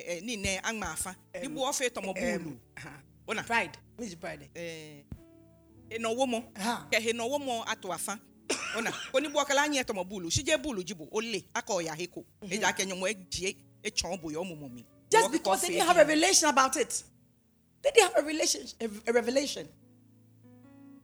eh, 0.07 0.21
ni 0.23 0.35
ne 0.35 0.59
angma 0.59 0.91
afa 0.91 1.15
ni 1.41 1.47
bo 1.47 1.69
o 1.69 1.71
fe 1.71 1.89
to 1.89 2.01
mo 2.01 2.13
bulu 2.13 2.57
ona 3.27 3.43
Pride. 3.43 3.77
Is 3.99 4.15
pride? 4.15 4.49
eh 4.55 5.03
e 5.89 5.97
no 5.99 6.11
wo 6.11 6.25
mo 6.27 6.43
ke 6.91 6.99
he 6.99 7.13
no 7.13 7.27
wo 7.27 7.39
mo 7.39 7.63
ato 7.63 7.91
afa 7.93 8.19
ona 8.77 8.91
oni 9.13 9.27
bo 9.29 9.43
kala 9.45 9.63
anye 9.63 9.83
mo 9.93 10.03
bulu 10.03 10.29
shije 10.31 10.57
bulu 10.57 10.83
jibo 10.83 11.07
ole 11.11 11.43
aka 11.53 11.73
ya 11.83 11.95
heko 11.95 12.23
mhm. 12.41 12.53
e 12.53 12.57
ja 12.57 12.73
ke 12.73 12.85
nyomo 12.85 13.07
e 13.07 13.13
die 13.13 13.55
e 13.83 13.91
chon 13.91 14.17
bo 14.17 14.29
yo 14.31 14.43
mo 14.43 14.55
mo 14.55 14.69
mi 14.69 14.85
Just 15.11 15.31
because 15.31 15.61
they 15.61 15.67
didn't 15.69 15.87
have 15.87 15.97
a 15.97 15.99
revelation 15.99 16.47
about 16.49 16.77
it. 16.77 17.03
They 17.83 17.91
didn't 17.91 18.13
have 18.13 18.23
a 18.23 18.25
relation, 18.25 18.61
a, 19.07 19.11
revelation. 19.11 19.67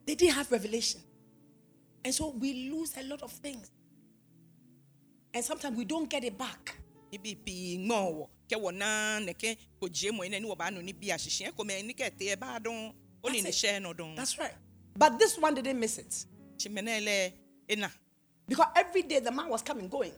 They 0.06 0.16
didn't 0.16 0.36
have 0.36 0.50
revelation. 0.50 1.02
And 2.06 2.14
so 2.14 2.30
we 2.40 2.70
lose 2.72 2.94
a 2.98 3.04
lot 3.04 3.22
of 3.22 3.32
things. 3.32 3.70
And 5.34 5.44
sometimes 5.44 5.78
we 5.78 5.84
don't 5.84 6.10
get 6.10 6.24
it 6.24 6.38
back. 6.38 6.76
ni 7.12 7.18
bi 7.24 7.36
pi 7.40 7.78
ngmo 7.80 8.28
ke 8.52 8.60
wo 8.60 8.68
na 8.76 9.20
ne 9.24 9.32
ke 9.34 9.56
ko 9.80 9.88
je 9.88 10.12
mo 10.12 10.24
ni 10.28 10.44
wo 10.44 10.56
ba 10.60 10.68
no 10.70 10.82
ni 10.84 10.92
bi 10.92 11.08
ko 11.56 11.64
me 11.64 11.82
ni 11.82 11.96
e 11.96 12.36
ba 12.36 12.60
don 12.60 12.92
ni 13.32 13.52
share 13.52 13.80
no 13.80 13.94
don 13.94 14.14
That's 14.14 14.38
right. 14.38 14.52
But 14.98 15.18
this 15.18 15.38
one 15.40 15.56
didn't 15.56 15.80
miss 15.80 15.98
it. 16.00 16.26
Because 18.48 18.68
every 18.76 19.02
day 19.04 19.20
the 19.20 19.32
man 19.32 19.50
was 19.50 19.62
coming, 19.62 19.88
going, 19.90 20.14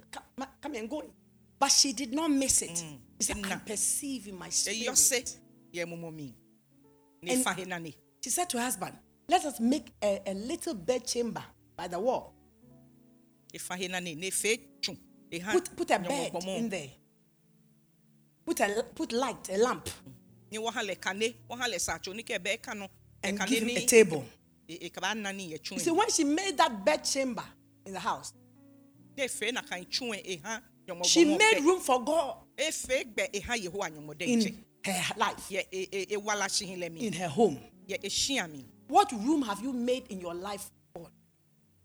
coming 0.62 0.80
and 0.80 0.90
going. 0.90 1.10
But 1.60 1.72
she 1.72 1.94
did 1.94 2.14
not 2.14 2.32
miss 2.32 2.62
it. 2.62 2.70
Mm. 2.70 2.98
She 3.20 3.26
said, 3.26 3.38
I 3.46 3.56
perceive 3.56 4.28
in 4.28 4.38
my 4.38 4.50
spirit. 4.50 5.38
ye 5.72 5.86
mo 5.86 5.96
mo 5.96 6.10
mi 6.10 6.34
ni 7.22 7.32
And- 7.34 7.44
fa 7.44 7.54
he 7.54 7.66
na 7.66 7.78
ni 7.78 7.96
She 8.24 8.30
said 8.30 8.50
to 8.50 8.58
her 8.58 8.64
husband, 8.64 8.96
Let 9.28 9.46
us 9.46 9.60
make 9.60 9.94
a, 10.02 10.22
a 10.26 10.34
little 10.34 10.74
bed 10.74 11.06
chamber 11.06 11.44
by 11.76 11.88
the 11.88 12.00
wall. 12.00 12.34
fa 13.60 13.76
he 13.76 13.88
na 13.88 14.00
ni 14.00 14.16
ne 14.16 14.30
fe 14.30 14.58
chu 14.82 14.96
ha 15.44 15.52
Put, 15.52 15.76
put 15.76 15.92
a 15.92 16.00
bed 16.00 16.32
in 16.48 16.70
there. 16.70 16.90
Put, 18.46 18.60
a, 18.62 18.84
put 18.96 19.12
light, 19.12 19.50
a 19.50 19.58
lamp, 19.58 19.88
ni 20.52 20.58
wo 20.58 20.72
ha 20.72 20.82
le 20.82 20.96
kane 20.96 21.36
wo 21.48 21.56
ha 21.56 21.68
le 21.68 21.78
sacho 21.80 22.14
ni 22.14 22.24
ke 22.24 22.42
be 22.42 22.58
ka 22.58 22.74
no 22.74 22.88
and 23.22 23.40
give 23.46 23.64
him 23.64 23.78
a 23.78 23.86
table. 23.86 24.26
E 24.70 24.78
e 24.86 24.90
ka 24.90 25.02
ba 25.02 25.16
na 25.16 25.32
ni 25.32 25.46
ye 25.52 25.58
chu 25.58 25.74
You 25.76 25.80
see, 25.82 25.92
when 25.92 26.10
she 26.10 26.24
made 26.24 26.56
that 26.58 26.86
bed 26.86 27.04
chamber 27.04 27.44
in 27.86 27.94
the 27.94 28.00
house, 28.00 28.34
de 29.18 29.28
fe 29.28 29.52
na 29.52 29.62
kan 29.62 29.84
chu 29.90 30.14
e 30.14 30.40
ha 30.44 30.62
She 31.04 31.24
made 31.26 31.62
room 31.64 31.80
for 31.82 32.04
God 32.04 32.36
efe 32.58 33.06
gbɛ 33.14 33.32
eha 33.34 33.56
yehowa 33.58 33.90
nyɔmɔdɛ 33.92 34.22
in 34.22 34.42
her 34.86 35.14
life, 35.18 35.50
yɛ 35.50 35.64
e 35.72 35.88
e 35.92 36.06
ewala 36.16 36.46
sihin 36.50 36.80
lɛ 36.80 36.92
mi 36.92 37.06
in 37.08 37.14
her 37.14 37.28
home. 37.28 37.60
yɛ 37.88 38.00
ehyia 38.04 38.50
mi 38.52 38.66
What 38.88 39.12
room 39.12 39.44
have 39.44 39.62
you 39.62 39.72
made 39.74 40.08
in 40.10 40.20
your 40.22 40.34
life 40.34 40.72
God? 40.96 41.12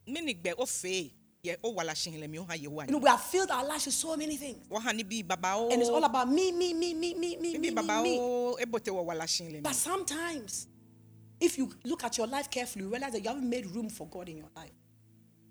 mini 0.07 0.35
gbɛ 0.35 0.55
o 0.59 0.65
fe 0.67 1.13
yɛ 1.45 1.57
o 1.63 1.71
wala 1.71 1.93
sihin 1.93 2.19
lɛ 2.23 2.31
mi 2.31 2.39
o 2.39 2.45
ha 2.45 2.55
yehowa 2.55 2.87
You 2.87 2.93
know, 2.93 2.99
we 2.99 3.09
have 3.11 3.21
filled 3.23 3.51
our 3.51 3.65
lives 3.67 3.85
with 3.87 3.95
so 3.95 4.17
many 4.17 4.37
things. 4.39 4.67
wɔ 4.71 4.81
ha 4.81 4.93
ni 4.93 5.03
bi 5.03 5.23
baba 5.23 5.55
o 5.57 5.69
And 5.71 5.81
it's 5.83 5.91
all 5.91 6.05
about 6.05 6.31
me, 6.31 6.51
me, 6.53 6.73
me, 6.73 6.95
me, 6.95 7.15
me, 7.15 7.37
me, 7.37 7.59
me, 7.59 7.71
me, 7.71 8.03
me. 8.03 8.19
o 8.21 8.57
ebote 8.61 8.89
wɔ 8.89 9.05
wala 9.05 9.25
sihin 9.25 9.51
lɛ 9.51 9.55
mi 9.55 9.61
But 9.61 9.75
sometimes, 9.75 10.69
if 11.41 11.59
you 11.59 11.71
look 11.85 12.05
at 12.05 12.17
your 12.19 12.27
life 12.27 12.51
carefully, 12.51 12.85
you 12.85 12.91
realize 12.91 13.13
that 13.13 13.21
you 13.23 13.29
haven't 13.29 13.49
made 13.49 13.67
room 13.67 13.89
for 13.89 14.07
God 14.09 14.29
in 14.29 14.39
your 14.39 14.51
life. 14.57 14.71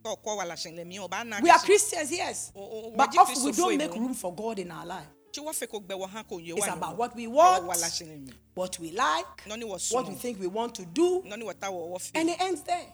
kɔ 0.04 0.18
kɔ 0.24 0.38
wala 0.38 0.54
sihin 0.56 0.76
lɛ 0.78 0.86
mi 0.86 1.00
o 1.00 1.08
ba 1.08 1.24
na 1.24 1.40
We 1.42 1.50
are 1.50 1.60
Christians, 1.60 2.12
yes. 2.12 2.52
O- 2.56 2.62
o- 2.62 2.86
o- 2.88 2.92
But 2.96 3.18
often 3.18 3.44
we 3.44 3.52
don't 3.54 3.78
make 3.78 3.94
room 3.96 4.14
for 4.14 4.34
God 4.36 4.60
in 4.60 4.72
our 4.72 4.86
life. 4.86 5.08
tí 5.32 5.40
wọ́n 5.42 5.54
fẹ́ 5.54 5.68
kó 5.68 5.80
gbẹ 5.82 5.96
wɔ 6.00 6.08
ha 6.10 6.24
kó 6.24 6.40
yehowa 6.40 6.58
It's 6.58 6.68
about 6.68 6.98
what 6.98 7.16
we 7.16 7.28
want, 7.28 7.66
wala 7.66 7.88
sihin 7.88 8.10
lɛ 8.10 8.28
mi 8.28 8.34
what 8.56 8.78
we 8.80 8.92
like, 8.92 9.48
what 9.92 10.08
we 10.08 10.16
think 10.16 10.40
we 10.40 10.48
want 10.48 10.76
to 10.76 10.86
do, 10.86 11.22
nɔni 11.26 11.44
wɔ 11.44 11.60
ta 11.60 11.68
wɔ 11.68 11.92
wɔ 11.94 12.12
and 12.16 12.30
it 12.30 12.42
ends 12.42 12.62
there. 12.64 12.94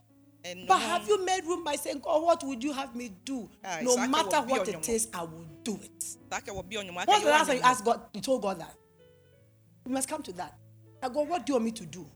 But 0.67 0.79
have 0.79 1.05
you 1.07 1.25
made 1.25 1.43
room 1.45 1.65
by 1.65 1.75
saying, 1.75 1.99
God, 1.99 2.23
what 2.23 2.43
would 2.45 2.63
you 2.63 2.71
have 2.71 2.95
me 2.95 3.09
do? 3.25 3.49
Ah, 3.61 3.79
No 3.81 3.97
matter 3.97 4.29
what 4.29 4.45
be 4.47 4.51
what 4.53 4.61
on 4.69 4.73
it 4.75 4.89
is, 4.89 5.09
I 5.13 5.23
will 5.23 5.45
do 5.63 5.75
it. 5.83 5.99
sakɛ 6.29 6.45
wɔ 6.53 6.63
bi 6.69 6.75
ɔnyɔmɔ 6.77 7.05
What's 7.07 7.23
the 7.23 7.29
last 7.29 7.47
time 7.47 7.57
you 7.57 7.63
asked 7.63 7.83
God, 7.83 8.01
you 8.13 8.21
told 8.21 8.41
God 8.41 8.59
that? 8.61 8.73
We 9.85 9.91
must 9.91 10.07
come 10.07 10.21
to 10.23 10.31
that. 10.33 10.53
God, 11.01 11.27
what 11.27 11.45
do 11.45 11.51
you 11.51 11.55
want 11.55 11.65
me 11.65 11.71
to 11.71 11.85
do 11.85 12.09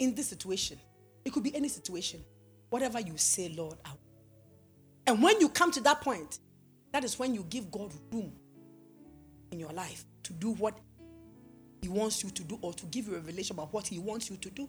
in 0.00 0.14
this 0.14 0.28
situation? 0.28 0.78
It 1.24 1.32
could 1.32 1.44
be 1.44 1.54
any 1.54 1.68
situation. 1.68 2.24
Whatever 2.70 3.00
you 3.00 3.16
say, 3.16 3.52
Lord, 3.56 3.76
I 3.84 3.90
will. 3.90 3.98
And 5.06 5.22
when 5.22 5.40
you 5.40 5.48
come 5.48 5.70
to 5.72 5.80
that 5.82 6.00
point, 6.00 6.40
that 6.92 7.04
is 7.04 7.18
when 7.18 7.34
you 7.34 7.44
give 7.48 7.70
God 7.70 7.92
room 8.12 8.32
in 9.52 9.60
your 9.60 9.72
life 9.72 10.04
to 10.24 10.32
do 10.32 10.52
what 10.54 10.78
He 11.82 11.88
wants 11.88 12.24
you 12.24 12.30
to 12.30 12.42
do 12.42 12.58
or 12.62 12.72
to 12.74 12.86
give 12.86 13.06
you 13.06 13.12
a 13.14 13.16
revelation 13.16 13.54
about 13.54 13.72
what 13.72 13.86
He 13.86 13.98
wants 13.98 14.28
you 14.28 14.36
to 14.38 14.50
do. 14.50 14.68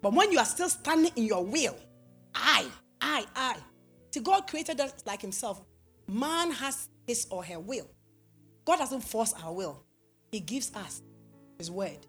But 0.00 0.14
when 0.14 0.32
you 0.32 0.38
are 0.38 0.44
still 0.44 0.68
standing 0.68 1.12
in 1.16 1.24
your 1.24 1.44
will, 1.44 1.76
I, 2.34 2.66
I, 3.00 3.26
I. 3.36 3.56
See, 4.12 4.20
God 4.20 4.46
created 4.46 4.80
us 4.80 4.92
like 5.04 5.20
Himself. 5.20 5.60
Man 6.06 6.52
has 6.52 6.88
his 7.08 7.26
or 7.30 7.42
her 7.42 7.58
will. 7.58 7.88
God 8.64 8.76
doesn't 8.76 9.00
force 9.00 9.32
our 9.42 9.52
will, 9.52 9.82
He 10.30 10.40
gives 10.40 10.70
us 10.74 11.02
His 11.58 11.70
word, 11.70 12.06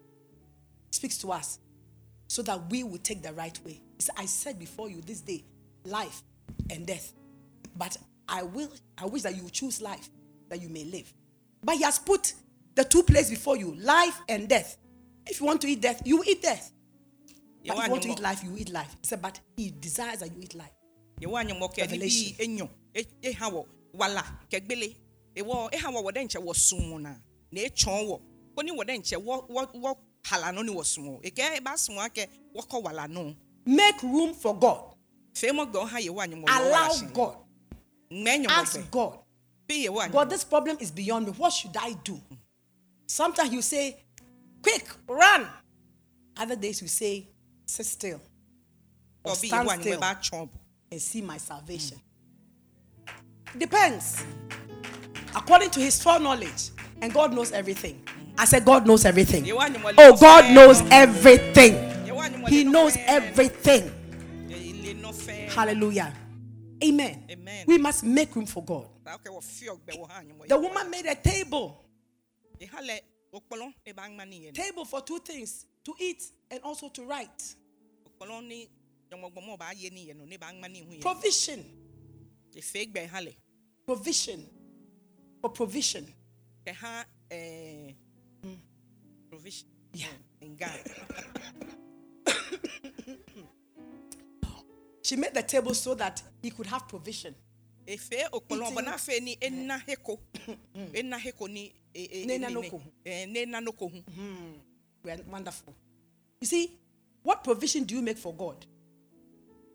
he 0.90 0.92
speaks 0.92 1.16
to 1.18 1.32
us 1.32 1.58
so 2.30 2.42
that 2.42 2.70
we 2.70 2.84
will 2.84 2.98
take 2.98 3.22
the 3.24 3.32
right 3.32 3.58
way. 3.64 3.80
I 4.16 4.24
said 4.24 4.56
before 4.56 4.88
you 4.88 5.00
this 5.00 5.20
day, 5.20 5.42
life 5.84 6.22
and 6.70 6.86
death. 6.86 7.12
But 7.76 7.96
I 8.28 8.44
will, 8.44 8.70
I 8.96 9.06
wish 9.06 9.22
that 9.22 9.34
you 9.34 9.50
choose 9.50 9.82
life, 9.82 10.08
that 10.48 10.62
you 10.62 10.68
may 10.68 10.84
live. 10.84 11.12
But 11.64 11.74
He 11.74 11.82
has 11.82 11.98
put 11.98 12.34
the 12.76 12.84
two 12.84 13.02
places 13.02 13.30
before 13.30 13.56
you, 13.56 13.74
life 13.74 14.16
and 14.28 14.48
death. 14.48 14.76
If 15.26 15.40
you 15.40 15.46
want 15.46 15.60
to 15.62 15.66
eat 15.66 15.80
death, 15.80 16.02
you 16.04 16.22
eat 16.24 16.40
death. 16.40 16.70
But 17.66 17.78
if 17.78 17.84
you 17.86 17.90
want 17.90 18.02
to 18.04 18.08
eat 18.10 18.20
life, 18.20 18.44
you 18.44 18.54
eat 18.56 18.70
life. 18.70 18.96
He 19.02 19.08
said, 19.08 19.20
but 19.20 19.40
He 19.56 19.72
desires 19.80 20.20
that 20.20 20.30
you 20.32 20.40
eat 20.40 20.54
life. 20.54 20.70
yehowa 21.20 21.42
nyɔmɔ 21.44 21.74
kɛ 21.74 21.78
ni 21.78 21.82
bi 21.82 21.82
Revelation. 21.82 22.68
Ni 30.62 31.18
eke 31.22 31.42
eba 31.56 31.76
sun 31.78 31.96
akɛ 31.96 32.28
wɔkɔ 32.54 32.82
wala 32.82 33.08
no 33.08 33.34
Make 33.66 34.02
room 34.02 34.34
for 34.34 34.58
God. 34.58 34.94
fɛmɔ 35.34 35.72
gbɛ 35.72 35.88
ɔha 35.88 36.00
yehowa 36.06 36.26
nyɔmɔ 36.26 36.44
Allow 36.48 36.88
God. 37.12 37.36
Ask 38.48 38.90
God. 38.90 39.18
bi 39.66 39.74
yehowa 39.86 40.08
nyɔmɔ 40.08 40.12
God, 40.12 40.30
this 40.30 40.44
problem 40.44 40.76
is 40.80 40.90
beyond 40.90 41.26
me. 41.26 41.32
What 41.32 41.52
should 41.52 41.76
I 41.76 41.92
do? 41.92 42.20
Sometimes 43.06 43.52
you 43.52 43.62
say, 43.62 43.96
quick, 44.62 44.88
run. 45.08 45.46
Other 46.36 46.56
days 46.56 46.80
you 46.80 46.88
say, 46.88 47.26
sit 47.66 47.86
still 47.86 48.20
or 49.24 49.34
stand 49.34 49.68
still 49.80 50.00
eba 50.00 50.20
tsɔn 50.20 50.46
bo 50.46 50.60
and 50.90 51.00
see 51.00 51.22
my 51.22 51.36
salvation. 51.38 52.00
Depends. 53.56 54.22
According 55.34 55.70
to 55.70 55.80
his 55.80 56.02
foreknowledge. 56.02 56.70
And 57.02 57.12
God 57.14 57.32
knows 57.32 57.52
everything. 57.52 58.02
I 58.40 58.46
said, 58.46 58.64
God 58.64 58.86
knows 58.86 59.04
everything. 59.04 59.44
Oh, 59.98 60.16
God 60.16 60.54
knows 60.54 60.80
everything. 60.90 61.76
He 62.48 62.64
knows 62.64 62.96
everything. 63.06 63.92
Hallelujah. 65.50 66.10
Amen. 66.82 67.24
Amen. 67.30 67.64
We 67.66 67.76
must 67.76 68.02
make 68.02 68.34
room 68.34 68.46
for 68.46 68.64
God. 68.64 68.86
ta 69.04 69.18
ɔkɛ 69.18 69.28
wɔ 69.28 69.40
fiɔ 69.44 69.78
gbɛ 69.84 69.92
wɔ 70.00 70.08
ha 70.10 70.22
nyɔmɔ 70.22 70.48
The 70.48 70.58
woman 70.58 70.90
made 70.90 71.04
a 71.04 71.14
table. 71.14 71.84
eha 72.58 72.80
lɛ 72.80 73.00
okpɔlɔ 73.34 73.74
eba 73.86 74.08
ŋma 74.08 74.26
ni 74.26 74.40
yɛ 74.46 74.54
table 74.54 74.84
for 74.86 75.02
two 75.02 75.18
things 75.18 75.66
to 75.84 75.92
eat 75.98 76.22
and 76.50 76.60
also 76.62 76.88
to 76.88 77.04
write. 77.04 77.54
okpɔlɔ 78.08 78.46
ni 78.46 78.68
nyɔmɔgbɔmɔ 79.12 79.58
ba 79.58 79.72
ye 79.76 79.90
ni 79.90 80.06
yɛ 80.06 80.16
no 80.16 80.24
ne 80.24 80.38
ba 80.38 80.46
ŋma 80.46 80.70
ni 80.70 80.80
hu 80.80 80.92
yɛ 80.94 81.00
Provision, 81.02 81.62
efe 82.56 82.90
gbɛ 82.90 83.06
ha 83.08 83.18
lɛ 83.20 83.34
provision, 83.84 84.46
for 85.42 85.50
provision. 85.50 86.06
Ɛɛ 88.44 88.58
provision 89.28 89.68
Yeah. 89.92 90.06
Mm, 90.42 90.54
nga 90.56 90.68
She 95.02 95.16
made 95.16 95.34
the 95.34 95.42
table 95.42 95.74
so 95.74 95.94
that 95.94 96.22
he 96.42 96.50
could 96.50 96.66
have 96.66 96.86
provision. 96.88 97.34
efe 97.86 98.28
okpɔlɔ 98.32 98.62
Eating. 98.62 98.76
bɔ 98.76 98.82
n'afɛ 98.84 99.20
ni 99.22 99.36
ena 99.40 99.78
heko 99.78 100.18
mm-hmm. 100.46 100.94
ena 100.96 101.18
heko 101.18 101.48
ni 101.50 101.72
Nena 102.26 102.48
noko. 102.50 102.78
ɛɛ 103.04 103.22
eh, 103.22 103.26
nena 103.26 103.60
noko 103.60 103.88
hu 103.88 103.96
mm-hmm. 103.98 104.52
We 105.02 105.10
are 105.10 105.18
wonderful. 105.28 105.74
You 106.40 106.46
see, 106.46 106.78
what 107.22 107.42
provision 107.42 107.84
do 107.84 107.94
you 107.96 108.02
make 108.02 108.18
for 108.18 108.34
God? 108.34 108.64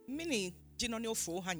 mini 0.07 0.53
gyina 0.77 0.99
ne 1.01 1.07
ofo 1.07 1.41
ha 1.43 1.51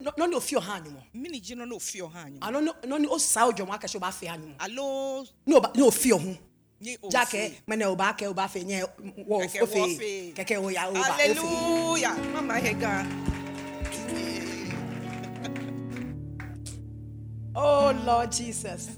nyɔmɔ 0.00 0.04
No, 0.04 0.12
no, 0.16 0.26
no, 0.26 0.40
fear 0.40 0.60
hand 0.60 0.86
anymore. 0.86 1.04
mini 1.14 1.40
gyina 1.40 1.66
ne 1.68 1.74
ofio 1.76 2.10
ha 2.10 2.24
nyɔmɔ 2.24 2.38
I 2.42 2.50
don't 2.52 2.64
know, 2.64 2.74
no, 2.86 2.96
no, 2.98 3.18
sao 3.18 3.52
jom 3.52 3.68
waka 3.68 3.86
shoba 3.86 4.12
fe 4.12 4.28
anymore. 4.28 4.56
alo 4.60 5.24
No, 5.46 5.60
but 5.60 5.76
no 5.76 5.90
fear 5.90 6.16
hu. 6.18 6.36
ni 6.80 6.96
Jake, 7.10 7.60
mene 7.66 7.82
oba 7.84 8.14
ke 8.16 8.22
oba 8.26 8.48
fe 8.48 8.64
nye 8.64 8.82
wo 9.26 9.40
Keke 9.40 9.60
ofe. 9.62 9.76
wofe. 9.76 10.34
Keke 10.34 10.56
o 10.56 10.68
ya 10.68 10.88
oba 10.88 11.00
ofe. 11.00 11.04
hallelujah 11.04 12.16
mama 12.32 12.54
hega 12.54 13.06
Oh 17.54 17.92
Lord 18.06 18.32
Jesus. 18.32 18.96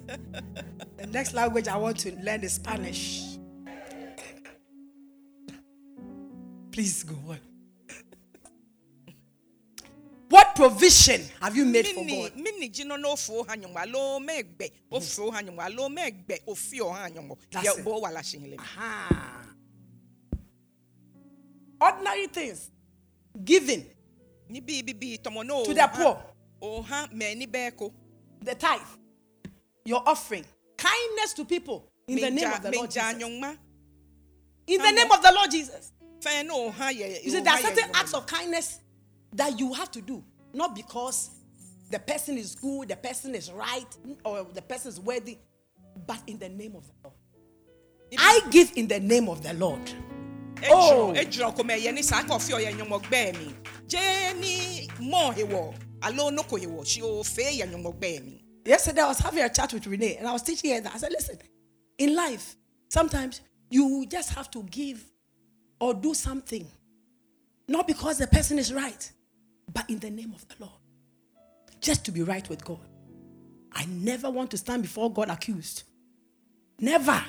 the 0.99 1.07
next 1.09 1.35
language 1.35 1.67
I 1.69 1.77
want 1.77 1.99
to 2.01 2.12
learn 2.23 2.43
is 2.45 2.53
Spanish. 2.55 3.37
Please 6.71 7.03
go 7.03 7.17
on. 7.29 7.38
What 10.55 10.71
provision 10.71 11.23
have 11.41 11.57
you 11.57 11.65
made 11.65 11.87
for 11.88 12.05
God? 12.05 12.37
mini 12.37 12.69
gyina 12.69 12.99
ne 13.01 13.09
ofo 13.09 13.47
ha 13.49 13.57
nyɔmɔ 13.57 13.77
alo 13.77 14.21
mɛgbɛ 14.21 14.71
ofo 14.91 15.31
hmm. 15.31 15.35
ha 15.35 15.43
nyɔmɔ 15.43 15.65
alo 15.65 15.88
mɛgbɛ 15.88 16.45
ofio 16.47 16.93
ha 16.93 17.09
nyɔmɔ 17.09 17.38
That's 17.51 17.79
it. 17.79 17.85
bɔ 17.85 18.01
wala 18.01 18.23
sin 18.23 18.43
lɛ. 18.43 18.59
Ordinary 21.81 22.27
things. 22.27 22.71
Giving 23.43 23.87
to 24.49 24.61
the 24.61 25.91
poor. 25.95 26.23
o 26.61 26.83
ha 26.83 27.09
mɛ 27.12 27.37
ni 27.37 27.47
bɛɛ 27.47 27.77
ko 27.77 27.93
The 28.43 28.55
tithe. 28.55 28.81
Your 29.87 30.03
offering. 30.07 30.45
Kindness 30.77 31.33
to 31.35 31.45
people. 31.47 31.88
In 32.09 32.17
the 32.21 32.31
name 32.31 32.53
of 32.53 32.62
the 32.62 32.73
Lord 32.73 32.91
Jesus. 32.91 33.12
In 34.67 34.81
the 34.83 34.93
name 34.93 35.11
of 35.11 35.23
the 35.23 35.33
Lord 35.35 35.51
Jesus. 35.51 35.93
fɛn 36.21 36.47
ne 36.47 36.51
o 36.53 36.71
ha 36.71 36.91
yɛ 36.91 37.25
You 37.25 37.31
see, 37.31 37.41
there 37.41 37.55
are 37.55 37.59
certain 37.61 37.91
acts 37.95 38.12
of 38.12 38.27
kindness 38.27 38.81
that 39.35 39.59
you 39.59 39.73
have 39.73 39.91
to 39.93 40.01
do, 40.01 40.23
not 40.53 40.75
because 40.75 41.31
the 41.90 41.98
person 41.98 42.38
is 42.38 42.55
good, 42.55 42.88
the 42.88 42.96
person 42.96 43.35
is 43.35 43.50
right, 43.53 43.96
or 44.25 44.46
the 44.53 44.63
person 44.63 44.88
is 44.88 45.00
worthy, 45.00 45.38
but 46.07 46.21
in 46.27 46.38
the 46.38 46.48
name 46.48 46.75
of 46.77 46.87
the 46.87 46.92
Lord. 47.05 47.17
I 48.19 48.40
give 48.50 48.73
in 48.77 48.88
the 48.88 49.00
name 49.00 49.29
of 49.29 49.42
the 49.42 49.55
Lord. 49.55 49.90
Oh. 50.71 51.13
ejuro 51.13 51.17
ejuro 51.17 51.57
ko 51.57 51.63
mɛ 51.65 51.81
yɛ 51.81 51.94
ni 51.94 52.03
saa 52.03 52.23
kɔfi 52.23 52.53
ɔyɛ 52.55 52.77
nyɔmɔ 52.77 53.03
gbɛɛ 53.03 53.38
mi 53.38 53.55
jɛ 53.88 54.38
ni 54.38 54.87
mɔ 55.00 55.35
hewɔ 55.35 55.75
alo 56.03 56.31
noko 56.31 56.57
hewɔ 56.57 56.87
si 56.87 57.03
o 57.03 57.23
fe 57.23 57.59
yɛ 57.59 57.67
nyɔmɔ 57.73 58.25
mi. 58.25 58.44
Yesterday, 58.65 59.00
I 59.00 59.09
was 59.09 59.19
having 59.19 59.42
a 59.42 59.48
chat 59.48 59.73
with 59.73 59.87
Renee, 59.88 60.17
and 60.17 60.29
I 60.29 60.33
was 60.33 60.42
teaching 60.42 60.73
her 60.73 60.81
that. 60.83 60.94
I 60.94 60.98
said, 60.98 61.11
listen, 61.11 61.37
in 61.98 62.15
life, 62.15 62.57
sometimes 62.88 63.40
you 63.71 64.07
just 64.07 64.31
have 64.35 64.50
to 64.53 64.63
give 64.63 65.05
or 65.81 65.94
do 65.94 66.15
something, 66.15 66.65
not 67.67 67.88
because 67.88 68.19
the 68.19 68.29
person 68.29 68.61
is 68.61 68.73
right, 68.73 69.11
but 69.73 69.88
in 69.88 69.98
the 69.98 70.10
name 70.10 70.33
of 70.35 70.46
the 70.48 70.54
Lord, 70.60 70.73
just 71.81 72.04
to 72.06 72.12
be 72.12 72.23
right 72.23 72.48
with 72.48 72.64
God. 72.64 72.81
I 73.73 73.87
never 73.87 74.31
want 74.31 74.50
to 74.52 74.56
stand 74.56 74.83
before 74.83 75.12
God 75.12 75.31
accused. 75.31 75.85
Never. 76.79 77.23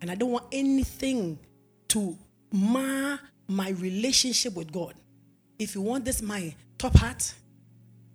And 0.00 0.10
I 0.10 0.14
don't 0.14 0.30
want 0.30 0.46
anything 0.52 1.38
to 1.88 2.18
mar 2.52 3.20
my 3.46 3.70
relationship 3.70 4.54
with 4.54 4.72
God. 4.72 4.94
If 5.58 5.74
you 5.74 5.82
want 5.82 6.04
this, 6.04 6.20
my 6.22 6.54
top 6.78 6.94
hat, 6.96 7.32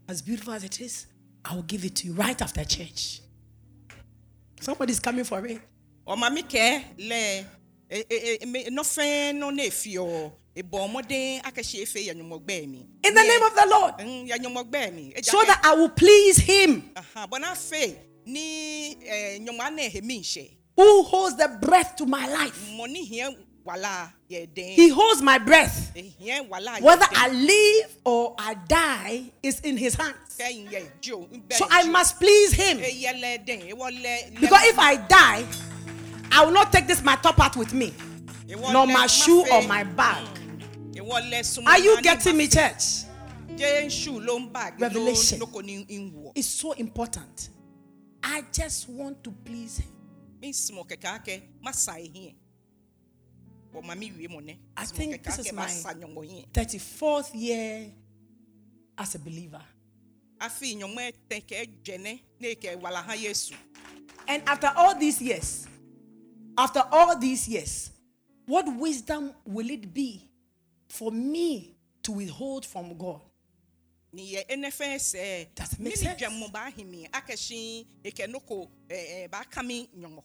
as 0.07 0.21
beautiful 0.21 0.53
as 0.53 0.63
it 0.63 0.81
is, 0.81 1.05
I 1.45 1.55
will 1.55 1.63
give 1.63 1.85
it 1.85 1.95
to 1.97 2.07
you 2.07 2.13
right 2.13 2.39
after 2.41 2.63
church. 2.63 3.21
Somebody's 4.59 4.99
coming 4.99 5.23
for 5.23 5.41
me. 5.41 5.59
Oh, 6.05 6.15
mi 6.15 6.43
kɛ 6.43 6.83
lɛ 6.97 7.45
e- 7.91 8.03
e- 8.09 8.37
e- 8.41 8.45
me- 8.45 8.65
nɔfɛn 8.65 9.35
no 9.35 9.51
ne 9.51 9.69
fi 10.63 10.67
ɔ 10.67 10.69
ebɔ 10.69 10.87
ɔmɔden 10.87 11.41
akɛhyɛ 11.43 11.81
efe 11.83 12.07
yɛ 12.07 12.13
nyɔmɔgbɛ 12.15 12.67
mi. 12.69 12.85
In 13.03 13.13
the 13.13 13.23
name 13.23 13.43
of 13.43 13.55
the 13.55 13.65
Lord. 13.69 13.93
Mm, 13.99 14.27
yɛ 14.29 14.37
nyɔmɔgbɛ 14.39 14.93
mi. 14.93 15.13
Eja 15.15 15.31
So 15.31 15.43
that 15.43 15.61
I 15.63 15.73
will 15.75 15.89
please 15.89 16.37
him 16.37 16.91
Aha, 16.95 17.27
bɔn 17.27 17.43
n'afɛ 17.43 17.95
ni 18.25 18.95
ɛ 18.95 19.45
nyɔmɔ 19.47 19.59
anɛ 19.59 19.91
hɛ 19.91 20.03
mi 20.03 20.19
nhyɛ 20.21 20.49
who 20.75 21.03
holds 21.03 21.35
the 21.35 21.47
breath 21.61 21.95
to 21.97 22.05
my 22.05 22.25
life. 22.27 22.57
mɔ 22.71 22.89
ni 22.89 23.09
hiɛ 23.09 23.35
wala 23.65 24.13
yɛ 24.31 24.53
den. 24.53 24.71
He 24.75 24.89
holds 24.89 25.21
my 25.21 25.37
breath. 25.37 25.91
hiɛ 25.95 26.47
wala 26.47 26.77
yɛ 26.77 26.81
Whether. 26.81 27.05
I 27.11 27.27
live 27.29 27.97
or 28.05 28.35
I 28.39 28.53
die 28.53 29.23
is 29.43 29.59
in 29.61 29.77
his 29.77 29.95
hands. 29.95 30.37
kɛyin 30.39 30.69
yɛ 30.71 31.01
jo. 31.01 31.27
So 31.51 31.65
I 31.69 31.83
must 31.89 32.17
please 32.19 32.53
him. 32.53 32.79
Eyɛ 32.79 33.21
lɛ 33.21 33.45
den 33.45 33.61
ewɔ 33.61 33.91
lɛ. 34.01 34.31
lɛ- 34.33 34.39
Because 34.41 34.63
if 34.63 34.79
I 34.79 34.95
die, 34.95 35.45
I 36.31 36.45
will 36.45 36.51
not 36.53 36.71
take 36.71 36.87
this 36.87 37.01
my 37.03 37.15
top 37.17 37.37
hat 37.37 37.55
with 37.57 37.73
me, 37.73 37.91
nor 38.47 38.85
my 38.87 39.07
shoe 39.07 39.43
or 39.51 39.63
my 39.63 39.83
bag. 39.83 40.25
Ewɔ 41.09 41.29
lɛ 41.31 41.43
sumu 41.45 41.67
Are 41.67 41.79
you 41.79 42.01
getting 42.01 42.37
me, 42.37 42.47
church? 42.47 43.05
Jésù 43.55 44.19
ló 44.21 44.39
ń 44.39 44.51
bá 44.51 44.71
Revelation. 44.79 45.39
lóko 45.39 45.61
ní 45.61 45.85
ìwọ̀. 45.87 46.31
It's 46.35 46.47
so 46.47 46.71
important. 46.73 47.49
I 48.23 48.43
just 48.51 48.87
want 48.89 49.23
to 49.23 49.31
please 49.31 49.77
him. 49.77 49.91
Mi 50.41 50.51
sùnmọ̀ 50.53 50.87
kẹ̀kẹ́ 50.87 51.19
akẹ́ 51.19 51.41
má 51.63 51.73
sa 51.73 51.93
ehin 51.97 52.31
ẹ̀. 52.31 52.35
Bọ̀ 53.73 53.83
màmí 53.83 54.11
wìí 54.11 54.27
mọ̀ 54.29 54.43
nẹ́. 54.45 54.57
I 54.77 54.85
think 54.85 55.23
this 55.23 55.39
is 55.39 55.51
my- 55.53 55.67
sa 55.67 55.93
nyọ̀ngọ̀ 55.93 56.25
yín. 56.25 56.45
34th 56.53 57.33
year 57.35 57.91
as 58.97 59.15
a 59.15 59.19
believer. 59.19 59.63
Afi 60.39 60.75
nyọ̀ngọ̀ 60.75 61.11
ẹ̀ 61.11 61.13
tẹ̀ 61.29 61.41
kẹ́ 61.47 61.83
jẹ̀nẹ́ 61.83 62.19
ní 62.39 62.55
kẹ́ 62.55 62.79
wàlà 62.81 63.03
hàn 63.03 63.17
Yéṣu. 63.17 63.55
And 64.27 64.43
after 64.47 64.71
all 64.75 64.95
these 64.97 65.19
years, 65.21 65.65
after 66.57 66.81
all 66.91 67.17
these 67.17 67.47
years, 67.47 67.89
what 68.45 68.67
wisdom 68.77 69.33
will 69.45 69.69
it 69.71 69.91
be 69.93 70.28
for 70.89 71.11
me 71.11 71.75
to 72.03 72.11
withhold 72.11 72.65
from 72.65 72.97
God? 72.97 73.21
Ní 74.13 74.31
yẹ 74.33 74.45
ẹnẹ 74.49 74.69
fẹ́ 74.71 74.95
sẹ́. 74.99 75.55
Does 75.55 75.73
it 75.73 75.79
make 75.79 75.93
Ní 75.93 75.97
sense? 75.97 76.19
ni 76.21 76.27
jẹ̀mú 76.27 76.51
bá 76.51 76.69
hìn 76.75 76.87
mí 76.91 77.07
akẹ́sìn 77.11 77.85
èkẹ́ 78.03 78.27
nóko 78.27 78.67
ẹ̀ 78.89 79.25
ẹ̀ 79.25 79.27
bá 79.29 79.43
ká 79.45 79.63
mi 79.63 79.87
nyọ̀ngọ̀. 79.95 80.23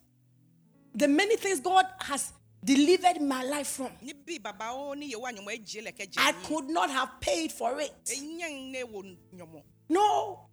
The 0.95 1.09
many 1.09 1.37
things 1.37 1.61
God 1.61 1.87
has 1.99 2.33
delivered 2.65 3.21
my 3.21 3.43
life 3.45 3.67
from, 3.69 3.91
Níbi 4.03 4.39
bàbá 4.41 4.73
ó 4.73 4.95
ní 4.97 5.13
yẹ̀wò 5.13 5.27
ànyọ̀mọ̀ 5.31 5.53
ẹ̀ 5.53 5.65
jẹ́ 5.67 5.83
lẹ̀kẹ́ 5.85 6.11
jẹ́ 6.13 6.19
I 6.29 6.33
could 6.47 6.69
not 6.71 6.91
have 6.91 7.21
paid 7.21 7.53
for 7.53 7.79
it. 7.81 7.93
Ẹ̀yẹ́ 8.07 8.73
ń 8.73 8.85
wò 8.93 9.17
nyọ̀mọ̀. 9.35 9.63
No. 9.91 10.49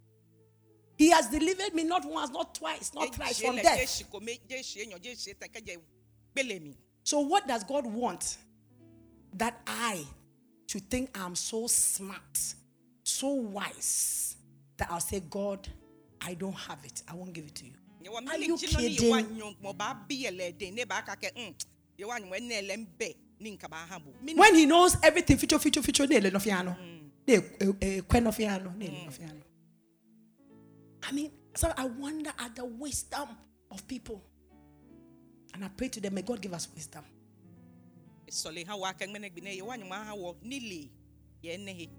He 0.98 1.08
has 1.10 1.28
delivered 1.28 1.74
me 1.74 1.84
not 1.84 2.04
once, 2.04 2.30
not 2.30 2.54
twice, 2.54 2.92
not 2.94 3.14
thrice 3.14 3.40
from 3.40 3.56
death. 3.56 3.78
Jésù 3.78 4.04
kò 4.10 4.20
mé 4.20 4.38
Jésù 4.48 4.76
èèyàn 4.84 5.00
Jésù 5.00 5.34
tẹ̀ 5.38 5.48
kẹ́jẹ́ 5.48 5.78
gbélé 6.34 6.60
mi. 6.60 6.76
So, 7.04 7.20
what 7.20 7.46
does 7.48 7.64
God 7.64 7.86
want? 7.86 8.36
That 9.34 9.60
I 9.66 10.04
should 10.66 10.88
think 10.90 11.16
I'm 11.18 11.34
so 11.34 11.66
smart, 11.66 12.38
so 13.02 13.28
wise, 13.28 14.36
that 14.76 14.88
I'll 14.90 15.00
say, 15.00 15.20
God, 15.20 15.68
I 16.20 16.34
don't 16.34 16.54
have 16.54 16.84
it. 16.84 17.02
I 17.10 17.14
won't 17.14 17.32
give 17.32 17.46
it 17.46 17.54
to 17.56 17.64
you. 17.66 17.72
Are 18.04 18.36
you 18.38 18.56
gyi 18.56 18.72
no 18.74 18.80
ne 18.80 18.88
yɛwɔ 18.88 18.98
kidding? 18.98 19.14
anyɔnmɔ 19.14 19.76
baa 19.78 19.94
bi 19.94 20.14
yɛ 20.14 20.30
lɛ 20.36 20.58
den 20.58 20.74
ne 20.74 20.84
baa 20.84 21.02
ka 21.02 21.14
kɛ 21.14 21.30
mm 21.36 21.54
yɛwɔ 21.98 22.18
anyɔmɔ 22.18 22.38
ɛnɛ 22.40 22.68
lɛ 22.68 22.76
mbɛ 22.86 23.16
ne 23.40 23.50
nka 23.56 23.70
baa 23.70 23.86
ha 23.86 23.98
bo. 23.98 24.12
Mi 24.22 24.34
When 24.34 24.54
he 24.54 24.66
knows 24.66 24.96
everything, 25.02 25.38
future, 25.38 25.58
future, 25.58 25.82
future, 25.82 26.06
ne 26.06 26.20
le 26.20 26.30
no 26.30 26.38
fiano. 26.38 26.76
Ne 27.26 27.34
eh, 27.34 28.00
kwe 28.02 28.22
no 28.22 28.30
fiano, 28.30 28.74
ne 28.76 28.86
le 28.86 29.04
no 29.04 29.10
fiano. 29.10 29.42
I 31.04 31.12
mean, 31.12 31.30
so 31.54 31.72
I 31.76 31.84
wonder 31.84 32.32
at 32.38 32.54
the 32.56 32.64
wisdom 32.64 33.28
of 33.70 33.86
people. 33.86 34.22
And 35.54 35.64
I 35.64 35.68
pray 35.68 35.88
to 35.88 36.00
them, 36.00 36.14
may 36.14 36.22
God 36.22 36.40
give 36.40 36.54
us 36.54 36.68
wisdom. 36.74 37.04
Sɔle 38.32 38.66
ha 38.66 38.74
wɔ 38.76 38.92
akɛ 38.92 39.06
ŋmɛnɛ 39.08 39.30
gbi 39.34 39.42
ne 39.42 39.56
yɛwɔ 39.58 39.76
anyɔmɔ 39.78 40.04
ha 40.06 40.14
wɔ 40.16 40.36
ne 40.42 40.60
le 40.60 40.90
yɛ 41.44 41.60
ne 41.60 41.72
he 41.74 41.90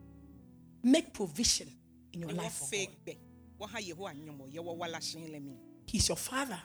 Make 0.85 1.13
provision 1.13 1.69
in 2.11 2.21
your 2.21 2.31
life 2.33 2.53
for 2.53 2.69
God. 3.05 3.17
wɔ 3.59 3.69
ha 3.69 3.77
yɛwɔ 3.79 4.13
anyɔmɔ 4.13 4.51
yɛwɔ 4.53 4.75
wala 4.77 4.97
hyɛn 4.97 5.29
lɛ 5.31 5.41
mi 5.41 5.55
He's 5.87 6.07
your 6.07 6.17
father. 6.17 6.59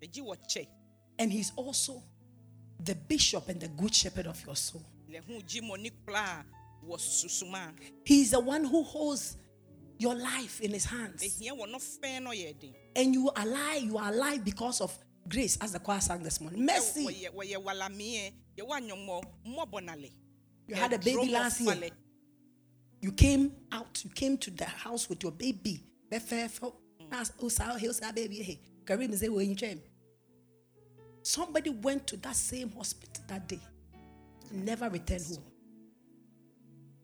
ɛgyi 0.00 0.20
wɔ 0.22 0.36
kyɛ 0.46 0.66
And 1.18 1.32
he's 1.32 1.52
also 1.56 2.02
the 2.80 2.94
bishop 2.94 3.48
and 3.48 3.60
the 3.60 3.68
good 3.68 3.94
shepherd 3.94 4.26
of 4.26 4.44
your 4.44 4.56
soul. 4.56 4.84
lɛ 5.08 5.24
hu 5.24 5.40
mɔ 5.40 5.80
ne 5.80 5.90
kura 6.06 6.44
wɔ 6.86 6.98
susuma 6.98 7.74
He's 8.04 8.30
the 8.32 8.40
one 8.40 8.64
who 8.64 8.82
holds 8.82 9.36
your 9.98 10.14
life 10.14 10.60
in 10.60 10.72
his 10.72 10.84
hands. 10.84 11.22
ehia 11.22 11.50
wɔ 11.52 11.70
no 11.70 11.78
fɛn 11.78 12.22
no 12.24 12.30
yɛ 12.30 12.58
den 12.60 12.74
And 12.94 13.14
you 13.14 13.30
are 13.30 13.42
alive, 13.46 13.82
you 13.82 13.98
are 13.98 14.12
alive 14.12 14.44
because 14.44 14.80
of 14.80 14.96
grace, 15.28 15.58
as 15.60 15.72
the 15.72 15.78
choir 15.78 16.00
sang 16.00 16.22
this 16.22 16.40
morning. 16.40 16.64
Mercy. 16.64 17.04
wɔyɛ 17.06 17.34
wɔyɛ 17.34 17.62
wala 17.62 17.88
miɛ 17.88 18.32
yɛwɔ 18.56 18.80
anyɔmɔ 18.80 19.24
mɔbɔ 19.46 19.84
na 19.84 19.94
lɛ 19.94 20.10
You 20.66 20.74
had 20.74 20.92
a 20.92 20.98
baby 20.98 21.30
last 21.30 21.60
year. 21.60 21.90
You 23.00 23.12
came 23.12 23.52
out, 23.70 24.02
you 24.02 24.10
came 24.10 24.38
to 24.38 24.50
the 24.50 24.64
house 24.64 25.08
with 25.08 25.22
your 25.22 25.32
baby. 25.32 25.84
Befefo. 26.10 26.74
Nas- 27.10 27.32
he 27.78 27.88
Osa 27.88 28.12
baby. 28.14 28.42
Hey, 28.42 28.60
Karim 28.86 29.12
is 29.12 29.20
there, 29.20 29.30
you 29.30 29.54
came. 29.54 29.80
Somebody 31.22 31.70
went 31.70 32.06
to 32.08 32.16
that 32.18 32.36
same 32.36 32.70
hospital 32.72 33.24
that 33.28 33.48
day, 33.48 33.60
never 34.50 34.88
returned 34.88 35.24
home. 35.26 35.44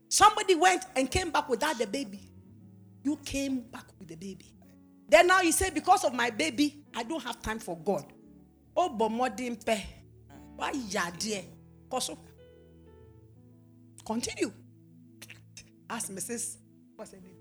Somebody 0.08 0.54
went 0.54 0.84
and 0.96 1.10
came 1.10 1.30
back 1.30 1.48
without 1.48 1.78
the 1.78 1.86
baby. 1.86 2.20
You 3.02 3.16
came 3.24 3.60
back 3.60 3.86
with 3.98 4.08
the 4.08 4.16
baby. 4.16 4.52
Then 5.10 5.26
now 5.26 5.40
you 5.40 5.50
say, 5.50 5.70
because 5.70 6.04
of 6.04 6.14
my 6.14 6.30
baby, 6.30 6.84
I 6.94 7.02
don't 7.02 7.22
have 7.24 7.42
time 7.42 7.58
for 7.58 7.76
God. 7.76 8.04
Oh, 8.76 8.88
but 8.90 9.10
modern 9.10 9.56
pe. 9.56 9.82
Why 10.54 10.70
ya 10.88 11.10
dear? 11.18 11.42
Koso. 11.90 12.16
Continue. 14.06 14.52
Ask 15.88 16.12
Mrs. 16.12 16.58
What's 16.94 17.10
her 17.10 17.18
name? 17.18 17.34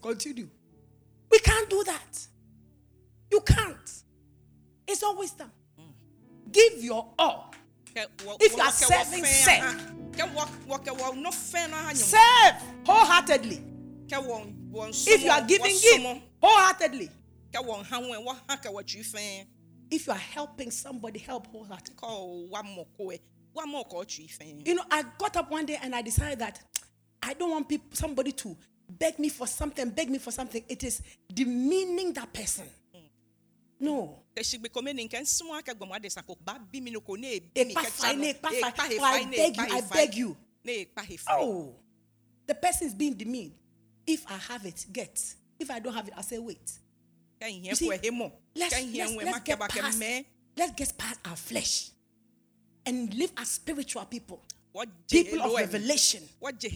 Continue. 0.00 0.48
We 1.30 1.38
can't 1.40 1.68
do 1.68 1.84
that. 1.84 2.26
You 3.30 3.40
can't. 3.42 4.02
It's 4.88 5.02
all 5.02 5.18
wisdom. 5.18 5.50
Give 6.50 6.82
your 6.82 7.12
all. 7.18 7.52
If 7.94 8.56
you 8.56 8.62
are 8.62 8.72
serving, 8.72 9.24
serve. 9.24 9.82
Serve 11.94 12.54
wholeheartedly. 12.86 13.62
If 14.08 15.22
you 15.24 15.30
are 15.30 15.42
giving, 15.42 15.76
give 15.82 16.22
wholeheartedly. 16.42 17.10
If 19.90 20.06
you 20.06 20.12
are 20.12 20.18
helping 20.18 20.70
somebody, 20.70 21.18
help 21.20 21.46
wholeheartedly. 21.48 21.96
You 24.66 24.74
know, 24.74 24.84
I 24.90 25.04
got 25.18 25.36
up 25.36 25.50
one 25.50 25.66
day 25.66 25.78
and 25.80 25.94
I 25.94 26.02
decided 26.02 26.38
that 26.40 26.60
I 27.22 27.34
don't 27.34 27.50
want 27.50 27.68
people, 27.68 27.88
somebody 27.92 28.32
to 28.32 28.56
beg 28.88 29.18
me 29.18 29.28
for 29.28 29.46
something, 29.46 29.90
beg 29.90 30.10
me 30.10 30.18
for 30.18 30.30
something. 30.32 30.64
It 30.68 30.82
is 30.84 31.00
demeaning 31.32 32.12
that 32.14 32.32
person. 32.32 32.66
No. 33.78 34.22
Ekpa 37.54 37.82
fine, 37.90 38.34
ekpa 38.34 38.50
fine. 38.50 38.98
Oh, 39.00 39.04
I 39.04 39.24
beg 39.36 39.56
you, 39.56 39.62
I 39.76 39.80
beg 39.94 40.14
you. 40.14 40.36
Oh, 41.44 41.74
the 42.46 42.54
person 42.54 42.88
is 42.88 42.94
being 42.94 43.14
demeaned. 43.14 43.54
If 44.06 44.26
I 44.30 44.36
have 44.52 44.66
it, 44.66 44.84
get. 44.92 45.34
If 45.58 45.70
I 45.70 45.78
don't 45.78 45.94
have 45.94 46.08
it, 46.08 46.14
I 46.16 46.22
say 46.22 46.38
wait. 46.38 46.72
You 47.46 47.74
see, 47.74 47.88
let's, 47.90 48.02
let's, 48.56 49.16
let's 49.16 49.40
get 49.40 49.58
past, 49.60 50.02
let's 50.56 50.72
get 50.72 50.92
past 50.96 51.20
our 51.26 51.36
flesh 51.36 51.90
and 52.86 53.12
live 53.14 53.32
as 53.36 53.48
spiritual 53.48 54.04
people. 54.06 54.40
People 55.10 55.42
of 55.42 55.54
revelation, 55.54 56.22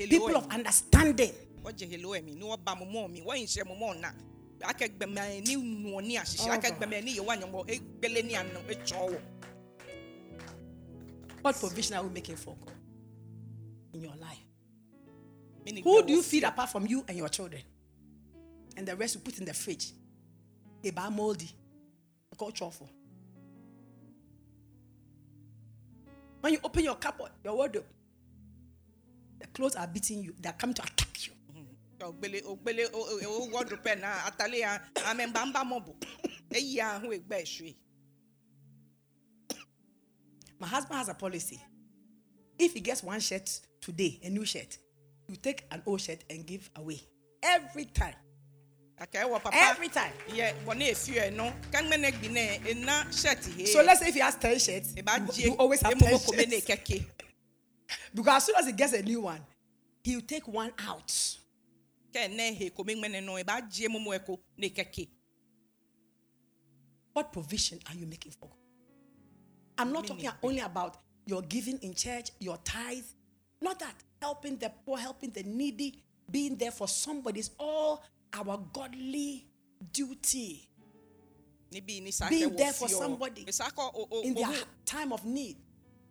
people 0.09 0.37
of 0.37 0.47
understanding. 0.53 1.33
wɔgye 1.65 1.87
helo 1.91 2.15
ɛmi 2.17 2.35
ni 2.39 2.43
wɔba 2.47 2.79
mo 2.79 2.85
mɔ 2.87 3.11
mi 3.11 3.21
wɔnhyɛ 3.21 3.67
mo 3.67 3.75
mɔ 3.75 4.01
na 4.01 4.13
akɛgbɛmɛ 4.61 5.47
ni 5.47 5.57
nuɔ 5.57 6.03
ni 6.07 6.17
ahyehyɛ 6.17 6.49
Oh, 6.49 6.57
akɛgbɛmɛ 6.59 7.05
ni 7.05 7.17
yɛwɔ 7.19 7.31
anyɔmɔ 7.37 7.69
egbele 7.69 8.23
ni 8.25 8.35
ano 8.37 8.61
etsɔ 8.69 9.11
wɔ. 9.11 9.21
What 11.43 11.57
provision 11.59 11.97
are 11.97 12.03
we 12.05 12.11
making 12.11 12.37
for 12.37 12.57
God 12.57 12.75
in 13.93 14.03
your 14.03 14.17
life? 14.17 14.39
Who 15.85 16.03
do 16.03 16.13
you 16.13 16.23
feed 16.23 16.45
apart 16.45 16.71
from 16.71 16.87
you 16.87 17.05
and 17.07 17.17
your 17.17 17.29
children? 17.29 17.63
And 18.79 18.87
the 18.87 18.95
rest 18.95 19.17
you 19.17 19.21
put 19.21 19.37
in 19.39 19.45
the 19.45 19.53
fridge. 19.53 19.91
They 20.83 20.91
buy 20.91 21.09
moldy. 21.09 21.51
Called 22.37 22.55
truffle. 22.55 22.89
When 26.41 26.53
you 26.53 26.61
open 26.63 26.85
your 26.85 26.95
cupboard, 26.95 27.33
your 27.43 27.57
wardrobe, 27.57 27.87
the 29.41 29.49
clothes 29.49 29.75
are 29.75 29.89
beating 29.89 30.23
you. 30.23 30.33
They're 30.39 30.53
coming 30.53 30.75
to 30.75 30.83
attack 30.85 31.27
you. 31.27 31.33
Mm-hmm. 31.53 32.07
ogbele 32.07 32.43
ogbele 32.45 32.89
o 32.95 33.95
na 34.01 34.25
atale 34.25 34.59
ya 34.61 34.79
eyi 36.53 36.79
esue. 37.31 37.75
My 40.61 40.69
husband 40.69 40.99
has 40.99 41.09
a 41.09 41.15
policy. 41.15 41.61
If 42.57 42.75
he 42.75 42.81
gets 42.81 43.03
one 43.03 43.19
shirt 43.19 43.51
today, 43.81 44.21
a 44.23 44.31
new 44.31 44.45
shirt, 44.45 44.79
you 45.27 45.35
take 45.35 45.65
an 45.73 45.83
old 45.85 46.01
shirt 46.01 46.23
and 46.31 46.47
give 46.47 46.71
away 46.77 47.01
every 47.43 47.87
time. 47.87 48.15
Aka 49.01 49.19
ɛwɔ 49.25 49.43
papa 49.43 49.57
Every 49.57 49.89
time. 49.89 50.13
yɛ 50.29 50.55
wɔne 50.65 50.91
efie 50.91 51.31
no 51.35 51.53
kangmɛ 51.71 52.01
ne 52.01 52.11
gbi 52.11 52.31
ne 52.31 52.61
ena 52.71 53.07
shirt 53.13 53.43
So 53.69 53.83
let's 53.83 54.01
say 54.01 54.09
if 54.09 54.15
he 54.15 54.21
has 54.21 54.35
10 54.37 54.59
shirts, 54.59 54.95
you- 55.37 55.55
always 55.55 55.81
have 55.81 55.99
10 55.99 56.11
mo 56.11 56.19
kome 56.19 56.49
ne 56.49 56.61
shirts. 56.61 57.05
Because 58.15 58.37
as 58.37 58.45
soon 58.45 58.57
as 58.57 58.67
he 58.67 58.73
gets 58.73 58.93
a 58.93 59.03
new 59.03 59.23
one, 59.23 59.41
he'll 60.03 60.21
take 60.23 60.47
one 60.49 60.73
out. 60.79 61.09
kɛ 62.13 62.55
he 62.55 62.71
kome 62.71 62.89
ŋmɛne 62.97 63.25
no 63.25 63.35
eba 63.35 63.61
gye 63.71 63.89
mu 63.89 63.99
mo 63.99 64.11
ɛko 64.13 64.39
What 67.13 67.33
provision 67.33 67.81
are 67.89 67.95
you 67.95 68.07
making 68.07 68.33
for 68.33 68.47
God? 68.49 68.57
I'm 69.79 69.93
not 69.93 70.07
talking 70.07 70.31
only 70.43 70.61
about 70.61 70.97
your 71.27 71.43
giving 71.43 71.79
in 71.79 71.95
church, 71.95 72.31
your 72.41 72.57
tithe. 72.59 73.05
Not 73.61 73.79
that 73.81 73.95
helping 74.21 74.57
the 74.57 74.71
poor, 74.85 74.99
helping 74.99 75.31
the 75.31 75.43
needy, 75.43 76.03
being 76.31 76.57
there 76.57 76.71
for 76.71 76.87
somebody 76.89 77.41
is 77.41 77.51
all 77.59 78.03
our 78.33 78.59
godly 78.73 79.47
duty 79.93 80.69
ne 81.73 81.81
bi 81.81 82.01
ni 82.01 82.11
saa 82.11 82.29
Being 82.29 82.57
there 82.57 82.73
for 82.73 82.89
somebody 82.89 83.45
o 83.49 83.51
saa 83.51 83.71
kɔ 83.71 83.91
o 83.95 84.09
o 84.11 84.23
in 84.23 84.35
their 84.35 84.65
time 84.85 85.13
of 85.13 85.25
need. 85.25 85.57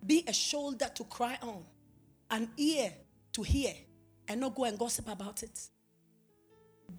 Be 0.05 0.23
a 0.27 0.33
shoulder 0.33 0.89
to 0.93 1.03
cry 1.05 1.37
on, 1.41 1.65
an 2.29 2.49
ear 2.57 2.93
to 3.33 3.41
hear, 3.41 3.73
and 4.27 4.39
not 4.41 4.53
go 4.55 4.63
and 4.65 4.77
gossip 4.77 5.07
about 5.09 5.41
it. 5.43 5.59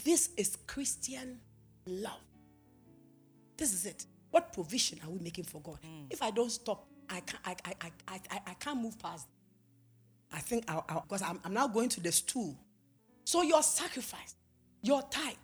This 0.04 0.30
is 0.36 0.56
Christian 0.66 1.40
love. 1.86 2.20
This 3.56 3.72
is 3.72 3.86
it. 3.86 4.06
What 4.30 4.52
provision 4.52 4.98
are 5.04 5.10
we 5.10 5.20
making 5.20 5.44
for 5.44 5.60
God? 5.60 5.78
Hmm. 5.82 6.06
If 6.10 6.22
I 6.22 6.30
don't 6.30 6.50
stop, 6.50 6.86
I 7.08 7.20
can't, 7.20 7.42
I, 7.44 7.56
I, 7.64 7.74
I, 7.80 7.92
I, 8.08 8.20
I, 8.30 8.40
I 8.48 8.54
can't 8.54 8.80
move 8.82 8.98
past. 8.98 9.26
I 10.32 10.40
think 10.40 10.64
I'll, 10.68 10.84
because 11.02 11.22
I'm, 11.22 11.40
I'm 11.44 11.54
now 11.54 11.66
going 11.68 11.88
to 11.90 12.00
the 12.00 12.12
stool. 12.12 12.58
So 13.24 13.42
your 13.42 13.62
sacrifice, 13.62 14.34
your 14.82 15.02
time, 15.10 15.36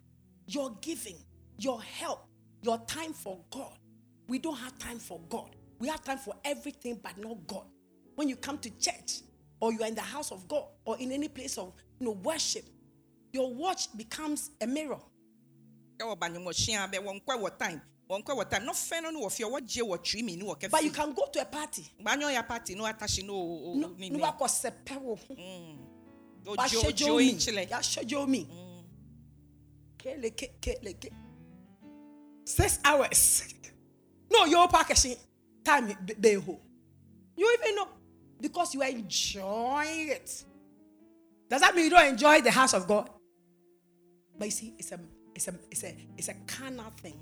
your 0.46 0.70
giving, 0.80 1.16
your 1.58 1.82
help, 1.82 2.26
your 2.62 2.78
time 2.86 3.12
for 3.12 3.38
God. 3.50 3.76
We 4.28 4.38
don't 4.38 4.56
have 4.56 4.78
time 4.78 4.98
for 4.98 5.20
God. 5.28 5.54
We 5.78 5.88
have 5.88 6.02
time 6.02 6.18
for 6.18 6.34
everything 6.44 6.98
but 7.02 7.16
not 7.18 7.46
God. 7.46 7.64
When 8.14 8.28
you 8.28 8.36
come 8.36 8.58
to 8.58 8.70
church 8.78 9.20
or 9.60 9.72
you 9.72 9.82
are 9.82 9.88
in 9.88 9.94
the 9.94 10.00
house 10.00 10.30
of 10.32 10.46
God 10.48 10.64
or 10.84 10.96
in 10.98 11.12
any 11.12 11.28
place 11.28 11.58
of 11.58 11.72
you 11.98 12.06
know, 12.06 12.12
worship, 12.12 12.64
your 13.32 13.52
watch 13.52 13.88
becomes 13.96 14.50
a 14.60 14.66
mirror. 14.66 15.00
kɛ 15.98 16.04
wɔ 16.06 16.18
banyɔmɔhyia 16.18 16.90
bɛ 16.92 16.98
wɔn 17.04 17.22
kɔ 17.24 17.38
wɔ 17.40 17.56
time 17.58 17.80
wɔn 18.10 18.24
kɔ 18.24 18.34
wɔ 18.36 18.50
time 18.50 18.62
n'ɔfɛn 18.66 19.02
no 19.02 19.10
no 19.10 19.20
wɔ 19.26 19.32
fie 19.32 19.44
wɔgye 19.44 19.82
wɔ 19.82 20.02
twi 20.02 20.22
mi 20.22 20.36
ni 20.36 20.42
wɔ 20.42 20.58
kɛ 20.58 20.70
But 20.70 20.82
you 20.82 20.90
can 20.90 21.12
go 21.12 21.26
to 21.32 21.40
a 21.40 21.44
party. 21.44 21.88
gbanyɔ 22.02 22.32
ya 22.32 22.42
party 22.42 22.74
no 22.74 22.84
no 22.84 23.34
o 23.34 23.70
o 23.70 23.74
No, 23.74 23.88
ni 23.96 24.10
no 24.10 24.16
ni 24.18 24.22
wakɔ 24.24 24.46
sɛpɛ 24.48 25.00
wo 25.00 25.14
ho. 25.16 25.34
Six 32.46 32.78
hours. 32.84 33.54
No, 34.30 34.44
your 34.44 34.68
packaging 34.68 35.16
time 35.64 35.96
be- 36.04 36.14
be 36.14 36.34
ho. 36.34 36.60
You 37.36 37.56
even 37.58 37.76
know 37.76 37.88
because 38.40 38.74
you 38.74 38.82
are 38.82 38.88
enjoying 38.88 40.08
it. 40.08 40.44
Does 41.48 41.60
that 41.60 41.74
mean 41.74 41.84
you 41.84 41.90
don't 41.90 42.06
enjoy 42.06 42.40
the 42.40 42.50
house 42.50 42.74
of 42.74 42.86
God? 42.86 43.08
But 44.38 44.46
you 44.46 44.50
see, 44.50 44.74
it's 44.78 44.92
a 44.92 45.00
it's 45.34 45.48
a 45.48 45.54
it's 45.70 45.84
a 45.84 45.96
it's 46.18 46.28
a 46.28 46.34
carnal 46.46 46.90
thing. 47.02 47.20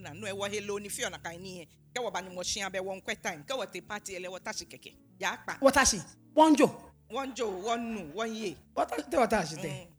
na 0.00 0.12
no 0.12 0.26
ɛwɔ 0.26 0.48
hello 0.50 0.78
ni 0.78 0.88
fie 0.88 1.04
ɔna 1.04 1.22
kan 1.22 1.40
ni 1.40 1.60
yɛ 1.60 1.68
kɛ 1.94 2.00
wɔ 2.02 2.12
banyɔmɔhyia 2.12 2.70
bɛ 2.72 2.80
wɔn 2.80 3.02
kɔ 3.04 3.22
time 3.22 3.44
kɛ 3.46 3.54
wɔ 3.58 3.70
te 3.70 3.80
party 3.80 4.14
ɛlɛ 4.18 4.28
wɔ 4.28 4.40
tasi 4.40 4.64
kɛkɛ 4.66 4.92
yaakpa 5.20 5.60
What 5.60 5.74
has 5.74 5.90
she? 5.90 6.00
One 6.32 6.56
Joe. 6.56 6.74
wɔn 7.10 7.34
jo 7.34 7.50
wɔn 7.50 7.80
nu 7.80 8.12
wɔn 8.14 8.34
ye 8.34 8.56
What 8.74 8.90
has 8.90 9.04
what 9.12 9.30
has 9.32 9.50
she 9.50 9.56
there? 9.56 9.86
Mm. 9.86 9.91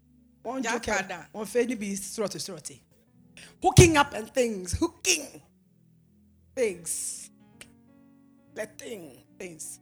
One. 0.44 0.64
Jakada. 0.64 1.28
One 1.32 1.46
Fanny 1.46 1.76
be 1.76 1.94
strutty 1.94 2.40
strutty. 2.40 2.80
Hooking 3.62 3.98
up 3.98 4.14
and 4.14 4.30
things. 4.34 4.74
Hooking. 4.74 5.42
Things. 6.56 7.32
Letting 8.56 9.18
things. 9.40 9.80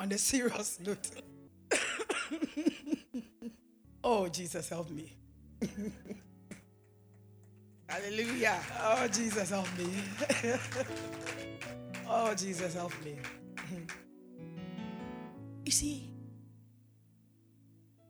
On 0.00 0.08
the 0.08 0.18
serious 0.18 0.78
note. 0.86 1.10
oh, 4.04 4.28
Jesus, 4.28 4.68
help 4.68 4.90
me. 4.90 5.16
hallelujah 7.88 8.60
Oh, 8.80 9.08
Jesus, 9.08 9.50
help 9.50 9.68
me. 9.78 9.88
oh, 12.08 12.34
Jesus, 12.34 12.74
help 12.74 12.92
me. 13.04 13.16
you 15.64 15.72
see, 15.72 16.10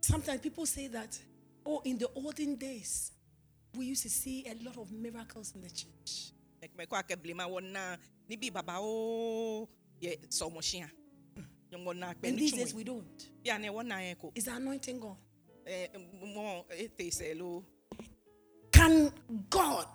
sometimes 0.04 0.40
people 0.40 0.66
say 0.66 0.86
that, 0.88 1.18
oh, 1.64 1.80
in 1.84 1.98
the 1.98 2.08
olden 2.14 2.56
days, 2.56 3.12
we 3.76 3.86
used 3.86 4.02
to 4.02 4.10
see 4.10 4.46
a 4.46 4.54
lot 4.64 4.76
of 4.78 4.90
miracles 4.92 5.52
in 5.54 5.62
the 5.62 5.70
church. 5.70 6.32
mɛkɔ 6.78 7.02
akɛ 7.02 7.16
bilema 7.16 7.44
wɔn 7.48 7.72
na 7.72 7.96
ni 8.28 8.36
bi 8.36 8.48
baba 8.50 8.78
o 8.80 9.68
yɛ 10.00 10.18
sɔmɔhyia 10.28 10.88
nyɔmɔ 11.72 11.96
na 11.96 12.14
kpɛ 12.14 12.28
And 12.28 12.38
these 12.38 12.52
days, 12.52 12.72
we 12.74 12.84
don't. 12.84 13.28
ya 13.44 13.58
ne 13.58 13.68
wɔn 13.68 13.86
na 13.86 13.96
yɛ 13.96 14.32
Is 14.34 14.44
the 14.44 14.54
anointing 14.54 14.98
gone? 15.00 15.16
ɛ 15.66 15.88
mɔ 16.22 16.64
ete 16.78 17.10
sɛ 17.10 17.38
lo 17.38 17.64
Can 18.72 19.12
God 19.50 19.88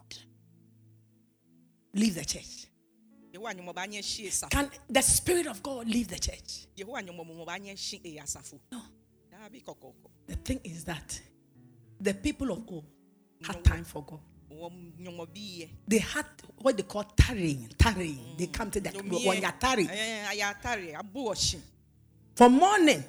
leave 1.94 2.16
the 2.16 2.26
church? 2.26 2.68
yehowa 3.34 3.54
nyɔmɔ 3.56 3.74
ba 3.76 3.88
nyɛ 3.88 4.04
si 4.04 4.28
esafo 4.28 4.50
Can 4.52 4.70
the 4.90 5.02
Spirit 5.02 5.48
of 5.48 5.64
God 5.64 5.88
leave 5.88 6.08
the 6.08 6.20
church? 6.20 6.68
yehowa 6.78 7.02
nyɔmɔ 7.02 7.26
mɔ 7.26 7.46
ba 7.46 7.58
nyɛ 7.60 7.78
si 7.78 8.00
eya 8.04 8.24
asafo 8.24 8.60
No. 8.72 8.82
The 10.28 10.36
thing 10.36 10.60
is 10.64 10.84
that 10.86 11.20
the 12.00 12.14
people 12.14 12.52
of 12.52 12.64
old 12.68 12.86
had 13.42 13.64
time 13.64 13.84
for 13.84 14.04
God. 14.04 14.20
wɔn 14.52 14.94
nyɔmɔ 15.00 15.26
bi 15.34 15.42
yɛ. 15.62 15.70
they 15.88 16.00
had 16.00 16.26
what 16.58 16.76
they 16.76 16.84
call 16.84 17.04
tarrying, 17.16 17.70
tarrying. 17.78 18.36
They 18.38 18.48
come 18.48 18.72
to 18.72 18.80
the 18.80 18.90
Nyɔmie, 18.90 19.26
when 19.26 19.42
you're 19.42 19.52
tarrying 19.52 19.88
atare 19.88 20.96
abu 20.96 21.20
ɔsi 21.30 21.60
from 22.36 22.54
morning 22.54 23.04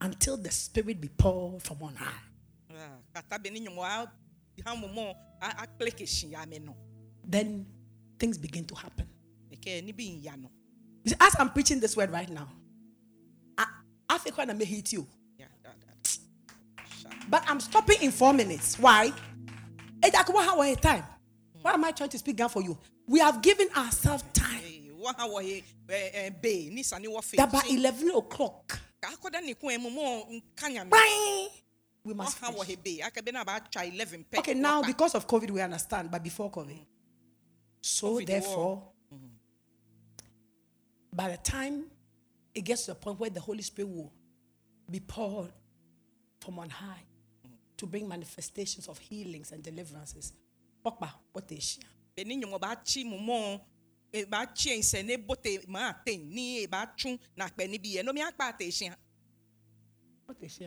until 0.00 0.36
the 0.36 0.50
spirit 0.50 1.00
be 1.00 1.08
poured 1.08 1.62
from 1.62 1.82
on 1.82 1.94
high. 1.94 2.22
Ah, 2.70 2.98
kata 3.14 3.38
bɛ 3.38 3.52
ni 3.52 3.60
nyɔmɔ 3.60 3.82
a 3.82 4.12
hamumɔ 4.62 5.14
akple 5.42 5.90
kesi 5.94 6.30
ya 6.32 6.44
mɛ 6.44 6.60
nɔ 6.64 6.74
Then 7.28 7.66
things 8.18 8.38
begin 8.38 8.64
to 8.64 8.74
happen. 8.74 9.06
ɛkɛ 9.52 9.84
ni 9.84 9.92
bi 9.92 10.04
ya 10.22 10.32
nɔ 10.32 10.48
You 11.04 11.10
see, 11.10 11.16
as 11.20 11.36
I'm 11.38 11.50
preaching 11.50 11.78
this 11.78 11.96
word 11.96 12.10
right 12.10 12.28
now, 12.28 12.48
Think 14.18 14.36
when 14.38 14.50
I 14.50 14.52
may 14.54 14.64
hit 14.64 14.92
you, 14.92 15.06
but 17.28 17.42
I'm 17.48 17.60
stopping 17.60 17.98
in 18.02 18.10
four 18.10 18.32
minutes. 18.32 18.78
Why? 18.78 19.12
Eh, 20.02 20.10
Jack, 20.10 20.28
what- 20.32 20.44
how 20.44 20.60
are 20.60 20.74
time? 20.76 21.04
Why 21.62 21.72
am 21.72 21.84
I 21.84 21.90
trying 21.92 22.10
to 22.10 22.18
speak 22.18 22.36
down 22.36 22.48
for 22.48 22.62
you? 22.62 22.78
We 23.06 23.18
have 23.20 23.40
given 23.42 23.68
ourselves 23.76 24.24
time. 24.32 24.62
Ee, 24.64 24.90
wɔn 25.00 25.14
ha 25.16 25.28
wɔ 25.28 25.42
he 25.42 25.64
ɛɛ 25.88 26.14
ɛɛ 26.14 26.42
bee 26.42 26.70
ni 26.70 26.82
sani 26.82 27.08
wɔ 27.08 27.22
fe 27.22 27.36
That 27.36 27.50
by 27.52 27.62
11 27.68 28.10
o'clock, 28.10 28.78
kakɔda 29.00 29.42
ne 29.44 29.54
kun 29.54 29.80
mu 29.82 29.90
mɔ 29.90 30.42
nkanya 30.56 30.84
mi 30.84 30.90
bang, 30.90 31.48
we 32.04 32.14
must 32.14 32.38
finish. 32.38 32.62
he 32.66 32.76
bee 32.76 33.00
akɛbɛ 33.00 33.32
na 33.32 33.44
ba 33.44 33.60
twa 33.70 33.84
eleven 33.84 34.24
Okay, 34.36 34.54
now 34.54 34.82
because 34.82 35.14
of 35.14 35.26
COVID, 35.26 35.50
we 35.50 35.60
understand, 35.60 36.10
but 36.10 36.22
before 36.22 36.50
COVID. 36.50 36.84
So 37.80 38.14
COVID, 38.14 38.26
therefore, 38.26 38.82
by 41.12 41.30
the 41.30 41.36
time 41.38 41.90
it 42.56 42.64
gets 42.64 42.86
to 42.86 42.92
a 42.92 42.94
point 42.94 43.20
where 43.20 43.28
the 43.28 43.38
Holy 43.38 43.60
Spirit 43.60 43.88
will 43.88 44.10
be 44.90 44.98
poured 44.98 45.52
from 46.40 46.58
on 46.58 46.70
high 46.70 47.04
to 47.76 47.86
bring 47.86 48.08
manifestations 48.08 48.88
of 48.88 48.98
healings 48.98 49.52
and 49.52 49.62
deliverances. 49.62 50.32
What 50.82 50.96
is 51.50 51.62
she? 51.62 51.80
bɛ 52.16 52.26
ni 52.26 52.36
nyɔmɔ 52.40 52.58
ba 52.58 52.80
tsi 52.82 53.04
mu 53.04 53.18
mɔ 53.18 53.60
e 54.10 54.24
ba 54.24 54.46
tsi 54.46 54.78
nsɛ 54.78 55.04
ne 55.04 55.16
bote 55.16 55.68
maa 55.68 55.92
te 56.02 56.16
ni 56.16 56.62
e 56.62 56.66
ba 56.66 56.90
tún 56.96 57.18
na 57.36 57.46
kpɛ 57.46 57.68
ni 57.68 57.76
bi 57.76 57.88
yɛ 57.96 58.02
nomi 58.02 58.22
akpa 58.22 58.56
te 58.58 58.90
What 60.24 60.38
is 60.40 60.52
she? 60.54 60.66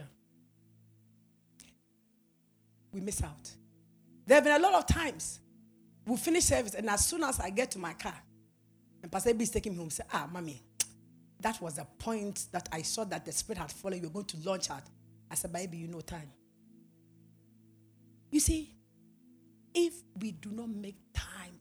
We 2.92 3.02
miss 3.02 3.24
out. 3.24 3.56
There 4.28 4.36
have 4.36 4.44
been 4.44 4.56
a 4.56 4.60
lot 4.60 4.76
of 4.76 4.86
times 4.86 5.40
we 6.06 6.18
finish 6.18 6.46
service, 6.46 6.76
and 6.76 6.88
as 6.88 7.08
soon 7.08 7.24
as 7.24 7.40
I 7.40 7.50
get 7.50 7.72
to 7.72 7.80
my 7.80 7.94
car, 7.94 8.22
and 9.02 9.12
Pastor 9.12 9.34
B 9.34 9.44
is 9.44 9.50
taking 9.50 9.74
me 9.74 9.80
home, 9.80 9.90
say, 9.90 10.04
Ah, 10.14 10.30
mommy, 10.32 10.62
that 11.42 11.62
was 11.62 11.76
the 11.76 11.86
point 12.00 12.48
that 12.52 12.68
I 12.72 12.82
saw 12.82 13.04
that 13.06 13.26
the 13.26 13.32
spirit 13.32 13.60
had 13.60 13.72
fallen. 13.72 14.00
You 14.02 14.08
were 14.08 14.14
going 14.14 14.26
to 14.26 14.38
launch 14.44 14.70
out. 14.70 14.84
I 15.32 15.36
said, 15.36 15.54
Baby, 15.54 15.78
you 15.78 15.88
know 15.88 16.02
time. 16.02 16.32
You 18.32 18.40
see, 18.40 18.76
if 19.74 19.94
we 20.20 20.32
do 20.32 20.52
not 20.52 20.70
make 20.70 20.98
time, 21.14 21.54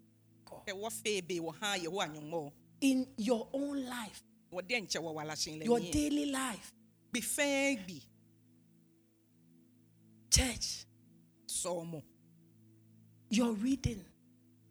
God, 0.45 0.67
ɛwɔ 0.67 0.93
fe 0.93 1.21
be 1.21 1.41
wɔ 1.41 1.55
ha 1.61 1.77
yehowa 1.77 2.09
nyɔmɔ 2.15 2.53
in 2.81 3.07
your 3.17 3.49
own 3.53 3.85
life, 3.87 4.23
wɔ 4.53 4.67
den 4.67 4.87
kyɛ 4.87 5.01
wɔ 5.01 5.15
walasin 5.15 5.61
lɛ 5.61 5.65
your 5.65 5.81
daily 5.81 6.27
life, 6.27 6.73
gbi 7.13 7.21
fɛn 7.21 7.87
gbi 7.87 8.03
church, 10.31 10.85
your 13.31 13.53
reading, 13.53 14.05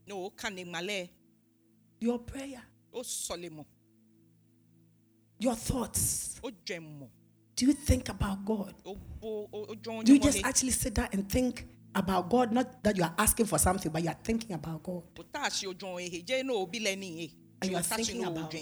ne 0.05 0.13
o 0.13 0.29
kan 0.29 0.53
ne 0.53 1.09
your 1.99 2.19
prayer, 2.19 2.63
o 2.93 3.01
sɔle 3.01 3.49
mɔ 3.49 3.65
your 5.39 5.55
thoughts. 5.55 6.39
o 6.43 6.49
jɛn 6.65 6.81
mɔ 6.99 7.07
Do 7.55 7.65
you 7.65 7.73
think 7.73 8.09
about 8.09 8.45
God? 8.45 8.73
Do 8.83 10.13
you 10.13 10.19
just 10.19 10.45
actually 10.45 10.71
sit 10.71 10.93
down 10.93 11.09
and 11.11 11.27
think 11.27 11.65
about 11.95 12.29
God, 12.29 12.51
not 12.51 12.83
that 12.83 12.95
you 12.95 13.03
are 13.03 13.13
asking 13.17 13.47
for 13.47 13.57
something, 13.57 13.91
but 13.91 14.03
you 14.03 14.09
are 14.09 14.17
thinking 14.23 14.53
about 14.53 14.83
God. 14.83 15.03
wotase 15.15 15.67
odwon 15.67 15.99
ehe 16.01 16.23
gye 16.25 16.43
na 16.43 16.53
obi 16.53 16.79
lɛ 16.79 16.97
ni 16.97 17.07
ye 17.21 17.33
And 17.61 17.71
you 17.71 17.77
are 17.77 17.83
thinking 17.83 18.23
about 18.23 18.53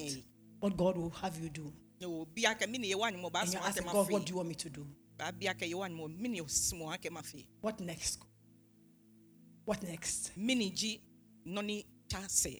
what 0.60 0.78
God 0.78 0.98
will 0.98 1.10
have 1.10 1.38
you 1.40 1.50
do. 1.50 1.74
obi 2.04 2.44
akɛ 2.44 2.70
mi 2.70 2.78
ni 2.78 2.88
ye 2.88 2.96
wa 2.96 3.10
anyimɔ 3.10 3.32
ba 3.32 3.40
And 3.40 3.54
you're 3.54 3.62
asking 3.62 3.88
God, 3.92 4.10
what 4.12 4.26
do 4.26 4.32
you 4.32 4.38
want 4.38 4.50
me 4.50 4.56
to 4.56 4.70
do? 4.70 4.88
ba 5.18 5.32
bi 5.32 5.48
akɛ 5.48 5.68
ye 5.68 5.74
wa 5.74 5.88
anyimɔ 5.88 6.18
mi 6.20 6.30
ni 6.30 6.40
sɔn 6.42 6.98
akɛ 6.98 7.12
ma 7.12 7.22
fe 7.22 7.46
What 7.62 7.80
next? 7.80 8.20
What 9.66 9.84
next? 9.84 10.32
mi 10.38 10.56
ni 10.56 10.72
gyi 10.72 11.02
nɔni 11.46 11.86
kya 12.10 12.60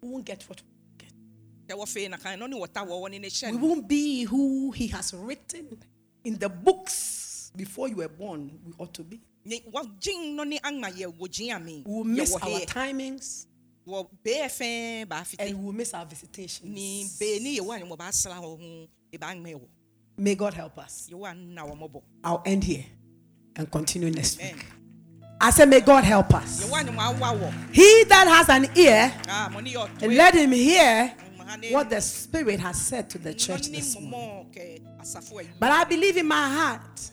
We 0.00 0.08
won't 0.08 0.24
get 0.24 0.42
what 0.48 0.62
we 1.68 1.74
get. 1.74 1.78
kɛ 1.78 1.80
wɔ 1.80 1.88
fe 1.88 2.08
na 2.08 2.16
kan 2.16 2.38
nɔni 2.38 2.54
wɔta 2.54 2.86
wɔ 2.86 3.02
wɔ 3.02 3.10
ni 3.10 3.18
ne 3.18 3.28
hyɛ 3.28 3.50
We 3.52 3.58
no 3.58 3.66
won't 3.66 3.88
be 3.88 4.24
who 4.24 4.70
He 4.72 4.86
has 4.88 5.12
written 5.14 5.78
in 6.24 6.38
the 6.38 6.48
books 6.48 7.52
before 7.56 7.88
you 7.88 7.96
were 7.96 8.08
born. 8.08 8.58
We 8.64 8.72
ought 8.78 8.92
to 8.94 9.02
be. 9.02 9.20
Nye- 9.44 9.62
wɔ 9.72 9.98
gyin 10.00 10.36
nɔni 10.36 10.60
aŋma 10.60 10.92
yɛ 10.92 11.16
wɔ 11.18 11.28
gyin 11.28 11.54
ami 11.56 11.82
We 11.86 11.92
will 11.94 12.04
miss 12.04 12.34
our 12.34 12.60
timings 12.60 13.46
wɔ 13.86 14.06
bee 14.22 14.40
fɛn 14.48 15.08
ba 15.08 15.24
fiti 15.24 15.42
and 15.42 15.58
we 15.58 15.64
will 15.64 15.72
miss 15.72 15.94
our 15.94 16.04
visitations. 16.06 16.68
ni 16.68 17.06
bee 17.18 17.38
ni 17.40 17.58
yɛ 17.58 17.62
wɔ 17.66 17.80
anyimɔ 17.82 17.96
ba 17.98 18.12
sra 18.12 18.34
wɔ 18.34 18.42
ho 18.60 18.88
eba 19.12 19.34
ŋmɛ 19.34 19.54
wɔ 19.54 19.66
May 20.18 20.34
God 20.34 20.52
help 20.54 20.76
us. 20.78 21.08
yɛ 21.10 21.14
wɔ 21.18 21.54
na 21.54 21.64
wɔ 21.66 21.78
mɔbɔ 21.78 22.02
I'll 22.24 22.42
end 22.44 22.64
here 22.64 22.84
and 23.56 23.70
continue 23.70 24.10
next 24.10 24.38
week. 24.40 24.64
I 25.40 25.50
said, 25.50 25.68
May 25.70 25.80
God 25.80 26.02
help 26.04 26.34
us. 26.34 26.60
yɛ 26.64 26.68
wɔ 26.68 26.84
anyimɔ 26.84 26.98
awa 26.98 27.38
wɔ 27.38 27.72
He 27.74 28.04
that 28.04 28.26
has 28.28 28.48
an 28.50 28.68
ear, 28.76 29.12
ah 29.28 29.48
mo 29.50 29.60
ni 29.60 29.72
yɛ 29.74 29.88
ɔtɔ 29.88 30.16
let 30.16 30.34
him 30.34 30.52
hear 30.52 31.14
Mahane- 31.16 31.27
what 31.70 31.90
the 31.90 32.00
Spirit 32.00 32.60
has 32.60 32.80
said 32.80 33.08
to 33.10 33.18
the 33.18 33.34
church 33.34 33.68
this 33.68 33.98
morning. 33.98 34.50
mɔmɔ 34.50 34.54
kɛ 34.54 35.00
asafo 35.00 35.40
ayi. 35.40 35.48
But 35.58 35.70
I 35.70 35.84
believe 35.84 36.16
in 36.16 36.26
my 36.26 36.48
heart 36.48 37.10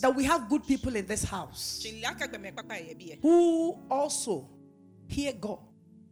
that 0.00 0.14
we 0.14 0.24
have 0.24 0.48
good 0.48 0.66
people 0.66 0.94
in 0.94 1.06
this 1.06 1.24
house 1.24 1.82
Kyinli 1.84 2.04
akagbɛmɛ 2.04 2.52
kpakpa 2.54 2.74
yɛ 2.74 2.98
bi 2.98 3.04
yɛ. 3.14 3.20
who 3.22 3.78
also 3.90 4.48
hear 5.06 5.32
God 5.32 5.58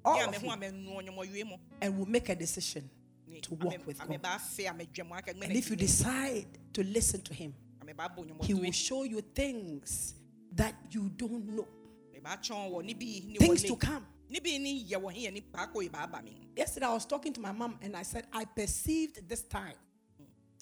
all 0.04 0.20
of 0.20 0.34
ame 0.34 0.44
you, 0.44 0.50
ame 0.52 0.84
nu 0.84 0.90
ɔnyɔmɔ 0.92 1.34
yue 1.34 1.44
mo. 1.44 1.58
and 1.80 1.98
will 1.98 2.06
make 2.06 2.28
a 2.28 2.34
decision 2.34 2.88
to 3.42 3.54
walk 3.54 3.86
with 3.86 3.98
God. 3.98 4.22
ba 4.22 4.38
fe 4.38 4.66
ame 4.66 4.86
dwɛmɔ 4.92 5.22
akagbɛmɛ 5.22 5.44
And 5.44 5.52
if 5.56 5.70
you 5.70 5.76
decide 5.76 6.46
to 6.72 6.82
listen 6.82 7.20
to 7.22 7.34
Him, 7.34 7.54
ame 7.82 7.94
ba 7.96 8.10
bo 8.14 8.22
ɔnyɔmɔ 8.22 8.44
He 8.44 8.54
will 8.54 8.72
show 8.72 9.02
you 9.04 9.20
things 9.20 10.14
that 10.52 10.74
you 10.90 11.10
don't 11.10 11.46
know, 11.46 11.66
Ame 12.14 12.22
ba 12.22 12.38
twɔn 12.40 12.70
wɔ 12.70 12.84
ni 12.84 12.94
bi 12.94 13.22
ni 13.26 13.36
things 13.36 13.62
to 13.64 13.76
come. 13.76 14.06
Ni 14.28 14.40
bi 14.40 14.58
ni 14.58 14.84
yɛ 14.84 14.96
wɔ 15.00 15.12
hin 15.12 15.30
yɛ 15.30 15.32
ni 15.32 15.40
paako 15.40 15.82
yi 15.82 15.88
ba 15.88 16.02
aba 16.02 16.22
mi. 16.22 16.36
Yesterday, 16.56 16.86
I 16.86 16.94
was 16.94 17.04
talking 17.06 17.32
to 17.32 17.40
my 17.40 17.52
mom 17.52 17.78
and 17.82 17.96
I 17.96 18.02
said, 18.02 18.26
I 18.32 18.44
perceived 18.44 19.28
this 19.28 19.42
time 19.42 19.74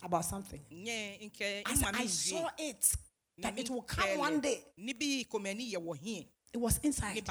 about 0.03 0.25
something. 0.25 0.61
I, 0.71 1.31
said, 1.75 1.95
I 1.95 2.07
saw 2.07 2.49
it 2.59 2.95
that 3.39 3.59
it 3.59 3.71
will 3.71 3.83
come 3.83 4.19
one 4.19 4.41
day. 4.41 4.65
Ni 4.77 4.93
bi 4.93 5.25
kɔmɛ 5.31 5.57
ni 5.57 5.73
yɛ 5.73 5.79
wɔ 5.79 5.97
hin 5.97 6.25
It 6.53 6.59
was 6.59 6.79
inside 6.83 7.23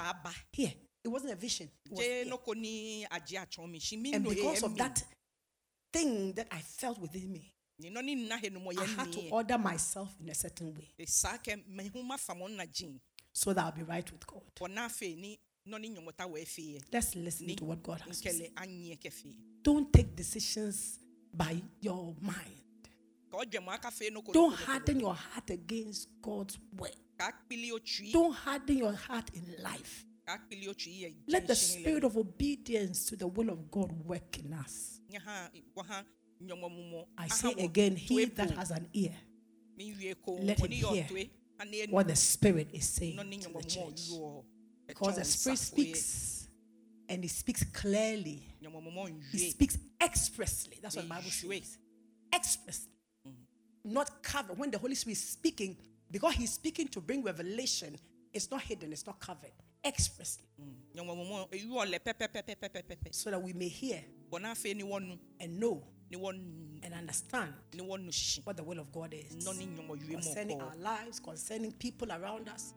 here. 0.52 0.74
It 1.04 1.08
wasn't 1.08 1.34
a 1.34 1.36
vision. 1.36 1.70
It 1.86 1.92
was 1.92 2.00
here. 2.06 2.26
no 2.26 2.38
ko 2.38 2.54
ni 2.54 3.06
agye 3.12 3.38
atwɔn 3.38 3.70
mi 3.70 3.80
si 3.80 3.98
mi 3.98 4.14
And 4.14 4.24
because 4.24 4.64
of 4.64 4.76
that 4.78 5.04
thing 5.92 6.34
that 6.34 6.48
I 6.52 6.60
felt 6.60 7.00
within 7.00 7.32
me, 7.32 7.54
Ni 7.80 7.90
nɔ 7.90 8.04
ni 8.04 8.16
nna 8.16 8.40
he 8.40 8.50
no 8.50 8.60
mo 8.60 8.72
I 8.72 8.86
had 8.86 9.12
to 9.12 9.30
order 9.30 9.58
myself 9.58 10.16
in 10.20 10.30
a 10.30 10.36
certain 10.36 10.74
way 10.74 11.06
Saa 11.06 11.38
kɛ 11.38 11.62
mɛ 11.70 11.92
hu 11.92 12.04
ma 12.04 12.18
fa 12.18 12.34
mo 12.36 12.48
na 12.48 12.64
gyin. 12.64 13.00
so 13.34 13.54
that 13.54 13.66
I'll 13.66 13.72
be 13.72 13.84
right 13.84 14.10
with 14.12 14.26
God. 14.28 14.42
Wɔ 15.68 15.70
na 15.70 15.78
fe 15.78 15.88
ni 15.88 15.90
nɔ 15.90 15.90
ni 15.90 15.90
nyɔmɔta 15.90 16.26
wɔ 16.32 16.42
efe 16.42 16.62
yɛ. 16.62 16.82
Let's 16.92 17.16
listen 17.16 17.56
to 17.56 17.66
what 17.66 17.84
God 17.84 18.02
has 18.02 18.22
to 18.22 18.32
say. 18.32 18.50
nkɛlɛ 18.50 18.54
anyiɛ 18.54 19.00
kɛfɛ. 19.00 19.36
Don't 19.64 19.94
take 19.94 20.16
decisions 20.16 21.00
by 21.34 21.62
your 21.80 22.16
mind. 22.20 22.90
Ka 23.30 23.38
ɔdwɛmɔ 23.38 23.74
aka 23.74 23.92
fe 23.92 24.10
no 24.10 24.22
ko. 24.22 24.34
Don't 24.34 24.54
harden 24.54 25.00
your 25.00 25.14
heart 25.16 25.50
against 25.50 26.10
God's 26.22 26.58
word. 26.76 26.96
Ka 27.18 27.32
kpili 27.32 27.72
otwi. 27.72 28.12
Don't 28.12 28.34
harden 28.34 28.78
your 28.78 28.94
heart 28.94 29.30
in 29.34 29.56
life. 29.62 30.06
Ka 30.26 30.38
kpili 30.38 30.68
otwi 30.68 31.02
yɛ. 31.02 31.16
Let 31.28 31.48
the 31.48 31.56
spirit 31.56 32.04
of 32.04 32.18
obedience 32.18 33.06
to 33.06 33.16
the 33.16 33.28
will 33.28 33.50
of 33.50 33.70
God 33.70 33.92
work 34.06 34.40
in 34.40 34.54
us. 34.54 35.00
Nye 35.10 35.20
ha 35.20 35.50
wɔ 35.76 35.86
ha 35.86 36.06
nyɔmɔmumɔ. 36.44 37.08
I 37.18 37.28
say 37.28 37.54
again, 37.54 37.96
he 37.96 38.26
that 38.26 38.52
has 38.52 38.72
an 38.72 38.90
ear, 38.94 39.16
Mi 39.78 39.94
wie 39.94 40.16
ko. 40.16 40.34
let 40.42 40.60
him 40.60 40.72
hear 40.72 41.04
ɔtoe. 41.04 41.30
Ani 41.60 41.82
enu. 41.82 41.94
what 41.94 42.08
the 42.08 42.16
spirit 42.16 42.70
is 42.74 42.90
saying 42.90 43.18
to 43.42 43.50
the 43.54 43.64
church. 43.64 44.10
Because 44.94 45.16
the 45.16 45.26
spirit 45.26 45.60
speaks 45.60 46.48
and 47.08 47.24
he 47.24 47.28
speaks 47.28 47.64
clearly. 47.64 48.44
He 49.32 49.50
speaks 49.52 49.78
expressly. 50.02 50.80
That's 50.82 50.96
what 50.96 51.04
the 51.06 51.10
Bible 51.10 51.30
says. 51.30 51.78
Expressly. 52.34 52.92
Not 53.84 54.22
covered. 54.22 54.58
When 54.58 54.72
the 54.72 54.78
Holy 54.78 54.96
Spirit 54.96 55.18
is 55.18 55.28
speaking, 55.28 55.76
because 56.10 56.34
he's 56.36 56.54
speaking 56.54 56.88
to 56.90 57.02
bring 57.02 57.24
revelation, 57.24 57.98
it's 58.34 58.50
not 58.52 58.62
hidden, 58.62 58.92
it's 58.92 59.06
not 59.06 59.20
covered. 59.20 59.52
Expressly. 59.84 60.46
So 63.12 63.32
that 63.32 63.42
we 63.42 63.54
may 63.54 63.68
hear 63.68 64.04
Bɔ 64.32 64.42
na 64.42 64.54
fe 64.54 64.74
ni 64.74 64.84
wɔn 64.84 65.20
and 65.42 65.60
know 65.60 65.84
and 66.14 66.94
understand 66.94 67.54
ni 67.74 67.84
wɔn 67.84 68.06
nu 68.06 68.12
what 68.44 68.56
the 68.56 68.64
will 68.64 68.80
of 68.80 68.92
God 68.92 69.14
is. 69.14 69.46
Nɔ 69.46 69.58
ni 69.58 69.66
nyɔmɔ 69.66 70.00
yue 70.00 70.18
mɔ 70.18 70.24
Concerning 70.24 70.62
our 70.62 70.76
lives, 70.76 71.20
concerning 71.20 71.72
people 71.74 72.12
around 72.12 72.48
us, 72.48 72.74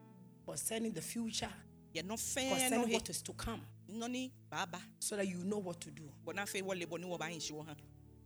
concerning 0.47 0.93
the 0.93 1.01
future, 1.01 1.53
Yɛ 1.95 2.03
nɔ 2.03 2.14
fɛn 2.16 2.70
no 2.70 2.86
he. 2.86 2.95
what 2.95 3.09
is 3.11 3.22
to 3.22 3.32
come, 3.32 3.61
Nɔ 3.88 4.11
ni 4.11 4.32
baaba. 4.51 4.80
so 4.99 5.16
that 5.16 5.28
you 5.28 5.45
know 5.45 5.59
what 5.59 5.80
to 5.80 5.90
do. 5.90 6.11
Na 6.34 6.45
fe 6.45 6.61
wɔle 6.61 6.86
bɔ 6.86 6.99
ni 7.01 7.07
wɔ 7.07 7.18
ba 7.18 7.30
yin 7.30 7.40
si 7.40 7.53
wɔ. 7.53 7.64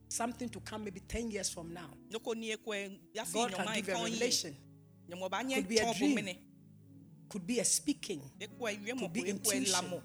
Something 0.09 0.49
to 0.49 0.61
come 0.61 0.85
maybe 0.85 1.01
10 1.01 1.31
years 1.31 1.51
from 1.51 1.73
now. 1.75 1.91
Noko 2.11 2.33
ni 2.35 2.55
ekɔ 2.57 2.99
yafi 3.15 3.35
God 3.35 3.53
can 3.53 3.75
give 3.75 3.89
a 3.91 3.93
revelation. 3.93 4.57
Nyɔmɔ 5.11 5.31
ba 5.31 5.37
nyɛ 5.39 5.55
Could 5.57 5.69
be 5.69 5.79
a 5.79 5.95
dream. 5.95 6.39
Could 7.29 7.47
be 7.47 7.59
a 7.59 7.65
speaking, 7.65 8.23
Ekɔ 8.41 8.59
ewie 8.59 8.93
mɔ 8.93 9.01
could 9.01 9.13
be 9.13 9.21
ko 9.23 9.27
intuition, 9.29 9.75
lamɔ. 9.75 10.03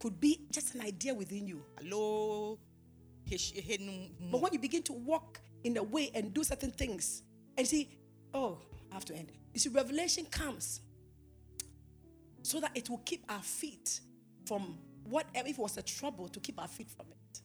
could 0.00 0.20
be 0.20 0.46
just 0.50 0.74
an 0.74 0.80
idea 0.80 1.14
within 1.14 1.46
you. 1.46 1.64
Alo 1.78 2.58
henu 3.26 4.30
But 4.30 4.40
when 4.40 4.52
you 4.52 4.58
begin 4.58 4.82
to 4.84 4.92
walk 4.92 5.40
in 5.62 5.76
a 5.76 5.82
way 5.82 6.10
and 6.14 6.34
do 6.34 6.42
certain 6.42 6.70
things 6.72 7.22
and 7.56 7.66
see, 7.66 7.88
oh, 8.34 8.58
I 8.90 8.94
have 8.94 9.04
to 9.06 9.14
end. 9.14 9.32
You 9.52 9.60
see, 9.60 9.68
revelation 9.68 10.26
comes 10.26 10.80
so 12.46 12.60
that 12.60 12.70
it 12.76 12.88
will 12.88 12.98
keep 12.98 13.24
our 13.28 13.42
feet 13.42 14.00
from 14.46 14.78
whatever, 15.02 15.48
if 15.48 15.58
it 15.58 15.60
was 15.60 15.76
a 15.78 15.82
trouble, 15.82 16.28
to 16.28 16.38
keep 16.38 16.60
our 16.60 16.68
feet 16.68 16.88
from 16.88 17.06
it. 17.10 17.40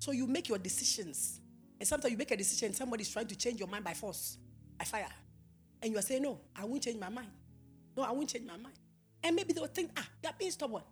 So 0.00 0.10
you 0.10 0.26
make 0.26 0.48
your 0.48 0.58
decisions. 0.58 1.40
And 1.78 1.86
sometimes 1.86 2.10
you 2.10 2.18
make 2.18 2.32
a 2.32 2.36
decision, 2.36 2.74
somebody's 2.74 3.08
trying 3.08 3.28
to 3.28 3.36
change 3.36 3.60
your 3.60 3.68
mind 3.68 3.84
by 3.84 3.94
force, 3.94 4.38
by 4.76 4.84
fire. 4.84 5.06
And 5.80 5.92
you 5.92 5.98
are 5.98 6.02
saying, 6.02 6.22
no, 6.22 6.40
I 6.56 6.64
won't 6.64 6.82
change 6.82 6.98
my 6.98 7.08
mind. 7.08 7.30
No, 7.96 8.02
I 8.02 8.10
won't 8.10 8.28
change 8.28 8.44
my 8.44 8.56
mind. 8.56 8.74
And 9.22 9.36
maybe 9.36 9.52
they 9.52 9.60
will 9.60 9.68
think, 9.68 9.92
ah, 9.96 10.08
you're 10.22 10.32
being 10.36 10.50
stubborn. 10.50 10.82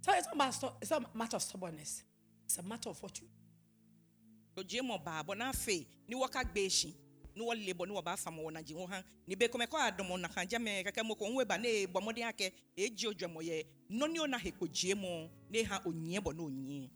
So 0.00 0.12
it's 0.12 0.26
not, 0.26 0.34
about, 0.34 0.76
it's 0.80 0.90
not 0.90 1.02
a 1.14 1.18
matter 1.18 1.36
of 1.36 1.42
stubbornness. 1.42 2.02
It's 2.46 2.56
a 2.56 2.62
matter 2.62 2.88
of 2.88 3.02
what 3.02 3.20
you 3.20 3.26
Oje 7.36 7.74
mɔ 7.74 7.74
baa 7.74 7.74
bɔ 7.74 7.86
na 7.86 7.86
fe 7.86 7.86
ni 7.86 7.86
wɔ 7.86 7.86
esi. 7.86 7.86
Ni 7.86 7.94
wɔ 7.94 8.04
ba 8.04 8.16
fa 8.16 8.30
mɔ 8.30 8.42
wɔ 8.44 8.52
na 8.52 8.62
dzi 8.62 8.74
wɔ 8.74 8.88
ha. 8.88 9.04
Ni 9.26 9.34
be 9.34 9.46
kɔmɛ 9.48 9.66
kɔ 9.66 9.90
adɔmɔ 9.90 10.20
na 10.20 10.28
kan 10.28 10.46
jɛmɛ 10.46 10.84
kɛkɛ 10.84 11.04
mo 11.06 11.14
ko 11.14 11.26
nwe 11.28 11.44
ba 11.46 11.58
ne 11.58 11.86
bɔ 11.86 12.00
mɔden 12.02 12.32
akɛ. 12.32 12.52
Eji 12.76 13.06
ojo 13.06 13.26
mɔ 13.28 13.42
yɛ. 13.42 13.66
Nɔni 13.90 14.18
o 14.20 14.26
na 14.26 14.38
he 14.38 14.50
ko 14.52 14.66
jie 14.66 14.94
mɔ. 14.94 15.30
Ne 15.50 15.62
ha 15.64 15.80
onyiɛ 15.84 16.20
bɔ 16.20 16.34
no 16.36 16.44
onyiɛ. 16.48 16.90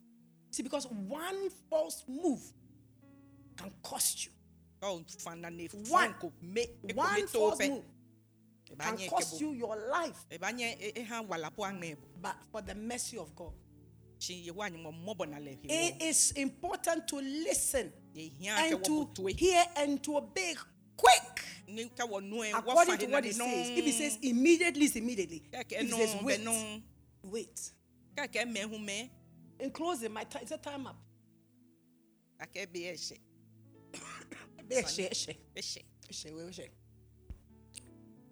See, 0.50 0.62
because 0.62 0.86
one 0.86 1.50
false 1.70 2.04
move 2.08 2.40
can 3.56 3.70
cost 3.82 4.26
you. 4.26 4.32
Ɔ 4.82 5.04
fana 5.22 5.50
ne 5.50 5.68
One- 5.68 6.14
fɔn 6.14 6.20
ko 6.20 6.32
me. 6.40 6.66
Eko 6.84 6.94
One 6.94 7.14
me 7.14 7.22
to 7.22 7.28
false 7.28 7.58
move 7.68 7.84
can 8.78 9.08
cost 9.08 9.40
you 9.40 9.52
your 9.52 9.76
life. 9.76 10.26
Eba 10.30 10.52
nyɛ 10.52 10.80
e- 10.80 10.92
e 10.96 11.02
ha 11.02 11.20
wala 11.22 11.50
po 11.50 11.62
aŋmɛ. 11.64 11.96
But 12.20 12.36
for 12.50 12.62
the 12.62 12.74
mercy 12.74 13.18
of 13.18 13.34
God, 13.34 13.52
Si 14.18 14.34
ye 14.34 14.50
wa 14.50 14.66
anyimɔ 14.66 14.90
mɔbɔ 15.04 15.28
na 15.28 15.38
lɛ 15.38 15.58
he 15.62 15.68
it 15.68 16.02
important 16.36 17.06
to 17.08 17.16
listen 17.16 17.86
Ye 17.86 17.92
kɛ 17.92 18.07
and 18.46 18.84
to 18.84 19.26
hear 19.36 19.64
and 19.76 20.02
to 20.02 20.16
obey 20.16 20.54
quick. 20.96 21.44
Ni 21.68 21.84
kɛ 21.84 22.08
wɔ 22.08 22.22
nu 22.22 22.36
ɛ. 22.38 22.52
Wɔ 22.52 22.58
According 22.58 22.98
to 22.98 23.06
what 23.06 23.24
it 23.26 23.34
says. 23.34 23.70
If 23.70 23.86
it 23.86 23.92
says 23.94 24.18
immediately, 24.22 24.84
it's 24.86 24.96
immediately. 24.96 25.42
If 25.52 25.72
it 25.72 25.90
says 25.90 26.16
wait, 26.22 26.40
wait. 27.22 27.72
In 29.60 29.70
closing, 29.70 30.12
my 30.12 30.24
time, 30.24 30.42
it's 30.42 30.52
a 30.52 30.56
time 30.58 30.86
up. 30.86 30.96
Akɛ 32.40 32.72
be 32.72 32.80
ɛhyɛ. 32.80 33.18
Eshe, 34.70 35.10
eshe, 35.10 35.36
Ɛhyɛ. 35.56 35.82
eshe, 36.10 36.32
we- 36.34 36.42
eshe. 36.42 36.68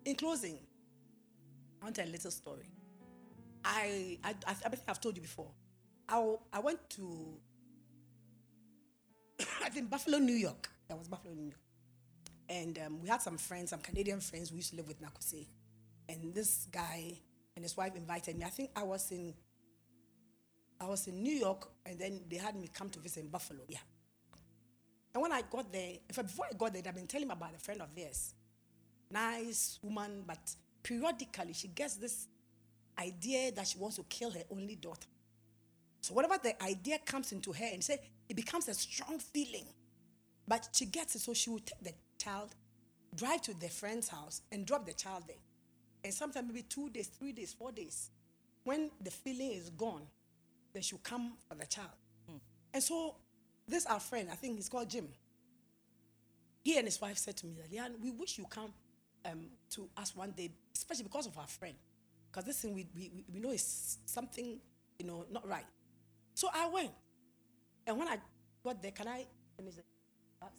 In 0.04 0.14
closing, 0.14 0.58
I 1.80 1.84
want 1.84 1.96
to 1.96 2.02
tell 2.02 2.10
a 2.10 2.12
little 2.12 2.30
story. 2.30 2.70
I, 3.64 4.18
I, 4.22 4.30
I, 4.46 4.50
I 4.50 4.54
think 4.54 4.82
I've 4.86 5.00
told 5.00 5.16
you 5.16 5.22
before. 5.22 5.50
I, 6.08 6.36
I 6.52 6.60
went 6.60 6.88
to, 6.90 7.38
I 9.64 9.68
think 9.68 9.90
Buffalo, 9.90 10.18
New 10.18 10.34
York. 10.34 10.68
That 10.88 10.98
was 10.98 11.08
Buffalo, 11.08 11.34
New 11.34 11.44
York. 11.44 11.60
And 12.48 12.78
um, 12.78 13.02
we 13.02 13.08
had 13.08 13.22
some 13.22 13.38
friends, 13.38 13.70
some 13.70 13.80
Canadian 13.80 14.20
friends 14.20 14.52
we 14.52 14.58
used 14.58 14.70
to 14.70 14.76
live 14.76 14.86
with 14.86 15.00
Nakose. 15.02 15.46
And 16.08 16.32
this 16.32 16.68
guy 16.70 17.12
and 17.56 17.64
his 17.64 17.76
wife 17.76 17.96
invited 17.96 18.38
me. 18.38 18.44
I 18.44 18.50
think 18.50 18.70
I 18.76 18.84
was 18.84 19.10
in, 19.10 19.34
I 20.80 20.86
was 20.86 21.06
in 21.08 21.22
New 21.22 21.34
York, 21.34 21.68
and 21.84 21.98
then 21.98 22.20
they 22.30 22.36
had 22.36 22.54
me 22.54 22.68
come 22.72 22.88
to 22.90 23.00
visit 23.00 23.24
in 23.24 23.28
Buffalo. 23.28 23.60
Yeah. 23.68 23.78
And 25.12 25.22
when 25.22 25.32
I 25.32 25.42
got 25.50 25.72
there, 25.72 25.92
in 26.08 26.14
fact, 26.14 26.28
before 26.28 26.46
I 26.50 26.54
got 26.54 26.72
there, 26.72 26.82
I've 26.86 26.94
been 26.94 27.06
telling 27.06 27.30
about 27.30 27.54
a 27.56 27.58
friend 27.58 27.80
of 27.80 27.94
theirs. 27.94 28.34
Nice 29.10 29.78
woman, 29.82 30.22
but 30.26 30.38
periodically 30.82 31.52
she 31.52 31.68
gets 31.68 31.96
this 31.96 32.28
idea 32.98 33.50
that 33.52 33.66
she 33.66 33.78
wants 33.78 33.96
to 33.96 34.04
kill 34.04 34.30
her 34.30 34.42
only 34.50 34.76
daughter. 34.76 35.08
So 36.00 36.14
whatever 36.14 36.36
the 36.42 36.62
idea 36.62 36.98
comes 37.04 37.32
into 37.32 37.52
her 37.52 37.64
and 37.72 37.82
say 37.82 37.98
it 38.28 38.36
becomes 38.36 38.68
a 38.68 38.74
strong 38.74 39.18
feeling. 39.18 39.66
But 40.48 40.68
she 40.72 40.86
gets 40.86 41.16
it, 41.16 41.20
so 41.20 41.34
she 41.34 41.50
will 41.50 41.58
take 41.60 41.82
the 41.82 41.92
child, 42.22 42.54
drive 43.14 43.42
to 43.42 43.54
the 43.54 43.68
friend's 43.68 44.08
house, 44.08 44.42
and 44.52 44.64
drop 44.64 44.86
the 44.86 44.92
child 44.92 45.24
there. 45.26 45.36
And 46.04 46.14
sometimes 46.14 46.46
maybe 46.46 46.62
two 46.62 46.88
days, 46.90 47.08
three 47.08 47.32
days, 47.32 47.52
four 47.52 47.72
days. 47.72 48.10
When 48.64 48.90
the 49.00 49.10
feeling 49.10 49.52
is 49.52 49.70
gone, 49.70 50.02
then 50.72 50.82
she'll 50.82 51.00
come 51.02 51.32
for 51.48 51.54
the 51.54 51.66
child. 51.66 51.90
And 52.72 52.82
so 52.82 53.14
this 53.66 53.86
our 53.86 54.00
friend, 54.00 54.28
I 54.30 54.34
think 54.34 54.56
he's 54.56 54.68
called 54.68 54.90
Jim. 54.90 55.08
He 56.62 56.76
and 56.76 56.86
his 56.86 57.00
wife 57.00 57.16
said 57.16 57.36
to 57.38 57.46
me, 57.46 57.54
Leanne, 57.72 57.98
we 58.02 58.10
wish 58.10 58.38
you 58.38 58.44
come 58.50 58.72
um, 59.24 59.46
to 59.70 59.88
us 59.96 60.14
one 60.14 60.32
day, 60.32 60.50
especially 60.74 61.04
because 61.04 61.26
of 61.26 61.38
our 61.38 61.46
friend. 61.46 61.74
Because 62.30 62.44
this 62.44 62.60
thing 62.60 62.74
we, 62.74 62.86
we, 62.94 63.24
we 63.32 63.40
know 63.40 63.50
is 63.50 63.98
something, 64.04 64.58
you 64.98 65.06
know, 65.06 65.24
not 65.30 65.48
right. 65.48 65.64
So 66.34 66.48
I 66.54 66.68
went. 66.68 66.90
And 67.86 67.96
when 67.96 68.08
I 68.08 68.18
got 68.64 68.82
there, 68.82 68.90
can 68.90 69.06
I? 69.06 69.24
And 69.58 69.68
he 69.68 69.72
said, 69.72 69.84
"Uh, 70.42 70.50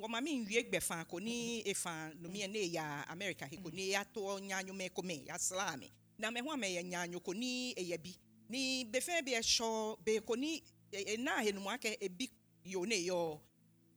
wɔma 0.00 0.22
me 0.22 0.40
nwie 0.40 0.64
gbɛfa 0.64 1.06
ko 1.08 1.18
ni 1.18 1.62
efa 1.62 2.12
nomie 2.20 2.48
ne 2.48 2.64
ya 2.64 3.04
america 3.08 3.46
he 3.50 3.56
ko 3.56 3.70
ni 3.72 3.92
ya 3.92 4.04
to 4.04 4.20
nyanyo 4.20 4.74
me 4.74 4.88
ko 4.88 5.02
me 5.02 5.24
ya 5.26 5.36
sla 5.36 5.76
me. 5.78 5.92
Na 6.18 6.30
me 6.30 6.40
ho 6.40 6.50
ame 6.50 6.72
ya 6.72 6.82
nyanyo 6.82 7.22
ko 7.22 7.32
ni 7.32 7.74
eya 7.74 7.98
bi. 7.98 8.16
Ni 8.48 8.84
befe 8.84 9.22
bi 9.24 9.32
e 9.32 9.42
sho 9.42 9.98
be 10.04 10.20
ko 10.20 10.34
ni 10.34 10.62
e 10.90 11.14
e 11.14 11.16
na 11.16 11.42
he 11.42 11.52
no 11.52 11.60
mu 11.60 11.70
aka 11.70 11.88
ebi 12.00 12.28
yo 12.64 12.84
ne 12.84 12.96
yo 13.04 13.40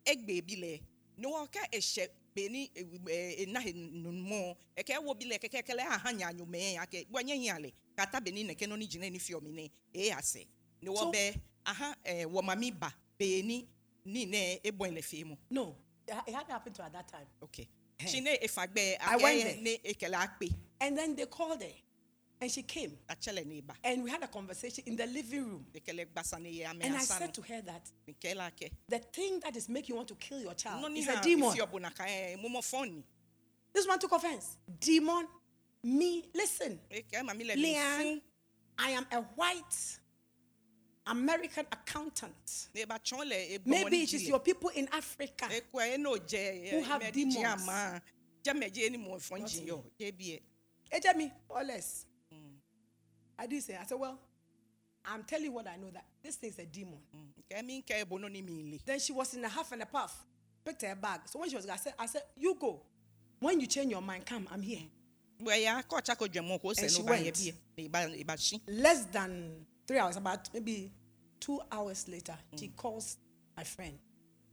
egbe 0.06 0.42
bi 0.46 0.56
le. 0.56 0.82
Ni 1.18 1.26
wo 1.26 1.48
ka 1.48 1.60
ehye 1.72 2.08
be 2.36 2.50
ni 2.50 2.72
e 3.10 3.46
na 3.48 3.60
he 3.60 3.74
no 3.74 4.12
mu 4.12 4.56
e 4.76 4.84
ka 4.84 5.00
wo 5.02 5.14
bi 5.14 5.26
le 5.26 5.40
keke 5.40 5.64
kele 5.66 5.82
ha 5.84 5.98
ha 5.98 6.12
nyanyo 6.12 6.46
me 6.46 6.74
ya 6.74 6.86
ke 6.86 7.08
bo 7.10 7.20
nya 7.20 7.36
yale 7.36 7.74
kata 7.96 8.22
be 8.22 8.32
ni 8.32 8.44
ne 8.44 8.56
ke 8.56 8.68
no 8.68 8.76
ni 8.76 8.88
gina 8.88 9.10
ni 9.10 9.20
fio 9.20 9.40
mi 9.42 9.52
ne 9.52 9.72
e 9.94 10.12
ase 10.12 10.46
wo 10.88 10.96
So- 10.96 11.12
be 11.12 11.34
aha 11.66 11.96
eh 12.06 12.26
wo 12.26 12.42
ma 12.42 12.56
mi 12.56 12.72
ba 12.72 12.94
be 13.18 13.42
ni 13.42 13.68
ne 14.26 14.60
e 14.64 15.02
fi 15.02 15.24
mu 15.24 15.36
No, 15.50 15.76
it 16.08 16.14
ha- 16.14 16.24
hadn't 16.28 16.52
happened 16.52 16.76
to 16.76 16.82
her 16.82 16.88
at 16.88 16.94
that 16.94 17.08
time. 17.08 17.28
Okay. 17.44 17.68
She 18.08 18.22
ne 18.22 18.38
went 18.42 18.74
there. 18.76 19.58
ne 19.62 19.78
ekele 19.84 20.16
akpe 20.16 20.54
And 20.82 20.98
then 20.98 21.16
they 21.16 21.26
called 21.26 21.62
her. 21.62 21.70
And 22.42 22.50
she 22.50 22.64
came. 22.64 22.98
ne. 23.46 23.62
And 23.84 24.02
we 24.04 24.10
had 24.10 24.24
a 24.24 24.28
conversation 24.28 24.86
in 24.88 24.96
the 24.96 25.06
living 25.06 25.44
room. 25.46 25.66
Ekele 25.74 26.06
gbasa 26.06 26.40
ne 26.42 26.50
ye 26.50 26.64
ame 26.64 26.82
And 26.82 26.96
I 26.96 27.00
said 27.04 27.34
to 27.34 27.42
her 27.42 27.62
that 27.62 27.92
the 28.88 29.00
thing 29.00 29.40
that 29.42 29.56
is 29.58 29.68
making 29.68 29.90
you 29.90 29.96
want 29.98 30.08
to 30.08 30.16
kill 30.16 30.40
your 30.42 30.54
child 30.54 30.82
No 30.82 30.88
is 30.96 31.06
ha 31.08 31.20
a 31.20 31.22
demon. 31.24 31.56
Na 31.82 31.90
ka 31.90 32.06
eh 32.08 32.38
momo 32.38 32.64
phone. 32.64 33.04
This 33.74 33.86
one 33.86 34.00
took 34.00 34.14
offense. 34.14 34.58
Demon, 34.80 35.28
me, 35.84 36.26
listen. 36.34 36.80
Ke 36.90 37.22
ma 37.24 37.34
mi 37.34 37.44
le 37.44 37.54
Leanne, 37.56 38.22
I 38.80 38.92
am 38.92 39.06
a 39.12 39.22
white 39.36 39.99
American 41.10 41.66
accountant. 41.72 42.68
Ne 42.76 42.86
ba 42.86 43.00
chon 43.04 43.28
le 43.28 43.58
Maybe 43.66 44.04
it 44.04 44.14
is 44.14 44.28
your 44.28 44.40
people 44.40 44.70
in 44.76 44.88
Africa. 44.92 45.48
kwa 45.72 45.98
no 45.98 46.18
je 46.18 46.70
Who 46.72 46.82
have 46.84 47.12
demons. 47.12 47.38
ama. 47.38 48.02
Je 48.46 48.54
me 48.54 48.70
je 48.70 48.90
ni 48.90 48.98
mo 48.98 49.18
phone 49.20 49.46
ji 49.46 49.64
yo. 49.66 49.84
Je 50.00 50.12
bi 50.12 50.26
e. 50.34 50.40
Eje 50.92 51.16
me, 51.16 51.32
or 51.50 51.64
less. 51.64 52.06
I 53.38 53.46
did 53.48 53.64
say, 53.64 53.78
I 53.80 53.86
said, 53.86 53.98
well, 54.00 54.20
I'm 55.06 55.24
telling 55.24 55.46
you 55.46 55.52
what 55.54 55.68
I 55.68 55.78
know 55.78 55.90
that 55.94 56.04
this 56.22 56.36
thing 56.36 56.50
is 56.50 56.60
a 56.60 56.66
demon. 56.66 57.00
Ke 57.50 57.64
mi 57.64 57.82
ke 57.82 58.08
bo 58.08 58.18
no 58.18 58.28
ni 58.28 58.42
mi 58.42 58.72
le. 58.72 58.78
Then 58.86 59.00
she 59.00 59.12
was 59.14 59.34
in 59.34 59.44
a 59.46 59.50
half 59.50 59.72
and 59.72 59.82
a 59.82 59.86
puff, 59.86 60.26
picked 60.66 60.82
her 60.84 60.96
bag. 60.96 61.22
So 61.26 61.40
when 61.40 61.50
she 61.50 61.56
was, 61.56 61.68
I 61.70 61.78
said, 61.78 61.94
I 61.98 62.06
said, 62.06 62.24
you 62.38 62.56
go. 62.60 62.82
When 63.40 63.60
you 63.60 63.68
change 63.68 63.90
your 63.92 64.02
mind, 64.02 64.26
come, 64.26 64.48
I'm 64.52 64.62
here. 64.62 64.82
Bo 65.40 65.52
ya 65.54 65.82
ko 65.84 66.00
cha 66.02 66.16
ko 66.16 66.28
je 66.28 66.42
mo 66.42 66.58
ko 66.60 66.74
se 66.74 66.84
And 66.84 66.92
she 66.92 67.02
no 67.02 67.08
ba 67.08 67.18
ye 67.18 67.24
went. 67.26 67.36
bi. 67.38 67.82
Ne 67.82 67.88
ba 67.88 68.08
ba 68.34 68.38
shi. 68.38 68.62
Less 68.68 69.06
than 69.06 69.66
three 69.88 69.98
hours, 70.00 70.18
about 70.18 70.50
maybe 70.54 70.92
two 71.40 71.60
hours 71.72 72.08
later, 72.08 72.36
she 72.58 72.68
calls 72.70 73.18
my 73.58 73.64
friend 73.64 73.98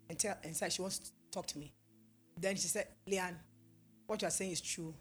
and 0.08 0.18
tell 0.18 0.36
and 0.44 0.54
said 0.56 0.72
she 0.72 0.82
wants 0.82 0.98
to 0.98 1.10
talk 1.30 1.46
to 1.48 1.58
me. 1.58 1.72
Then 2.38 2.56
she 2.56 2.68
said, 2.68 2.86
Leanne, 3.08 3.34
what 4.06 4.20
you're 4.22 4.30
saying 4.30 4.52
is 4.52 4.60
true, 4.60 4.94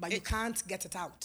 but 0.00 0.10
you 0.10 0.18
Eh. 0.18 0.20
can't 0.24 0.66
get 0.66 0.84
it 0.84 0.96
out. 0.96 1.24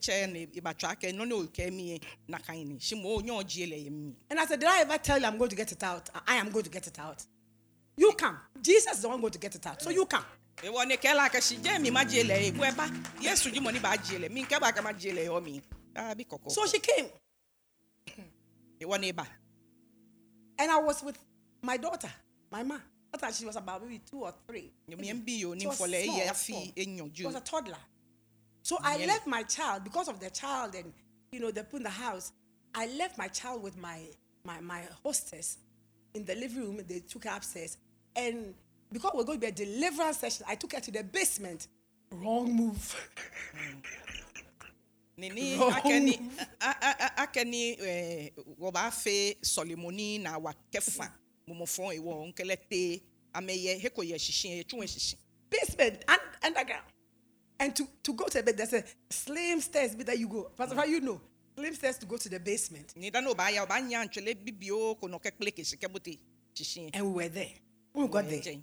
Che 0.00 0.26
ne 0.26 0.46
ba 0.60 0.74
twa 0.74 0.94
ke 0.96 1.14
no 1.14 1.24
no 1.24 1.44
ke 1.46 1.70
mi 1.72 1.98
na 2.28 2.36
kan 2.38 2.56
ni. 2.56 2.78
Shi 2.78 2.94
mo 2.94 3.18
onyo 3.20 3.42
ji 3.46 3.64
le 3.66 3.76
ye 3.76 3.88
mi. 3.90 4.14
And 4.28 4.38
I 4.38 4.44
said, 4.44 4.60
Did 4.60 4.68
I 4.68 4.80
ever 4.82 4.98
tell 4.98 5.18
you 5.18 5.24
I'm 5.26 5.38
going 5.38 5.48
to 5.50 5.56
get 5.56 5.72
it 5.72 5.82
out? 5.82 6.10
I 6.26 6.34
am 6.36 6.50
going 6.50 6.64
to 6.64 6.70
get 6.70 6.86
it 6.86 6.98
out. 6.98 7.24
You 7.96 8.12
come. 8.12 8.36
Jesus 8.60 8.96
is 8.96 9.00
the 9.02 9.08
one 9.08 9.18
going 9.20 9.32
to 9.32 9.38
get 9.38 9.54
it 9.54 9.66
out. 9.66 9.80
So 9.80 9.88
you 9.90 10.04
come. 10.04 10.24
Ewo 10.62 10.86
ne 10.86 10.96
kela 10.98 11.30
ka 11.32 11.40
shi 11.40 11.56
je 11.56 11.78
mi 11.78 11.88
ma 11.90 12.04
je 12.04 12.22
le 12.22 12.34
e 12.48 12.50
bu 12.50 12.64
e 12.64 12.70
ba. 12.76 12.86
Yesu 13.20 13.50
ji 13.50 13.60
mo 13.60 13.70
ni 13.70 13.78
ba 13.78 13.96
je 13.96 14.18
le. 14.18 14.28
Mi 14.28 14.42
ke 14.44 14.60
ba 14.60 14.72
ka 14.72 14.82
ma 14.82 14.92
je 14.92 15.10
le 15.10 15.26
o 15.28 15.40
mi. 15.40 15.60
Ah 15.96 16.12
bi 16.14 16.24
koko. 16.24 16.50
So 16.50 16.66
she 16.66 16.80
came. 16.80 17.06
Ewo 18.80 18.98
ne 19.00 19.12
ba. 19.12 19.26
And 20.58 20.70
I 20.70 20.78
was 20.78 21.02
with 21.02 21.18
my 21.62 21.76
daughter, 21.76 22.10
my 22.50 22.62
ma. 22.62 22.76
That 23.12 23.20
time 23.20 23.32
she 23.32 23.46
was 23.46 23.56
about 23.56 23.82
maybe 23.82 24.00
two 24.10 24.20
or 24.24 24.34
three. 24.46 24.70
Yo 24.86 24.96
mi 24.96 25.08
en 25.10 25.20
bi 25.20 25.32
yo 25.32 25.52
ni 25.54 25.60
She 25.60 25.66
was 25.66 25.76
small, 25.76 26.34
small. 26.34 27.10
She 27.14 27.24
was 27.26 27.34
a 27.34 27.40
toddler. 27.40 27.78
So 28.62 28.76
I 28.82 29.04
left 29.06 29.26
my 29.26 29.42
child 29.44 29.84
because 29.84 30.08
of 30.08 30.20
the 30.20 30.30
child 30.30 30.74
and 30.74 30.92
you 31.32 31.40
know 31.40 31.50
they 31.50 31.62
put 31.62 31.78
in 31.78 31.82
the 31.84 31.90
house. 31.90 32.32
I 32.74 32.86
left 32.98 33.16
my 33.16 33.28
child 33.28 33.62
with 33.62 33.76
my 33.78 34.00
my 34.44 34.60
my 34.60 34.82
hostess 35.02 35.58
in 36.14 36.24
the 36.24 36.34
living 36.34 36.60
room. 36.60 36.80
They 36.86 37.00
took 37.00 37.24
her 37.24 37.36
upstairs, 37.36 37.78
and 38.14 38.54
because 38.92 39.12
we're 39.14 39.24
going 39.24 39.40
to 39.40 39.46
be 39.46 39.48
a 39.48 39.52
deliverance 39.66 40.18
session, 40.18 40.46
I 40.48 40.54
took 40.54 40.74
her 40.74 40.80
to 40.80 40.90
the 40.90 41.02
basement. 41.02 41.68
Wrong 42.10 42.50
move. 42.54 42.94
Ni 45.18 45.28
ni 45.30 45.56
Wrong 45.58 45.72
akeni 47.16 47.76
eh 47.80 48.30
wo 48.56 48.70
ba 48.70 48.90
fe 48.90 49.36
solimoni 49.42 50.20
na 50.22 50.38
wa 50.38 50.54
mo 51.48 51.66
fo 51.66 51.92
ewo 51.92 52.26
nkele 52.26 52.56
te 52.70 53.02
ameye 53.34 53.78
heko 53.78 54.02
ye 54.04 54.16
shishin 54.18 54.60
e 54.60 54.64
tun 54.64 54.82
e 54.82 54.86
shishin. 54.86 55.18
basement 55.50 56.04
and 56.08 56.20
underground. 56.44 56.84
And 57.60 57.74
to, 57.74 57.88
to 58.04 58.12
go 58.12 58.26
to 58.26 58.38
the 58.38 58.42
bed, 58.44 58.56
there's 58.56 58.72
a 58.72 58.84
slim 59.10 59.60
stairs 59.60 59.94
bit 59.94 60.06
that 60.06 60.18
you 60.18 60.28
go. 60.28 60.50
Pastor, 60.56 60.76
how 60.76 60.84
you 60.84 61.00
know? 61.00 61.20
Slim 61.56 61.74
stairs 61.74 61.98
to 61.98 62.06
go 62.06 62.16
to 62.16 62.28
the 62.28 62.38
basement. 62.38 62.92
Ni 62.96 63.10
da 63.10 63.20
no 63.20 63.34
ba 63.34 63.50
ya 63.50 63.66
ba 63.66 63.74
nya 63.80 64.04
ntwele 64.04 64.34
bibio 64.34 64.98
ko 65.00 65.06
no 65.08 65.18
ke 65.18 65.32
kle 65.36 65.50
ke 65.50 65.64
shike 65.64 65.88
bote 65.92 66.16
shishin. 66.54 66.90
And 66.94 67.06
we 67.06 67.24
were 67.24 67.28
there. 67.28 67.50
We 67.94 68.06
got 68.06 68.26
Eh, 68.26 68.40
there, 68.44 68.54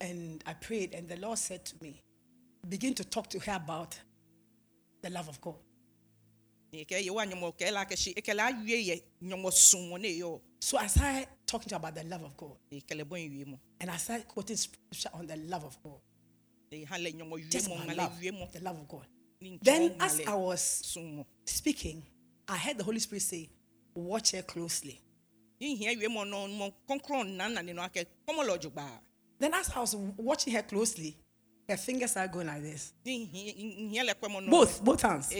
and 0.00 0.42
I 0.46 0.54
prayed, 0.54 0.94
and 0.94 1.08
the 1.08 1.16
Lord 1.16 1.38
said 1.38 1.64
to 1.66 1.74
me, 1.80 2.02
begin 2.68 2.94
to 2.94 3.04
talk 3.04 3.28
to 3.30 3.38
her 3.38 3.52
about 3.54 3.96
the 5.02 5.10
love 5.10 5.28
of 5.28 5.40
God. 5.40 5.56
Ni 6.72 6.84
ke 6.84 7.02
ye 7.02 7.10
wa 7.10 7.24
nyomo 7.24 7.52
ke 7.56 7.70
la 7.72 7.84
ke 7.84 7.96
shi 7.96 8.14
ke 8.14 8.34
la 8.34 8.50
wie 8.62 8.76
ye 8.76 9.02
nyomo 9.22 9.52
sun 9.52 9.88
mo 9.90 9.96
ne 9.96 10.12
yo. 10.12 10.40
So 10.60 10.78
I 10.78 10.86
started 10.86 11.26
talking 11.46 11.68
to 11.70 11.76
about 11.76 11.94
the 11.94 12.04
love 12.04 12.22
of 12.22 12.36
God. 12.36 12.56
Ke 12.70 12.94
le 12.96 13.04
bon 13.04 13.18
wie 13.18 13.44
mo. 13.44 13.58
And 13.80 13.90
I 13.90 13.96
started 13.96 14.28
quoting 14.28 14.56
scripture 14.56 15.10
on 15.14 15.26
the 15.26 15.36
love 15.36 15.64
of 15.64 15.76
God. 15.82 16.00
Ha 16.88 16.96
le 16.96 17.10
nyomo 17.12 17.36
wie 17.36 17.48
Just 17.48 17.68
ngale 17.68 17.96
love, 17.96 18.20
the 18.20 18.60
love 18.60 18.78
of 18.78 18.88
God. 18.88 19.06
Then, 19.62 19.94
as 19.98 20.20
I 20.26 20.34
was 20.34 20.98
speaking, 21.46 22.02
I 22.46 22.58
heard 22.58 22.76
the 22.76 22.84
Holy 22.84 22.98
Spirit 22.98 23.22
say, 23.22 23.48
Watch 23.94 24.32
her 24.32 24.42
closely. 24.42 25.00
Yin 25.58 25.76
hia 25.76 25.98
wie 25.98 26.08
mo 26.08 26.24
no 26.24 26.46
mo 26.46 26.72
konkron 26.88 27.36
na 27.36 27.48
na 27.48 27.62
ni 27.62 27.72
no 27.72 27.82
ake 27.82 28.06
komo 28.28 28.46
lo 28.46 28.56
jugba. 28.56 28.86
Then, 29.38 29.54
as 29.54 29.70
I 29.74 29.80
was 29.80 29.96
watching 29.96 30.52
her 30.52 30.62
closely, 30.62 31.16
her 31.70 31.76
fingers 31.76 32.16
are 32.16 32.28
going 32.28 32.46
like 32.46 32.62
this. 32.62 32.92
Yin 33.04 33.26
hia 33.26 34.04
le 34.04 34.14
kwemo 34.14 34.44
no. 34.44 34.50
Both, 34.50 34.84
both 34.84 35.02
hands. 35.02 35.32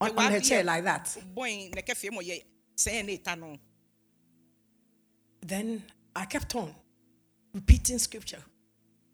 On, 0.00 0.18
on 0.18 0.32
her 0.32 0.40
chair 0.40 0.64
like 0.64 0.84
that. 0.84 1.16
Boy 1.34 1.70
ne 1.74 1.82
ke 1.82 1.94
fie 1.96 2.10
mo 2.10 2.20
ye 2.20 2.42
se 2.74 3.02
ne 3.02 3.16
ta 3.18 3.34
no. 3.34 3.56
Then 5.40 5.82
I 6.14 6.24
kept 6.24 6.54
on 6.56 6.74
repeating 7.54 7.98
scripture. 7.98 8.42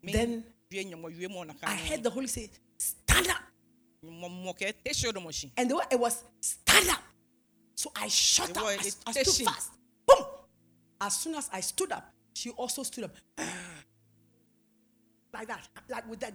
Then 0.03 0.45
wie 0.71 0.85
nyomo 0.85 1.17
wie 1.17 1.29
mo 1.29 1.43
na 1.45 1.53
ka. 1.53 1.71
I 1.71 1.77
heard 1.77 2.03
the 2.03 2.11
Holy 2.11 2.27
say, 2.27 2.51
Stand 2.79 3.29
up. 3.29 3.43
mo 4.03 4.29
mo 4.29 4.53
ke 4.53 4.73
te 4.85 4.93
sho 4.93 5.13
do. 5.13 5.21
And 5.57 5.71
the 5.71 5.77
way 5.77 5.85
it 5.91 6.01
was, 6.01 6.25
Stand 6.41 6.89
up. 6.89 7.03
So 7.75 7.93
I 7.97 8.09
shut 8.09 8.57
up. 8.57 8.65
I, 8.65 8.79
I 9.07 9.13
stood 9.23 9.47
fast. 9.47 9.73
Boom. 10.07 10.25
As 11.01 11.17
soon 11.17 11.35
as 11.35 11.51
I 11.53 11.61
stood 11.61 11.93
up, 11.93 12.13
she 12.35 12.51
also 12.51 12.83
stood 12.83 13.05
up. 13.05 13.17
Like 15.33 15.49
that. 15.49 15.69
Like 15.89 16.09
with 16.09 16.21
that. 16.21 16.33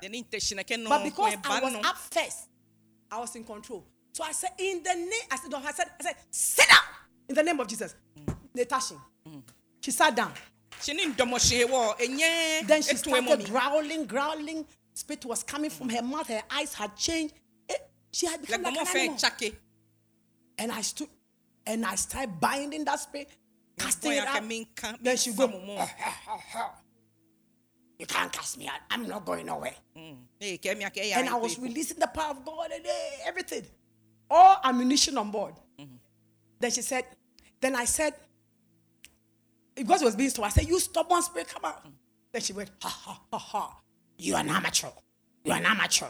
De 0.00 0.08
ni 0.08 0.22
te 0.22 0.38
shi 0.40 0.54
na. 0.54 0.62
But 0.88 1.04
because 1.04 1.36
I 1.44 1.60
was 1.60 1.74
up 1.84 1.96
first, 1.96 2.48
I 3.10 3.18
was 3.20 3.34
in 3.36 3.44
control. 3.44 3.84
So 4.12 4.24
I 4.24 4.32
said, 4.32 4.50
in 4.58 4.82
the 4.82 4.94
name, 4.94 5.10
I 5.30 5.36
said, 5.36 5.50
no, 5.50 5.58
I 5.58 5.72
said, 5.72 5.90
I 6.00 6.02
said, 6.02 6.16
sit 6.30 6.68
down 6.68 6.78
in 7.28 7.34
the 7.34 7.42
name 7.42 7.60
of 7.60 7.66
Jesus. 7.66 7.94
Natasha. 8.54 8.94
She 9.80 9.90
sat 9.90 10.16
down. 10.16 10.32
Shi 10.80 10.94
ni 10.94 11.06
ndomo 11.06 11.38
shi. 11.38 11.64
Then 12.66 12.82
she 12.82 12.96
started 12.96 13.46
growling, 13.46 14.06
growling. 14.06 14.66
Spit 14.94 15.24
was 15.26 15.42
coming 15.42 15.70
from 15.70 15.90
her 15.90 16.02
mouth. 16.02 16.26
Her 16.28 16.42
eyes 16.50 16.72
had 16.72 16.96
changed. 16.96 17.34
Eh, 17.68 17.74
she 18.10 18.26
had 18.26 18.40
become 18.40 18.62
like 18.62 18.74
gomo 18.74 18.94
an 18.94 18.96
animal. 18.96 19.52
And 20.58 20.72
I 20.72 20.80
stood 20.80 21.08
and 21.66 21.84
I 21.84 21.96
started 21.96 22.40
binding 22.40 22.84
that 22.86 22.98
spirit, 23.00 23.28
casting 23.78 24.12
it 24.12 24.26
out. 24.26 24.42
Then 25.02 25.16
she 25.18 25.32
go. 25.32 25.48
You 27.98 28.06
can't 28.06 28.30
cast 28.32 28.58
me 28.58 28.66
out. 28.68 28.80
I'm 28.90 29.06
not 29.08 29.24
going 29.24 29.46
nowhere. 29.46 29.74
ee 30.40 30.58
kɛ 30.58 30.76
mia 30.76 30.90
kɛ 30.90 31.08
ya 31.10 31.18
And 31.18 31.28
I 31.28 31.34
was 31.36 31.58
releasing 31.58 31.98
the 31.98 32.06
power 32.06 32.30
of 32.32 32.44
God 32.44 32.70
and 32.72 32.84
eh, 32.84 33.26
everything. 33.26 33.64
All 34.30 34.60
ammunition 34.64 35.16
on 35.18 35.30
board. 35.30 35.54
Then 36.58 36.70
she 36.70 36.82
said, 36.82 37.04
then 37.60 37.74
I 37.76 37.84
said, 37.84 38.14
because 39.74 40.00
it 40.02 40.06
was 40.06 40.16
being 40.16 40.30
stubborn, 40.30 40.48
I 40.48 40.50
said, 40.50 40.68
You 40.68 40.80
stubborn 40.80 41.22
spirit, 41.22 41.48
come 41.48 41.64
out. 41.64 41.86
Then 42.32 42.42
she 42.42 42.52
went, 42.52 42.70
Ha 42.82 42.88
ha 42.88 43.20
ha 43.30 43.38
ha. 43.38 43.80
An 44.18 44.48
amateur. 44.48 44.88
You're 45.44 45.56
an 45.56 45.66
amateur. 45.66 46.06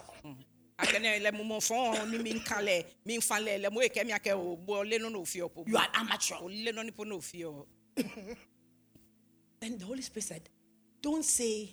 akɛnɛ 0.78 1.20
lɛ 1.24 1.32
mumu 1.32 1.56
fɔn 1.58 2.10
ni 2.10 2.18
mi 2.18 2.34
nka 2.34 2.56
lɛ 2.60 2.84
mi 3.06 3.16
nfa 3.18 3.40
lɛ 3.40 3.62
lɛ 3.64 3.72
mo 3.72 3.80
ye 3.80 3.88
kɛ 3.88 4.04
mia 4.04 4.18
kɛ 4.18 4.32
o 4.36 4.56
bɔ 4.56 4.84
lenu 4.90 5.08
n'o 5.10 5.24
fi 5.26 5.40
o 5.40 5.48
po 5.48 5.64
You 5.66 5.76
are 5.78 5.84
an 5.84 5.90
amateur. 5.94 6.36
o 6.36 6.48
lenu 6.48 6.84
ni 6.84 6.90
po 6.90 7.04
n'o 7.04 7.22
fi 7.22 7.44
o 7.44 7.66
Then 9.60 9.78
the 9.78 9.86
Holy 9.86 10.02
Spirit 10.02 10.24
said, 10.24 10.48
Don't 11.06 11.24
say 11.24 11.70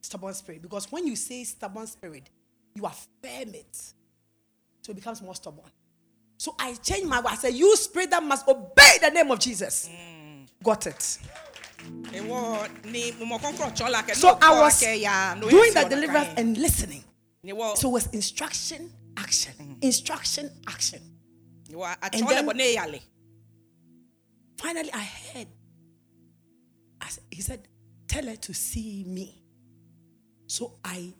stubborn 0.00 0.32
spirit, 0.32 0.62
because 0.62 0.90
when 0.90 1.06
you 1.06 1.16
say 1.16 1.44
stubborn 1.44 1.86
spirit, 1.86 2.30
you 2.74 2.86
affirm 2.86 3.54
it. 3.54 3.76
So 4.80 4.90
it 4.92 4.94
becomes 4.94 5.20
more 5.20 5.34
stubborn. 5.34 5.70
So 6.38 6.54
I 6.58 6.72
changed 6.76 7.06
my 7.06 7.18
word. 7.18 7.32
I 7.32 7.34
said, 7.34 7.52
You 7.52 7.76
spirit 7.76 8.08
that 8.08 8.22
must 8.22 8.48
obey 8.48 8.92
the 9.02 9.10
name 9.10 9.30
of 9.30 9.38
Jesus. 9.38 9.90
Got 10.62 10.86
it. 10.86 11.18
ewɔ 12.10 12.86
ni 12.86 13.12
mumu 13.12 13.38
kɔnkɔn 13.38 13.76
tsɔ 13.76 13.90
la 13.90 14.00
kɛ 14.02 14.14
So 14.14 14.38
I 14.40 14.58
was 14.58 14.80
doing 14.80 15.74
the 15.74 15.86
deliverance 15.86 16.30
and 16.38 16.56
listening. 16.56 17.04
So 17.76 17.90
it 17.90 17.92
was 17.92 18.06
instruction, 18.14 18.90
action, 19.18 19.76
instruction, 19.82 20.50
action. 20.66 21.02
ni 21.68 21.74
wɔ 21.74 21.92
a 22.00 22.04
And 22.16 22.26
then- 22.28 22.46
bɔ 22.46 22.56
ne 22.56 22.76
yalɛ 22.76 23.00
Finally, 24.56 24.90
I 24.94 25.02
heard. 25.02 25.48
I 27.02 27.08
said, 27.10 27.24
he 27.30 27.42
said, 27.42 27.68
Tell 28.08 28.24
her 28.24 28.36
to 28.36 28.54
see 28.54 29.04
me. 29.06 29.42
So 30.46 30.74
I 30.84 31.12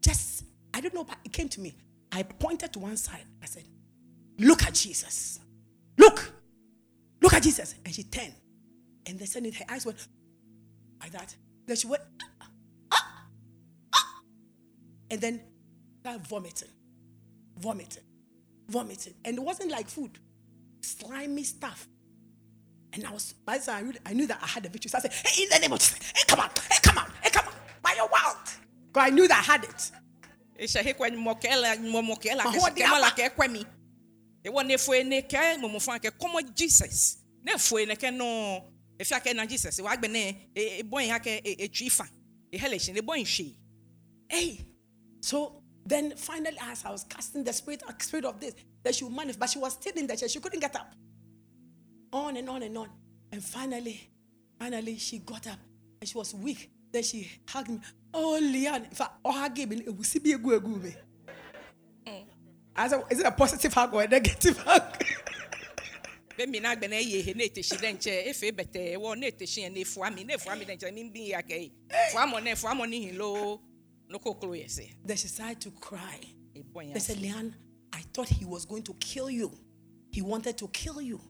just, 0.00 0.44
I 0.72 0.80
don't 0.80 0.94
know, 0.94 1.04
but 1.04 1.18
it 1.24 1.32
came 1.32 1.48
to 1.50 1.60
me. 1.60 1.74
I 2.12 2.22
pointed 2.22 2.72
to 2.72 2.78
one 2.80 2.96
side. 2.96 3.24
I 3.42 3.46
said, 3.46 3.64
Look 4.38 4.62
at 4.64 4.74
Jesus. 4.74 5.38
Look. 5.98 6.32
Look 7.20 7.34
at 7.34 7.42
Jesus. 7.42 7.74
And 7.84 7.94
she 7.94 8.04
turned. 8.04 8.34
And 9.06 9.18
then 9.18 9.26
suddenly 9.26 9.54
her 9.56 9.64
eyes 9.68 9.84
went 9.84 10.06
like 11.00 11.12
that. 11.12 11.34
Then 11.66 11.76
she 11.76 11.86
went, 11.86 12.02
"Ah, 12.22 12.48
ah, 12.92 13.26
ah." 13.94 14.22
and 15.10 15.20
then 15.20 15.40
started 16.00 16.26
vomiting, 16.26 16.68
vomiting, 17.58 18.02
vomiting. 18.68 19.14
And 19.24 19.38
it 19.38 19.42
wasn't 19.42 19.70
like 19.70 19.88
food, 19.88 20.18
slimy 20.80 21.44
stuff. 21.44 21.86
And 22.92 23.06
I 23.06 23.12
was, 23.12 23.32
by 23.44 23.58
the 23.58 23.64
time 23.66 23.76
I, 23.76 23.80
really, 23.86 23.98
I 24.04 24.12
knew 24.12 24.26
that 24.26 24.38
I 24.42 24.46
had 24.46 24.62
the 24.64 24.68
victory. 24.68 24.88
So 24.90 24.98
I 24.98 25.00
said, 25.02 25.12
hey, 25.12 25.44
in 25.44 25.48
the 25.48 25.58
name 25.58 25.72
of 25.72 25.78
Jesus, 25.78 25.98
hey, 26.14 26.22
come 26.26 26.40
on, 26.40 26.50
hey, 26.70 26.78
come 26.82 26.98
on, 26.98 27.06
hey, 27.22 27.30
come 27.30 27.46
on, 27.46 27.54
by 27.82 27.94
your 27.96 28.08
wild. 28.08 28.36
Because 28.92 29.06
I 29.06 29.10
knew 29.10 29.28
that 29.28 29.38
I 29.38 29.52
had 29.52 29.64
it. 29.64 29.90
ehyɛ 30.60 30.82
he 30.82 30.92
kɔ 30.92 31.16
mɔ 31.16 31.40
kɛ 31.40 31.60
la 31.60 31.76
mɔ 31.76 32.00
mɔ 32.04 32.20
kɛ 32.20 32.36
la 32.36 32.44
Ma 32.44 32.52
kɛ 32.52 32.58
ho 32.60 32.68
di 32.74 32.82
kɛ 32.82 32.90
ma 32.90 32.98
la 32.98 33.06
aba. 33.08 33.16
kɛ 33.16 33.34
kɔ 33.34 33.50
mi 33.50 33.64
ewɔ 34.44 34.66
ne 34.66 34.76
foe 34.76 35.02
ne 35.02 35.22
kɛ 35.22 35.58
mumu 35.58 35.78
fɔn 35.78 35.98
kɛ 35.98 36.10
kɔmɔ 36.20 36.54
jesus 36.54 37.16
ne 37.42 37.56
foe 37.56 37.84
ne 37.86 37.94
kɛ 37.94 38.12
nɔ 38.12 38.62
efi 38.98 39.12
akɛ 39.18 39.34
na 39.34 39.46
jesus 39.46 39.80
wa 39.80 39.96
gbɛ 39.96 40.10
ne 40.10 40.48
e 40.54 40.82
bɔn 40.82 41.06
yi 41.06 41.10
akɛ 41.10 41.42
etui 41.64 41.90
fa 41.90 42.04
ehɛlɛ 42.52 42.78
si 42.78 42.92
ne 42.92 43.00
yi 43.00 43.24
hwee. 43.24 43.56
Hey. 44.28 44.66
So 45.20 45.62
then 45.84 46.14
finally, 46.16 46.56
as 46.60 46.84
I 46.84 46.90
was 46.90 47.04
casting 47.04 47.44
the 47.44 47.52
spirit, 47.52 47.82
uh, 47.88 47.92
spirit 47.98 48.24
of 48.24 48.38
this, 48.40 48.54
that 48.84 48.94
she 48.94 49.04
would 49.04 49.12
manifest, 49.12 49.38
but 49.40 49.50
she 49.50 49.58
was 49.58 49.72
still 49.74 49.92
in 49.96 50.06
the 50.06 50.16
chair. 50.16 50.28
She 50.28 50.40
couldn't 50.40 50.60
get 50.60 50.74
up. 50.76 50.94
On 52.12 52.36
and 52.36 52.48
on 52.48 52.62
and 52.62 52.76
on. 52.76 52.88
And 53.32 53.42
finally, 53.42 54.08
finally, 54.58 54.96
she 54.98 55.18
got 55.18 55.46
up 55.46 55.58
and 56.00 56.08
she 56.08 56.16
was 56.16 56.34
weak. 56.34 56.70
Then 56.92 57.02
she 57.02 57.30
hugged 57.48 57.68
me. 57.70 57.80
Oh. 58.12 58.36
In 58.36 58.82
fact, 58.92 59.12
oh, 59.24 59.32
hug 59.32 59.56
me. 59.56 59.82
It 59.86 59.96
was 59.96 60.12
be 60.14 60.32
a 60.32 60.38
good 60.38 60.66
me. 60.66 60.94
I 62.74 62.88
said, 62.88 63.02
is 63.10 63.20
it 63.20 63.26
a 63.26 63.30
positive 63.30 63.72
hug 63.74 63.94
or 63.94 64.02
a 64.02 64.08
negative 64.08 64.58
hug? 64.66 64.82
bẹ́ẹ̀ni 66.38 66.60
náà 66.60 66.74
gbẹ̀nẹ̀ 66.76 67.02
yé 67.04 67.20
he 67.22 67.62
si 67.62 67.76
dɛ 67.76 67.92
nkyɛn 67.92 68.28
efe 68.30 68.50
bɛtɛ 68.56 68.96
wɔ 68.96 69.18
ne 69.18 69.30
te 69.30 69.44
si 69.46 69.60
yɛn 69.60 69.74
ne 69.74 69.84
fua 69.84 70.10
mi 70.10 70.24
ne 70.24 70.38
fua 70.38 70.56
mi 70.56 70.64
dɛ 70.64 70.78
nkyɛn 70.78 70.94
mi 70.94 71.10
bi 71.10 71.32
akɛ 71.36 71.60
yi 71.60 71.72
fua 72.12 72.24
mɔ 72.24 72.42
ne 72.42 72.54
fua 72.54 72.72
mɔ 72.72 72.88
ne 72.88 72.96
hin 73.00 73.18
lo 73.18 73.60
no 74.08 74.18
kokoro 74.18 74.52
yɛ 74.54 74.64
sɛ 74.64 74.94
then 75.04 75.16
she 75.18 75.28
started 75.28 75.60
to 75.60 75.70
cry. 75.72 76.18
They 76.54 76.98
said, 77.00 77.18
Leanne, 77.18 77.54
I 77.92 78.00
thought 78.12 78.28
he 78.28 78.44
was 78.44 78.64
going 78.64 78.82
to 78.84 78.94
kill 78.94 79.30
you. 79.30 79.52
He 80.12 80.22
wanted 80.22 80.58
to 80.58 80.68
kill 80.68 81.00
you. 81.00 81.20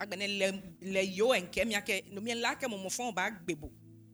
Agbɛnɛ 0.00 0.26
lɛ 0.38 0.62
lɛ 0.82 1.16
yo 1.16 1.28
nkɛ 1.28 1.66
mi 1.66 1.74
akɛ 1.74 2.04
nomi 2.12 2.34
la 2.40 2.54
kɛ 2.54 2.66
mɔmɔfɔn 2.66 3.14
ba 3.14 3.30
gbebo 3.30 3.70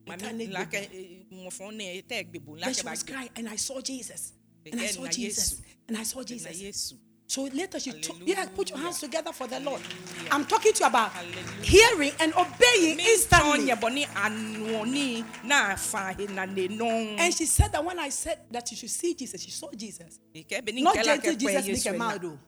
Ita 0.06 0.16
mami 0.16 0.24
eh, 0.28 0.32
ne 0.32 0.46
la 0.52 0.64
gbebo. 0.64 0.70
kɛ 0.70 1.26
mɔmɔfɔn 1.32 1.74
ne 1.76 2.02
tɛ 2.02 2.24
gbebo 2.30 2.60
Then 2.60 2.74
she 2.74 2.82
was 2.84 3.02
crying, 3.02 3.30
and 3.36 3.48
I 3.48 3.56
saw 3.56 3.80
Jesus. 3.80 4.32
And 4.70 4.80
I 4.80 4.86
saw 4.86 5.06
Jesus. 5.06 5.62
And 5.88 5.96
I 5.96 6.02
saw 6.02 6.22
Jesus. 6.24 6.94
So 7.28 7.42
later 7.42 7.80
she 7.80 7.90
took, 8.00 8.16
yeah, 8.24 8.46
put 8.54 8.70
your 8.70 8.78
hands 8.78 9.00
together 9.00 9.32
for 9.32 9.48
the 9.48 9.58
Lord. 9.58 9.80
Hallelujah. 9.80 10.28
I'm 10.30 10.44
talking 10.44 10.72
to 10.72 10.80
you 10.80 10.86
about 10.86 11.10
Hallelujah. 11.10 11.62
hearing 11.62 12.12
and 12.20 12.32
obeying 12.34 13.00
instantly. 13.00 13.66
tɔn 13.66 13.68
yɛ 13.68 13.80
bɔ 13.80 13.94
ni 13.94 14.04
anuoni 14.04 15.24
na 15.44 15.74
fa 15.76 16.14
he 16.16 16.26
na 16.28 16.42
And 16.44 17.34
she 17.34 17.46
said 17.46 17.72
that 17.72 17.84
when 17.84 17.98
I 17.98 18.10
said 18.10 18.40
that 18.50 18.70
you 18.70 18.76
should 18.76 18.90
see 18.90 19.14
Jesus, 19.14 19.42
she 19.42 19.50
saw 19.50 19.70
Jesus. 19.72 20.20
kɛ 20.34 20.62
bɛ 20.62 20.74
ni 20.74 20.82
Not 20.82 20.94
gentle 21.04 21.34
Jesus, 21.34 21.66
make 21.66 21.86
a 21.86 21.98
mouth, 21.98 22.22
though. 22.22 22.38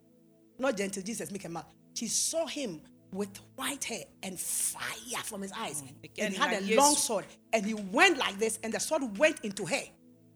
Not 0.61 0.77
gentle 0.77 1.03
Jesus, 1.03 1.31
make 1.33 1.45
a 1.45 1.49
mouth. 1.49 1.67
She 1.95 2.07
saw 2.07 2.47
him 2.47 2.81
with 3.13 3.39
white 3.57 3.85
hair 3.85 4.05
and 4.23 4.39
fire 4.39 5.23
from 5.25 5.43
his 5.43 5.53
eyes. 5.53 5.83
Mm, 5.83 6.11
and 6.19 6.33
he 6.35 6.39
had 6.39 6.53
a 6.53 6.59
Again, 6.65 6.77
long 6.77 6.95
sword. 6.95 7.25
And 7.53 7.65
he 7.65 7.75
went 7.75 8.19
like 8.19 8.39
this, 8.39 8.59
and 8.63 8.73
the 8.73 8.81
sword 8.81 9.19
went 9.19 9.41
into 9.43 9.65
her. 9.67 9.83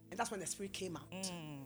And 0.09 0.19
that's 0.19 0.31
when 0.31 0.39
the 0.39 0.45
spirit 0.45 0.73
came 0.73 0.95
out. 0.95 1.11
Mm. 1.11 1.59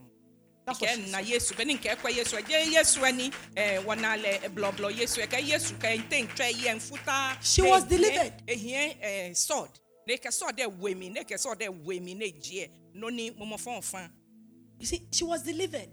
That's 0.68 0.80
what 0.82 0.90
she 0.90 1.10
na 1.10 1.18
yesu 1.18 1.54
bɛ 1.54 1.66
ni 1.66 1.78
nkɛ 1.78 1.96
yesu 2.12 2.42
ɛjɛ 2.42 2.72
yesu 2.72 3.00
ɛni 3.00 3.30
ɛ 3.30 3.32
eh, 3.56 3.82
wɔna 3.82 4.22
lɛ 4.22 4.44
eh, 4.44 4.48
blɔblɔ 4.48 4.94
yesu 4.98 5.22
ɛkɛ 5.22 5.48
yesu 5.48 5.74
kɛ 5.76 5.96
nte 5.98 6.28
ntwɛ 6.28 6.52
yɛ 6.52 6.74
nfuta. 6.76 7.42
She 7.42 7.62
was 7.62 7.84
delivered. 7.84 8.34
Eh, 8.46 9.32
sword 9.32 9.70
ne 10.06 10.16
kɛ 10.18 10.30
sword 10.30 10.58
dɛ 10.58 10.66
wemi 10.78 11.10
ne 11.10 11.24
kɛ 11.24 11.38
sword 11.38 11.60
dɛ 11.60 11.68
wemi 11.84 12.14
ne 12.14 12.32
jiɛ 12.32 12.68
noni 12.94 13.30
mɔmɔfɔn 13.30 13.82
fan. 13.82 14.10
You 14.78 14.86
see, 14.86 15.08
she 15.10 15.24
was 15.24 15.42
delivered. 15.42 15.88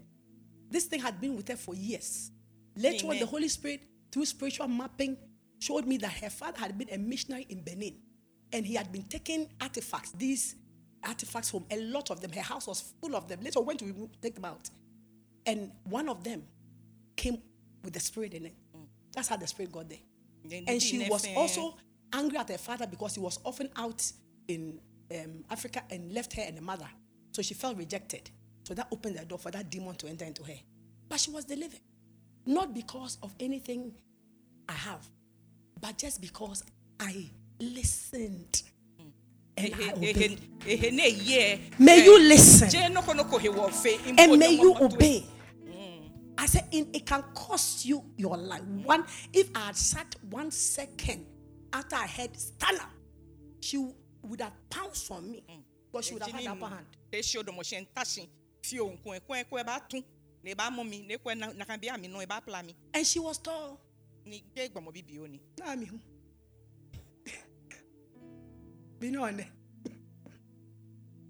This 0.70 0.84
thing 0.84 1.00
had 1.00 1.20
been 1.20 1.36
with 1.36 1.48
her 1.48 1.56
for 1.56 1.74
years. 1.74 2.30
Later 2.76 3.08
on, 3.08 3.18
the 3.18 3.26
Holy 3.26 3.48
Spirit, 3.48 3.80
through 4.12 4.26
spiritual 4.26 4.68
mapping, 4.68 5.16
showed 5.58 5.86
me 5.86 5.96
that 5.98 6.12
her 6.12 6.30
father 6.30 6.58
had 6.58 6.76
been 6.78 6.88
a 6.92 6.98
missionary 6.98 7.46
in 7.48 7.62
Benin. 7.62 7.96
And 8.52 8.66
he 8.66 8.74
had 8.74 8.92
been 8.92 9.02
taking 9.04 9.48
artifacts, 9.60 10.12
these 10.12 10.54
artifacts 11.04 11.50
home, 11.50 11.66
a 11.70 11.80
lot 11.80 12.10
of 12.10 12.20
them. 12.20 12.30
Her 12.32 12.42
house 12.42 12.66
was 12.66 12.94
full 13.00 13.16
of 13.16 13.28
them. 13.28 13.40
Later, 13.42 13.60
went 13.60 13.80
to 13.80 14.10
take 14.22 14.34
them 14.34 14.44
out. 14.44 14.70
And 15.44 15.72
one 15.84 16.08
of 16.08 16.24
them 16.24 16.42
came 17.16 17.40
with 17.84 17.94
the 17.94 18.00
spirit 18.00 18.34
in 18.34 18.46
it. 18.46 18.54
That's 19.12 19.28
how 19.28 19.36
the 19.36 19.46
spirit 19.46 19.72
got 19.72 19.88
there. 19.88 19.98
And 20.66 20.80
she 20.80 21.08
was 21.08 21.26
also 21.36 21.76
angry 22.12 22.38
at 22.38 22.48
her 22.48 22.58
father 22.58 22.86
because 22.86 23.14
he 23.14 23.20
was 23.20 23.38
often 23.44 23.68
out 23.76 24.02
in 24.48 24.78
um, 25.12 25.44
Africa 25.50 25.82
and 25.90 26.12
left 26.12 26.32
her 26.34 26.42
and 26.42 26.56
the 26.56 26.62
mother. 26.62 26.88
So 27.32 27.42
she 27.42 27.54
felt 27.54 27.76
rejected. 27.76 28.30
So 28.64 28.74
that 28.74 28.88
opened 28.90 29.16
the 29.16 29.24
door 29.24 29.38
for 29.38 29.50
that 29.50 29.70
demon 29.70 29.94
to 29.96 30.08
enter 30.08 30.24
into 30.24 30.42
her. 30.44 30.56
But 31.08 31.20
she 31.20 31.30
was 31.30 31.44
delivered. 31.44 31.80
Not 32.46 32.72
because 32.72 33.18
of 33.22 33.34
anything 33.40 33.92
I 34.68 34.72
have, 34.72 35.04
but 35.80 35.98
just 35.98 36.20
because 36.20 36.62
I 37.00 37.28
listened. 37.60 38.62
And 39.58 39.74
I 39.74 39.92
obeyed. 39.92 40.40
May 41.78 42.04
you 42.04 42.18
listen 42.20 42.68
jɛ 42.68 42.92
noko 42.92 43.12
noko 43.14 43.38
he 43.38 43.48
wɔ 43.48 43.70
fe. 43.72 43.98
and 44.18 44.38
may 44.38 44.50
you 44.52 44.74
obey. 44.76 45.26
I 46.38 46.44
said, 46.44 46.68
it 46.70 47.06
can 47.06 47.24
cost 47.34 47.86
you 47.86 48.04
your 48.18 48.36
life. 48.36 48.60
One, 48.84 49.04
if 49.32 49.48
I 49.54 49.66
had 49.66 49.76
sat 49.76 50.14
one 50.28 50.50
second 50.50 51.24
after 51.72 51.96
I 51.96 52.06
had 52.06 52.38
stand 52.38 52.78
up, 52.78 52.90
she 53.60 53.78
would 54.22 54.40
have 54.42 54.52
pounced 54.68 55.10
on 55.10 55.30
me, 55.30 55.42
but 55.90 56.04
she 56.04 56.12
would 56.12 56.22
have 56.22 56.32
had 56.32 56.44
the 56.44 56.48
upper 56.50 56.66
hand. 56.66 56.86
Esi 60.46 60.54
odomo 60.54 60.54
se 60.54 60.54
ntasi 60.54 60.54
fi 60.54 60.54
ohun 60.54 60.54
kun 60.54 60.54
ẹkọ 60.54 60.54
ẹkọ 60.54 60.54
ẹ 60.54 60.54
bá 60.54 60.54
tún 60.54 60.54
ne 60.54 60.54
bá 60.54 60.70
mú 60.70 60.84
mi 60.84 61.02
ne 61.02 61.16
kọ 61.16 61.30
ẹ 61.30 61.34
nakan 61.58 61.80
bí 61.80 61.88
àmì 61.88 62.08
náà 62.08 62.20
ẹ 62.22 62.26
bá 62.26 62.40
pla 62.40 62.62
mi. 62.62 62.74
And 62.94 63.06
she 63.06 63.20
was 63.20 63.38
tall. 63.38 63.78
ni 64.24 64.42
gbé 64.54 64.68
gbọmọ 64.68 64.90
bíbí 64.92 65.18
ó 65.18 65.26
ni. 65.28 65.40
Nah, 65.58 65.76
me 65.76 65.86
who? 65.86 65.98
Be 69.00 69.10
no 69.10 69.22
on 69.24 69.36
there. 69.36 69.50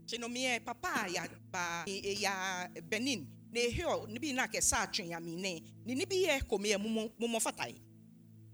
sinu 0.07 0.29
mi 0.29 0.45
ẹ 0.45 0.61
papa 0.65 1.07
ya 1.15 1.27
ba 1.53 1.85
ya 2.21 2.69
benin. 2.91 3.27
Ne 3.53 3.61
ehe 3.61 3.83
ọ 3.85 4.07
níbi 4.09 4.33
náà 4.33 4.47
kẹ 4.53 4.61
sáà 4.61 4.87
tún 4.93 5.09
ya 5.11 5.21
mi 5.21 5.35
ne. 5.37 5.61
Ni 5.85 5.95
níbi 5.95 6.23
yẹ 6.25 6.41
kò 6.49 6.59
mi 6.59 6.69
yẹ 6.69 6.77
mumọ 7.19 7.41
fata 7.41 7.67
yi 7.69 7.75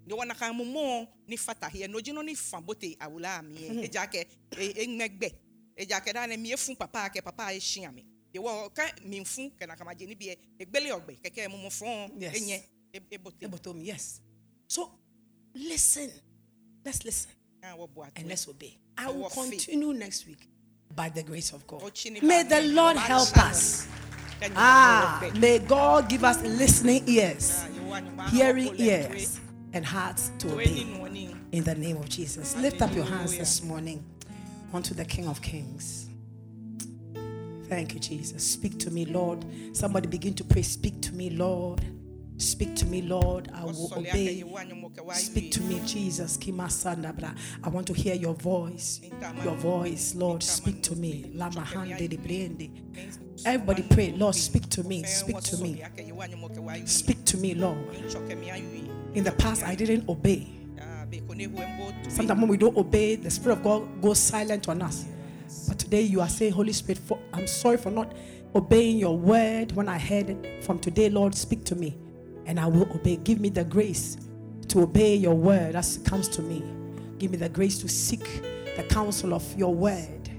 ne 0.07 0.15
wọn 0.15 0.29
nakan 0.29 0.55
mumọ 0.57 1.07
ni 1.27 1.37
fata 1.37 1.69
yẹ 1.75 1.87
n'ojú 1.89 2.13
náà 2.15 2.25
ni 2.25 2.35
fan 2.35 2.63
bó 2.67 2.75
te 2.75 2.97
awula 2.99 3.43
mi 3.43 3.55
yẹ 3.61 3.69
ẹja 3.87 4.07
kẹ 4.13 4.25
ẹgbẹgbẹ 4.83 5.29
ẹja 5.77 6.01
kẹ 6.05 6.13
dáná 6.13 6.37
mi 6.37 6.49
yẹ 6.51 6.57
fún 6.57 6.75
papa 6.77 7.09
kẹ 7.09 7.21
papa 7.21 7.53
yẹ 7.53 7.59
ṣìyàn 7.61 7.93
mi 7.95 8.03
de 8.33 8.39
wọ 8.41 8.69
kẹ 8.75 8.93
mi 9.05 9.21
fún 9.21 9.51
kẹ 9.59 9.67
nàkàmà 9.67 9.95
jẹ 9.99 10.07
níbi 10.09 10.27
yẹ 10.29 10.37
egbele 10.59 10.91
ọgbẹ 10.93 11.15
kẹkẹ 11.23 11.49
mumọ 11.49 11.69
fún 11.71 12.11
Yes. 12.21 12.35
ẹnyẹ 12.35 12.63
ebote. 13.11 13.45
Able 13.47 13.59
told 13.59 13.77
me, 13.77 13.85
yes. 13.85 14.21
So 14.69 14.91
listen. 15.55 16.11
Let's 16.85 17.05
listen 17.05 17.31
wɔ 17.63 17.89
bu 17.95 18.03
ato 18.03 18.13
and 18.17 18.29
let's 18.29 18.49
obey. 18.49 18.79
I 18.99 19.09
will 19.11 19.29
continue 19.31 19.93
next 19.95 20.27
week 20.27 20.49
by 20.95 21.09
the 21.09 21.23
grace 21.23 21.53
of 21.53 21.67
God. 21.67 21.81
May 22.23 22.43
the 22.43 22.63
Lord 22.75 22.97
help 22.97 23.37
us. 23.39 23.87
Ah, 24.57 25.31
may 25.39 25.59
God 25.61 26.09
give 26.09 26.25
us 26.25 26.43
listening 26.43 27.05
ears, 27.09 27.63
Ah, 28.19 28.29
hearing 28.31 28.75
ears, 28.79 29.39
and 29.73 29.85
hearts 29.87 30.33
to 30.41 30.53
obey. 30.53 30.83
In 31.53 31.63
the 31.65 31.75
name 31.75 31.97
of 31.97 32.09
Jesus. 32.09 32.57
Lift 32.57 32.83
up 32.83 32.93
your 32.95 33.05
hands 33.05 33.37
this 33.39 33.63
morning 33.63 34.03
unto 34.73 34.95
the 34.95 35.05
King 35.05 35.29
of 35.29 35.41
Kings. 35.41 36.09
Thank 37.73 37.95
you, 37.95 38.01
Jesus. 38.01 38.47
Speak 38.47 38.79
to 38.81 38.91
me, 38.91 39.07
Lord. 39.07 39.47
Somebody 39.73 40.07
begin 40.07 40.35
to 40.35 40.45
pray. 40.45 40.61
Speak 40.61 41.01
to 41.01 41.13
me, 41.15 41.31
Lord. 41.31 41.81
Speak 42.37 42.77
to 42.77 42.85
me, 42.85 43.01
Lord. 43.01 43.51
I 43.55 43.65
will 43.65 43.91
obey. 43.97 44.43
yewa 44.45 44.63
nyomo 44.63 44.95
ke 44.95 45.03
wa 45.03 45.15
Speak 45.15 45.53
to 45.53 45.63
me, 45.63 45.81
Jesus. 45.87 46.39
I 47.65 47.69
want 47.71 47.87
to 47.87 47.95
hear 47.95 48.15
your 48.15 48.35
voice. 48.35 49.01
Your 49.43 49.55
voice, 49.55 50.15
Lord. 50.15 50.43
Speak 50.43 50.83
to 50.83 50.97
me. 50.97 51.33
Everybody 53.47 53.83
pray, 53.89 54.13
Lord, 54.19 54.35
speak 54.35 54.69
to 54.69 54.85
me. 54.85 55.05
Speak 55.05 55.41
to 55.41 55.57
me. 55.57 55.83
Aka 55.83 56.03
yewa 56.03 56.29
nyomo 56.29 56.55
ke 56.55 56.61
wa 56.61 56.75
yui. 56.75 56.87
Speak 56.87 57.25
to 57.25 57.39
me, 57.39 57.55
Lord. 57.55 57.79
Nchoke 58.05 58.39
mi 58.39 58.51
ayui. 58.51 59.17
In 59.17 59.25
the 59.25 59.33
past, 59.33 59.63
I 59.63 59.75
didn't 59.77 60.07
obey. 60.11 60.47
Ah, 60.79 61.07
be 61.09 61.21
kone 61.21 61.47
hu 61.51 61.57
embo 61.57 62.05
tu. 62.05 62.11
Sometimes 62.11 62.39
when 62.39 62.51
we 62.51 62.59
don't 62.59 62.77
obey, 62.77 63.17
the 63.17 63.31
Spirit 63.31 63.57
of 63.57 63.63
God 63.65 64.03
goes 64.03 64.19
silent 64.19 64.69
on 64.69 64.83
us. 64.83 65.07
But 65.69 65.79
today 65.79 66.03
you 66.03 66.21
are 66.21 66.29
saying, 66.29 66.53
Holy 66.53 66.73
Spirit, 66.73 66.99
for, 66.99 67.19
I'm 67.33 67.47
sorry 67.47 67.77
for 67.77 67.91
not 67.91 68.13
obeying 68.55 68.99
your 68.99 69.17
word 69.17 69.73
when 69.73 69.89
I 69.89 69.99
heard 69.99 70.31
it. 70.31 70.65
From 70.65 70.79
today, 70.79 71.09
Lord, 71.09 71.35
speak 71.35 71.65
to 71.67 71.75
me 71.75 71.97
and 72.47 72.59
I 72.59 72.67
will 72.67 72.91
obey. 72.93 73.17
Give 73.17 73.41
me 73.41 73.49
the 73.49 73.65
grace 73.65 74.17
to 74.69 74.83
obey 74.83 75.17
your 75.17 75.35
word 75.35 75.75
as 75.77 75.97
it 75.97 76.05
comes 76.05 76.29
to 76.29 76.43
me. 76.43 76.63
Give 77.19 77.31
me 77.31 77.37
the 77.37 77.49
grace 77.49 77.79
to 77.79 77.89
seek 77.89 78.43
the 78.77 78.85
counsel 78.89 79.35
of 79.35 79.59
your 79.59 79.75
word. 79.75 80.31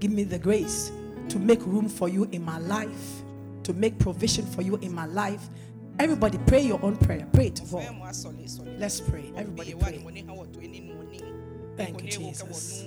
Give 0.00 0.10
me 0.10 0.24
the 0.24 0.38
grace 0.38 0.90
to 1.28 1.38
make 1.38 1.64
room 1.66 1.88
for 1.88 2.08
you 2.08 2.24
in 2.32 2.44
my 2.44 2.58
life, 2.58 3.22
to 3.64 3.72
make 3.72 3.98
provision 3.98 4.46
for 4.46 4.62
you 4.62 4.76
in 4.76 4.94
my 4.94 5.06
life. 5.06 5.48
Everybody, 5.98 6.38
pray 6.46 6.60
your 6.62 6.82
own 6.82 6.96
prayer. 6.96 7.26
Pray 7.32 7.50
to 7.50 7.62
God. 7.66 7.86
Let's 8.78 9.00
pray. 9.00 9.32
Everybody, 9.36 9.74
pray. 9.74 9.98
Thank 11.76 12.02
you, 12.02 12.10
Jesus. 12.10 12.84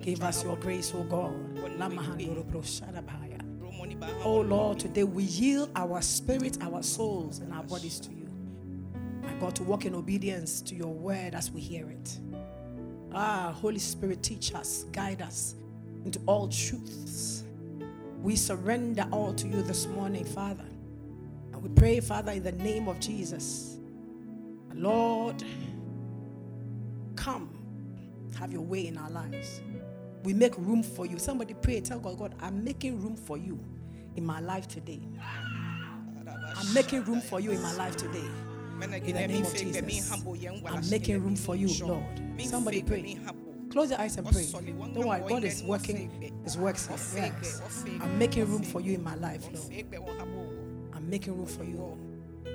Give 0.00 0.22
us 0.22 0.44
your 0.44 0.56
grace, 0.56 0.92
O 0.94 1.02
God. 1.02 1.34
Lamahandorobrosharabaya. 1.78 3.40
Romo 3.60 3.86
ni 3.86 3.94
ba 3.94 4.06
ha 4.06 4.12
Oh 4.24 4.40
Lord, 4.40 4.78
today 4.78 5.04
we 5.04 5.24
yield 5.24 5.70
our 5.76 6.00
spirit, 6.00 6.58
our 6.62 6.82
souls, 6.82 7.40
and 7.40 7.52
our 7.52 7.62
bodies 7.64 8.00
to 8.00 8.10
you. 8.10 8.28
My 9.22 9.32
God, 9.34 9.54
to 9.56 9.62
walk 9.62 9.84
in 9.84 9.94
obedience 9.94 10.62
to 10.62 10.74
your 10.74 10.92
word 10.92 11.34
as 11.34 11.50
we 11.50 11.60
hear 11.60 11.90
it. 11.90 12.18
Ah, 13.12 13.52
Holy 13.60 13.78
Spirit, 13.78 14.22
teach 14.22 14.54
us, 14.54 14.84
guide 14.92 15.20
us 15.20 15.54
into 16.04 16.18
all 16.26 16.48
truths. 16.48 17.44
We 18.22 18.36
surrender 18.36 19.06
all 19.10 19.34
to 19.34 19.48
you 19.48 19.62
this 19.62 19.86
morning, 19.86 20.24
Father. 20.24 20.64
And 21.52 21.62
we 21.62 21.68
pray, 21.70 22.00
Father, 22.00 22.32
in 22.32 22.42
the 22.42 22.52
name 22.52 22.88
of 22.88 23.00
Jesus. 23.00 23.76
Lord, 24.74 25.42
come, 27.16 27.50
have 28.38 28.52
your 28.52 28.62
way 28.62 28.86
in 28.86 28.96
our 28.96 29.10
lives. 29.10 29.60
We 30.22 30.34
make 30.34 30.56
room 30.58 30.82
for 30.82 31.06
you. 31.06 31.18
Somebody 31.18 31.54
pray, 31.54 31.80
tell 31.80 31.98
God, 31.98 32.18
God, 32.18 32.34
I'm 32.40 32.62
making 32.62 33.00
room 33.00 33.16
for 33.16 33.38
you 33.38 33.58
in 34.16 34.24
my 34.24 34.40
life 34.40 34.68
today. 34.68 35.00
I'm 36.56 36.74
making 36.74 37.04
room 37.04 37.20
for 37.20 37.40
you 37.40 37.52
in 37.52 37.62
my 37.62 37.74
life 37.74 37.96
today. 37.96 38.24
In 38.82 38.90
the 39.14 39.26
name 39.26 39.44
of 39.44 39.54
Jesus. 39.54 40.12
I'm 40.66 40.90
making 40.90 41.22
room 41.22 41.36
for 41.36 41.56
you, 41.56 41.68
Lord. 41.86 42.04
Somebody 42.38 42.82
pray. 42.82 43.18
Close 43.70 43.90
your 43.90 44.00
eyes 44.00 44.16
and 44.16 44.26
pray. 44.26 44.46
Don't 44.50 45.06
worry, 45.06 45.22
God 45.28 45.44
is 45.44 45.62
working 45.62 46.32
His 46.44 46.58
works. 46.58 46.88
I'm 48.00 48.18
making 48.18 48.46
room 48.46 48.62
for 48.62 48.80
you 48.80 48.94
in 48.94 49.04
my 49.04 49.14
life, 49.14 49.46
Lord. 49.52 49.72
I'm 50.92 51.08
making 51.08 51.36
room 51.36 51.46
for 51.46 51.64
you. 51.64 51.98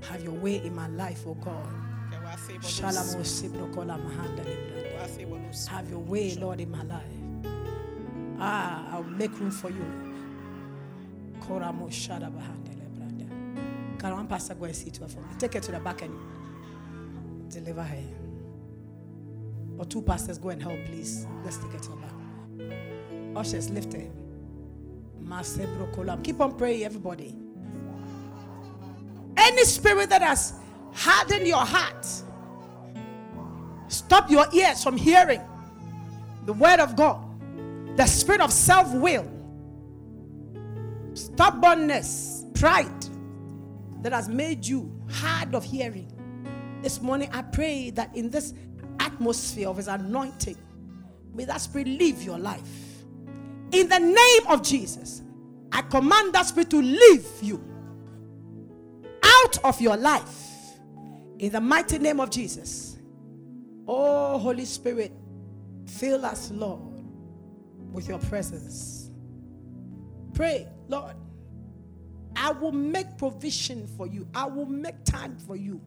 Have 0.10 0.24
your 0.24 0.34
way 0.34 0.58
in 0.58 0.76
my 0.76 0.88
life, 0.90 1.24
oh 1.26 1.36
God. 1.36 1.68
Have 5.70 5.90
your 5.90 6.00
way, 6.00 6.36
Lord, 6.36 6.60
in 6.60 6.70
my 6.72 6.84
life. 6.84 7.25
Ah, 8.40 8.86
I'll 8.92 9.04
make 9.04 9.40
room 9.40 9.52
for 9.52 9.70
you. 9.70 9.86
Koramo 11.40 11.90
Shada 11.90 12.30
Libranda. 12.32 14.00
Can 14.00 14.14
one 14.14 14.28
pastor 14.28 14.56
go 14.56 14.66
and 14.66 14.76
see 14.76 14.90
to 14.92 15.02
her 15.04 15.08
for 15.08 15.22
me? 15.22 15.28
Take 15.40 15.54
her 15.54 15.60
to 15.62 15.72
the 15.72 15.80
back 15.80 16.02
and 16.02 16.14
deliver 17.50 17.84
her. 17.84 18.04
Or 19.78 19.86
two 19.86 20.02
pastors 20.02 20.38
go 20.38 20.50
and 20.50 20.62
help, 20.62 20.78
please. 20.86 21.26
Let's 21.44 21.58
take 21.58 21.72
her 21.72 21.80
to 21.80 21.90
the 21.90 21.96
back. 21.96 22.14
Ushers, 23.38 23.70
lift 23.70 23.94
her. 23.94 24.08
Keep 26.24 26.40
on 26.40 26.56
praying, 26.58 26.84
everybody. 26.84 27.36
Any 29.38 29.64
spirit 29.64 30.10
that 30.10 30.22
has 30.22 30.54
hardened 30.94 31.48
your 31.48 31.66
heart, 31.66 32.06
stop 33.88 34.30
your 34.30 34.46
ears 34.54 34.84
from 34.84 34.98
hearing 34.98 35.42
the 36.46 36.54
word 36.54 36.80
of 36.80 36.96
God. 36.96 37.25
The 37.96 38.06
spirit 38.06 38.42
of 38.42 38.52
self 38.52 38.92
will, 38.94 39.26
stubbornness, 41.14 42.46
pride 42.54 43.06
that 44.02 44.12
has 44.12 44.28
made 44.28 44.66
you 44.66 44.92
hard 45.10 45.56
of 45.56 45.64
hearing. 45.64 46.12
This 46.82 47.02
morning, 47.02 47.30
I 47.32 47.42
pray 47.42 47.90
that 47.92 48.16
in 48.16 48.30
this 48.30 48.54
atmosphere 49.00 49.70
of 49.70 49.78
His 49.78 49.88
anointing, 49.88 50.58
may 51.34 51.46
that 51.46 51.62
spirit 51.62 51.88
leave 51.88 52.22
your 52.22 52.38
life. 52.38 52.70
In 53.72 53.90
the 53.90 54.00
name 54.00 54.48
of 54.48 54.62
Jesus, 54.62 55.22
I 55.72 55.82
command 55.82 56.34
that 56.34 56.46
spirit 56.46 56.70
to 56.72 56.82
leave 56.82 57.28
you 57.42 57.64
out 59.24 59.58
of 59.64 59.82
your 59.82 59.98
life. 59.98 60.44
In 61.40 61.52
the 61.52 61.62
mighty 61.62 61.98
name 61.98 62.20
of 62.20 62.30
Jesus. 62.30 62.98
Oh, 63.88 64.38
Holy 64.38 64.66
Spirit, 64.66 65.12
fill 65.86 66.26
us, 66.26 66.52
Lord, 66.52 66.95
with 67.96 68.10
your 68.10 68.20
presence. 68.20 69.10
Pray, 70.34 70.68
Lord, 70.90 71.16
I 72.36 72.52
will 72.52 72.74
make 72.74 73.18
provision 73.18 73.88
for 73.88 74.06
you. 74.06 74.28
I 74.36 74.46
will 74.46 74.66
make 74.66 75.04
time 75.06 75.38
for 75.38 75.56
you. 75.56 75.82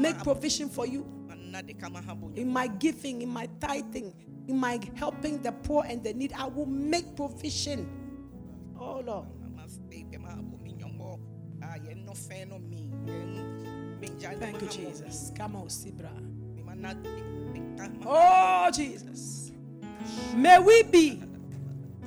Make 0.00 0.18
provision 0.24 0.68
for 0.68 0.86
you 0.86 1.06
in 2.34 2.52
my 2.52 2.66
giving, 2.66 3.22
in 3.22 3.28
my 3.28 3.48
tithing, 3.60 4.12
in 4.48 4.58
my 4.58 4.80
helping 4.96 5.40
the 5.40 5.52
poor 5.52 5.84
and 5.86 6.02
the 6.02 6.12
need. 6.12 6.32
I 6.32 6.46
will 6.46 6.66
make 6.66 7.14
provision. 7.14 7.88
Oh 8.78 9.00
Lord. 9.06 9.26
Thank 14.00 14.62
you, 14.62 14.68
Jesus. 14.68 15.32
Come 15.36 15.56
on, 15.56 15.66
Sibra. 15.66 16.10
Oh, 18.06 18.70
Jesus. 18.72 19.52
May 20.34 20.58
we 20.58 20.82
be 20.84 21.22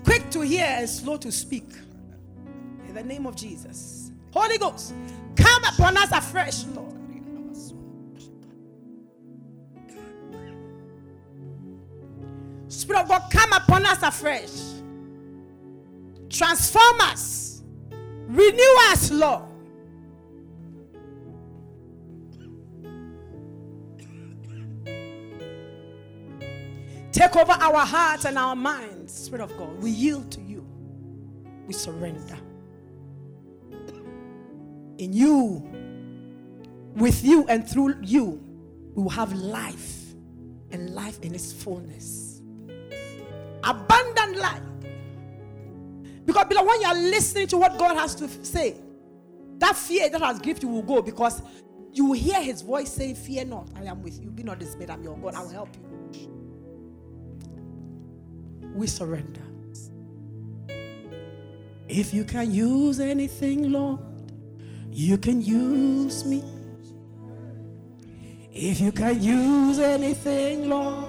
quick 0.04 0.30
to 0.32 0.42
hear 0.42 0.66
and 0.66 0.90
slow 0.90 1.18
to 1.18 1.32
speak. 1.32 1.70
In 2.88 2.94
the 2.94 3.04
name 3.04 3.26
of 3.26 3.36
Jesus. 3.36 4.12
Holy 4.34 4.58
Ghost, 4.58 4.94
come 5.36 5.64
upon 5.66 5.98
us 5.98 6.12
afresh, 6.12 6.66
Lord. 6.68 6.92
Spirit 12.68 13.02
of 13.02 13.08
God, 13.10 13.30
come 13.32 13.54
upon 13.54 13.86
us 13.86 14.02
afresh. 14.02 14.50
Transform 16.30 17.02
us. 17.02 17.64
Renew 18.28 18.76
us, 18.92 19.12
Lord. 19.12 19.51
Take 27.22 27.36
over 27.36 27.52
our 27.52 27.86
hearts 27.86 28.26
and 28.26 28.36
our 28.36 28.56
minds, 28.56 29.14
Spirit 29.14 29.44
of 29.44 29.56
God. 29.56 29.80
We 29.80 29.92
yield 29.92 30.32
to 30.32 30.42
you. 30.42 30.68
We 31.68 31.74
surrender. 31.74 32.36
In 34.98 35.14
you, 35.14 35.62
with 36.96 37.24
you, 37.24 37.46
and 37.48 37.70
through 37.70 37.98
you, 38.02 38.42
we 38.96 39.04
will 39.04 39.12
have 39.12 39.34
life 39.34 40.16
and 40.72 40.96
life 40.96 41.20
in 41.22 41.36
its 41.36 41.54
fullness. 41.54 42.42
Abundant 43.64 44.38
life. 44.38 44.64
Because 46.26 46.46
beloved, 46.46 46.70
when 46.70 46.82
you 46.82 46.88
are 46.88 46.96
listening 46.96 47.46
to 47.50 47.58
what 47.60 47.78
God 47.78 47.98
has 47.98 48.16
to 48.16 48.28
say, 48.44 48.78
that 49.60 49.76
fear 49.76 50.10
that 50.10 50.22
has 50.22 50.40
gripped 50.40 50.64
you 50.64 50.70
will 50.70 50.82
go 50.82 51.04
because 51.04 51.44
you 51.94 52.06
will 52.06 52.18
hear 52.18 52.42
his 52.42 52.64
voice 52.64 52.92
saying, 52.92 53.14
Fear 53.14 53.46
not, 53.46 53.70
I 53.76 53.84
am 53.84 54.02
with 54.02 54.20
you. 54.20 54.32
Be 54.32 54.42
not 54.42 54.58
dismayed, 54.58 54.90
I'm 54.90 55.04
your 55.04 55.18
God. 55.18 55.36
I 55.36 55.44
will 55.44 55.50
help 55.50 55.70
you. 55.76 56.41
We 58.74 58.88
surrender. 58.88 59.42
If 61.88 62.14
you 62.14 62.24
can 62.24 62.52
use 62.52 63.00
anything, 63.00 63.72
Lord, 63.72 64.00
you 64.92 65.18
can 65.18 65.42
use 65.42 66.26
me. 66.26 66.44
If 68.54 68.80
you 68.80 68.92
can 68.92 69.22
use 69.22 69.80
anything, 69.80 70.70
Lord, 70.70 71.06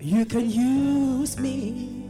you 0.00 0.24
can 0.24 0.50
use 0.50 1.38
me. 1.38 2.02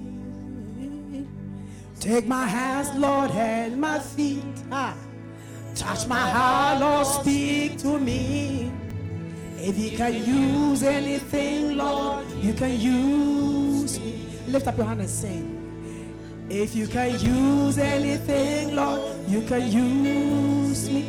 Take 2.01 2.27
my 2.27 2.47
hands, 2.47 2.91
Lord, 2.99 3.31
and 3.31 3.81
my 3.81 4.01
feet. 4.01 4.43
Ah. 4.73 4.97
Touch 5.75 6.07
my 6.07 6.19
heart, 6.19 6.81
Lord, 6.81 7.07
speak 7.07 7.79
to 7.79 7.99
me. 7.99 8.73
If 9.59 9.79
you 9.79 9.97
can 9.97 10.15
use 10.25 10.83
anything, 10.83 11.77
Lord, 11.77 12.27
you 12.41 12.53
can 12.53 12.79
use 12.81 14.01
me. 14.01 14.22
Lift 14.53 14.67
up 14.67 14.77
your 14.77 14.85
hand 14.85 15.01
and 15.01 15.09
sing. 15.09 15.59
If 16.51 16.75
you 16.75 16.87
can 16.87 17.19
use 17.19 17.79
anything, 17.79 18.77
Lord, 18.77 19.01
you 19.27 19.41
can 19.41 19.63
use 19.73 20.91
me. 20.91 21.05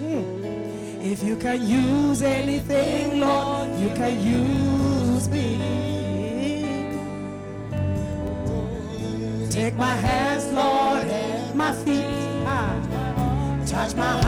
Mm. 0.00 1.04
If 1.04 1.22
you 1.22 1.36
can 1.36 1.66
use 1.66 2.22
anything, 2.22 3.20
Lord, 3.20 3.68
you 3.78 3.88
can 3.90 4.14
use 4.24 5.28
me. 5.28 5.58
Take 9.50 9.74
my 9.76 9.94
hands, 9.94 10.46
Lord, 10.46 11.04
and 11.04 11.54
my 11.54 11.74
feet. 11.84 12.06
Ah. 12.46 12.80
Touch 13.66 13.94
my 13.94 14.19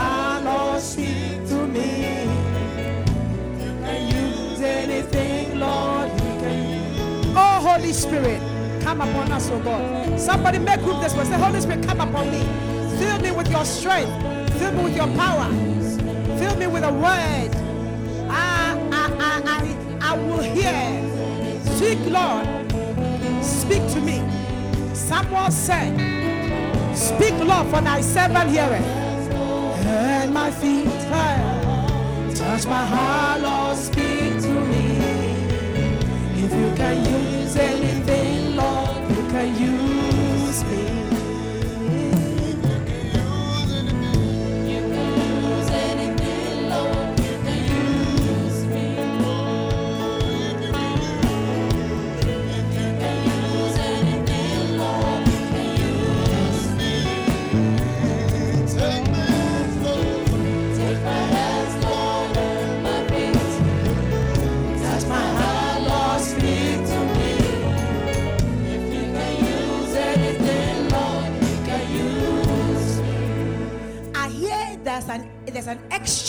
Spirit, 7.93 8.41
come 8.83 9.01
upon 9.01 9.31
us, 9.33 9.51
oh 9.51 9.61
God. 9.61 10.19
Somebody 10.19 10.59
make 10.59 10.81
group 10.81 11.01
this 11.01 11.15
way. 11.15 11.25
Say, 11.25 11.39
Holy 11.39 11.61
Spirit, 11.61 11.87
come 11.87 12.01
upon 12.01 12.31
me. 12.31 12.41
Fill 12.99 13.19
me 13.21 13.31
with 13.31 13.51
your 13.51 13.65
strength. 13.65 14.11
Fill 14.59 14.73
me 14.73 14.85
with 14.85 14.97
your 14.97 15.09
power. 15.17 15.49
Fill 16.39 16.57
me 16.57 16.67
with 16.67 16.85
a 16.85 16.93
word. 16.93 17.51
I, 18.31 18.77
I, 18.93 19.11
I, 19.19 19.43
I, 19.47 20.11
I 20.13 20.17
will 20.19 20.43
hear. 20.43 21.63
Speak, 21.77 21.99
Lord. 22.11 22.47
Speak 23.45 23.83
to 23.93 24.01
me. 24.01 24.23
Someone 24.95 25.51
said, 25.53 25.93
Speak, 26.97 27.35
Lord, 27.41 27.67
for 27.69 27.81
thy 27.81 28.01
servant 28.01 28.51
heareth. 28.51 28.85
And 29.85 30.33
my 30.33 30.51
feet. 30.51 30.87
Touch 32.37 32.67
my 32.67 32.85
heart, 32.85 33.41
Lord, 33.41 33.77
speak 33.77 34.41
to 34.43 34.49
me. 34.49 34.92
If 36.45 36.51
you 36.53 36.75
can 36.75 36.97
use 37.05 37.55
anything, 37.55 38.57
Lord, 38.57 39.09
you 39.11 39.23
can 39.31 39.55
use 39.55 40.65
me. 40.65 41.02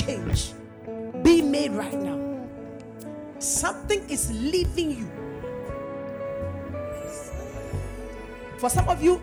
An 0.08 0.30
exchange 0.30 0.54
being 1.24 1.52
made 1.52 1.72
right 1.72 1.94
now. 1.94 2.48
Something 3.40 4.10
is 4.10 4.32
leaving 4.32 4.92
you. 4.92 5.12
For 8.58 8.70
some 8.70 8.88
of 8.88 9.04
you, 9.04 9.22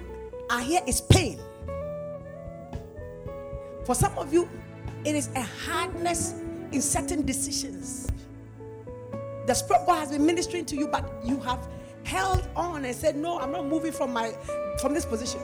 I 0.51 0.63
hear 0.63 0.81
is 0.87 1.01
pain. 1.01 1.41
For 3.85 3.95
some 3.95 4.17
of 4.19 4.33
you, 4.33 4.49
it 5.05 5.15
is 5.15 5.31
a 5.35 5.43
hardness 5.43 6.35
in 6.73 6.83
certain 6.83 7.25
decisions. 7.25 8.07
The 9.47 9.55
Spirit 9.55 9.87
God 9.87 10.01
has 10.01 10.11
been 10.11 10.27
ministering 10.27 10.67
to 10.67 10.77
you, 10.77 10.89
but 10.89 11.11
you 11.25 11.41
have 11.41 11.67
held 12.05 12.47
on 12.55 12.85
and 12.85 12.95
said, 12.95 13.17
No, 13.17 13.39
I'm 13.39 13.53
not 13.53 13.67
moving 13.67 13.93
from 13.93 14.13
my 14.13 14.33
from 14.81 14.95
this 14.95 15.07
position. 15.07 15.41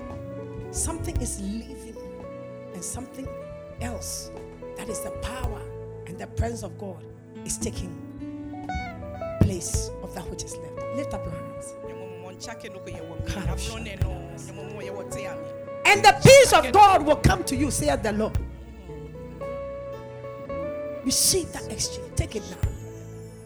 Something 0.71 1.17
is 1.17 1.41
leaving, 1.41 1.97
and 2.75 2.85
something 2.85 3.27
else 3.81 4.31
that 4.77 4.89
is 4.89 5.01
the 5.01 5.11
power 5.23 5.61
and 6.07 6.19
the 6.19 6.27
presence 6.27 6.63
of 6.63 6.79
God 6.79 7.05
is 7.45 7.59
taking 7.59 7.91
place 9.41 9.91
of 10.03 10.15
that 10.15 10.29
which 10.31 10.45
is 10.45 10.57
left. 10.57 10.97
Lift 10.97 11.15
up 11.15 11.25
your 11.25 11.35
hands. 11.35 11.75
And 15.87 16.05
the 16.05 16.15
peace 16.23 16.53
of 16.53 16.73
God 16.73 17.07
will 17.07 17.17
come 17.17 17.45
to 17.45 17.57
you, 17.57 17.71
saith 17.71 18.03
the 18.03 18.13
Lord. 18.13 18.39
Receive 21.05 21.53
that 21.53 21.71
exchange. 21.71 22.15
Take 22.17 22.37
it 22.37 22.43
now. 22.51 22.69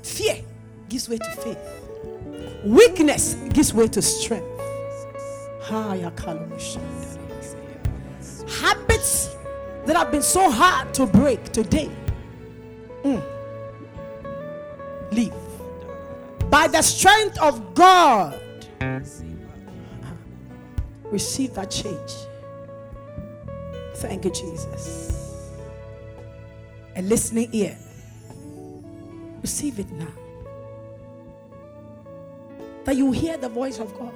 Fear 0.03 0.43
gives 0.89 1.09
way 1.09 1.19
to 1.19 1.31
faith. 1.33 1.59
Weakness 2.65 3.35
gives 3.53 3.75
way 3.75 3.89
to 3.89 4.01
strength. 4.01 4.47
Habits 8.61 9.37
that 9.91 9.97
have 9.97 10.13
been 10.13 10.23
so 10.23 10.49
hard 10.49 10.95
to 10.95 11.05
break 11.05 11.43
today. 11.51 11.91
mm, 13.03 13.21
Leave. 15.11 15.33
By 16.49 16.69
the 16.69 16.81
strength 16.81 17.37
of 17.41 17.75
God. 17.75 18.41
Receive 21.07 21.55
that 21.55 21.73
change. 21.73 22.13
Thank 23.97 24.27
you, 24.27 24.31
Jesus. 24.31 25.51
A 26.95 27.03
listening 27.03 27.49
ear. 27.51 27.77
Receive 29.43 29.81
it 29.81 29.91
now. 29.91 30.07
That 32.85 32.95
you 32.95 33.11
hear 33.11 33.37
the 33.39 33.49
voice 33.49 33.81
of 33.81 33.93
God. 33.99 34.15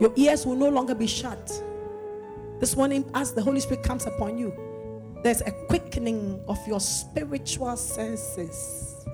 Your 0.00 0.14
ears 0.16 0.46
will 0.46 0.56
no 0.56 0.70
longer 0.70 0.94
be 0.94 1.06
shut. 1.06 1.62
This 2.58 2.74
morning, 2.74 3.04
as 3.14 3.34
the 3.34 3.42
Holy 3.42 3.60
Spirit 3.60 3.82
comes 3.82 4.06
upon 4.06 4.38
you, 4.38 4.54
there's 5.22 5.42
a 5.42 5.50
quickening 5.68 6.42
of 6.48 6.58
your 6.66 6.80
spiritual 6.80 7.76
senses, 7.76 9.06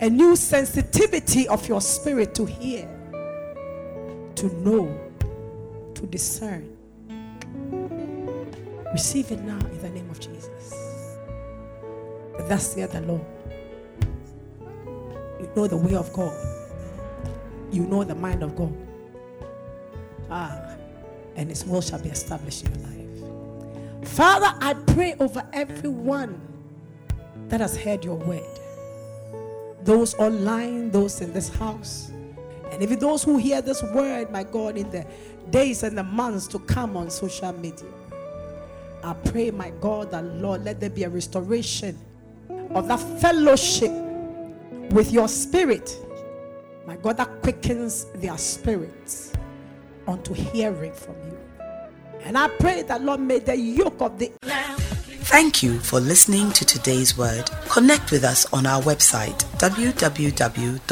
a 0.00 0.10
new 0.10 0.36
sensitivity 0.36 1.48
of 1.48 1.66
your 1.68 1.80
spirit 1.80 2.34
to 2.34 2.44
hear, 2.44 2.86
to 4.34 4.46
know, 4.56 4.94
to 5.94 6.06
discern. 6.06 6.76
Receive 8.92 9.30
it 9.32 9.40
now 9.40 9.58
in 9.58 9.80
the 9.80 9.88
name 9.88 10.10
of 10.10 10.20
Jesus. 10.20 10.74
Thus 12.40 12.74
saith 12.74 12.92
the 12.92 13.00
Lord. 13.00 13.24
You 15.40 15.48
know 15.56 15.66
the 15.66 15.78
way 15.78 15.94
of 15.94 16.12
God. 16.12 16.36
You 17.70 17.86
know 17.86 18.04
the 18.04 18.14
mind 18.14 18.42
of 18.42 18.54
God. 18.54 18.76
Ah, 20.30 20.71
and 21.36 21.48
His 21.48 21.64
will 21.64 21.80
shall 21.80 22.00
be 22.00 22.08
established 22.08 22.64
in 22.64 22.74
your 22.74 22.88
life. 22.88 24.08
Father, 24.08 24.52
I 24.60 24.74
pray 24.74 25.14
over 25.20 25.42
everyone 25.52 26.40
that 27.48 27.60
has 27.60 27.76
heard 27.76 28.04
your 28.04 28.16
word. 28.16 28.42
Those 29.84 30.14
online, 30.14 30.90
those 30.90 31.20
in 31.20 31.32
this 31.32 31.48
house, 31.48 32.10
and 32.70 32.82
even 32.82 32.98
those 32.98 33.22
who 33.22 33.36
hear 33.36 33.60
this 33.60 33.82
word, 33.82 34.30
my 34.30 34.44
God, 34.44 34.76
in 34.76 34.90
the 34.90 35.06
days 35.50 35.82
and 35.82 35.96
the 35.96 36.02
months 36.02 36.46
to 36.48 36.58
come 36.60 36.96
on 36.96 37.10
social 37.10 37.52
media. 37.52 37.88
I 39.04 39.14
pray, 39.14 39.50
my 39.50 39.70
God, 39.80 40.10
that 40.12 40.24
Lord, 40.24 40.64
let 40.64 40.80
there 40.80 40.90
be 40.90 41.04
a 41.04 41.10
restoration 41.10 41.98
of 42.70 42.88
that 42.88 43.00
fellowship 43.20 43.90
with 44.92 45.12
your 45.12 45.28
spirit. 45.28 45.96
My 46.86 46.96
God, 46.96 47.16
that 47.16 47.42
quickens 47.42 48.06
their 48.14 48.38
spirits 48.38 49.32
unto 50.06 50.32
hearing 50.34 50.92
from 50.92 51.14
you. 51.24 51.38
And 52.24 52.38
I 52.38 52.48
pray 52.48 52.82
that, 52.82 53.02
Lord, 53.02 53.20
may 53.20 53.38
the 53.40 53.56
yoke 53.56 54.00
of 54.00 54.18
the 54.18 54.32
Thank 55.24 55.62
you 55.62 55.78
for 55.78 55.98
listening 55.98 56.52
to 56.52 56.64
today's 56.64 57.16
word. 57.16 57.50
Connect 57.70 58.10
with 58.10 58.22
us 58.22 58.44
on 58.52 58.66
our 58.66 58.82
website 58.82 59.38
www.tlgm.org. 59.58 60.88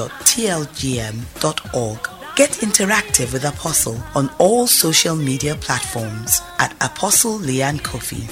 Get 2.36 2.50
interactive 2.50 3.32
with 3.34 3.44
Apostle 3.44 4.00
on 4.14 4.30
all 4.38 4.66
social 4.66 5.14
media 5.14 5.56
platforms 5.56 6.40
at 6.58 6.72
Apostle 6.80 7.38
Leanne 7.38 7.80
Kofi. 7.80 8.30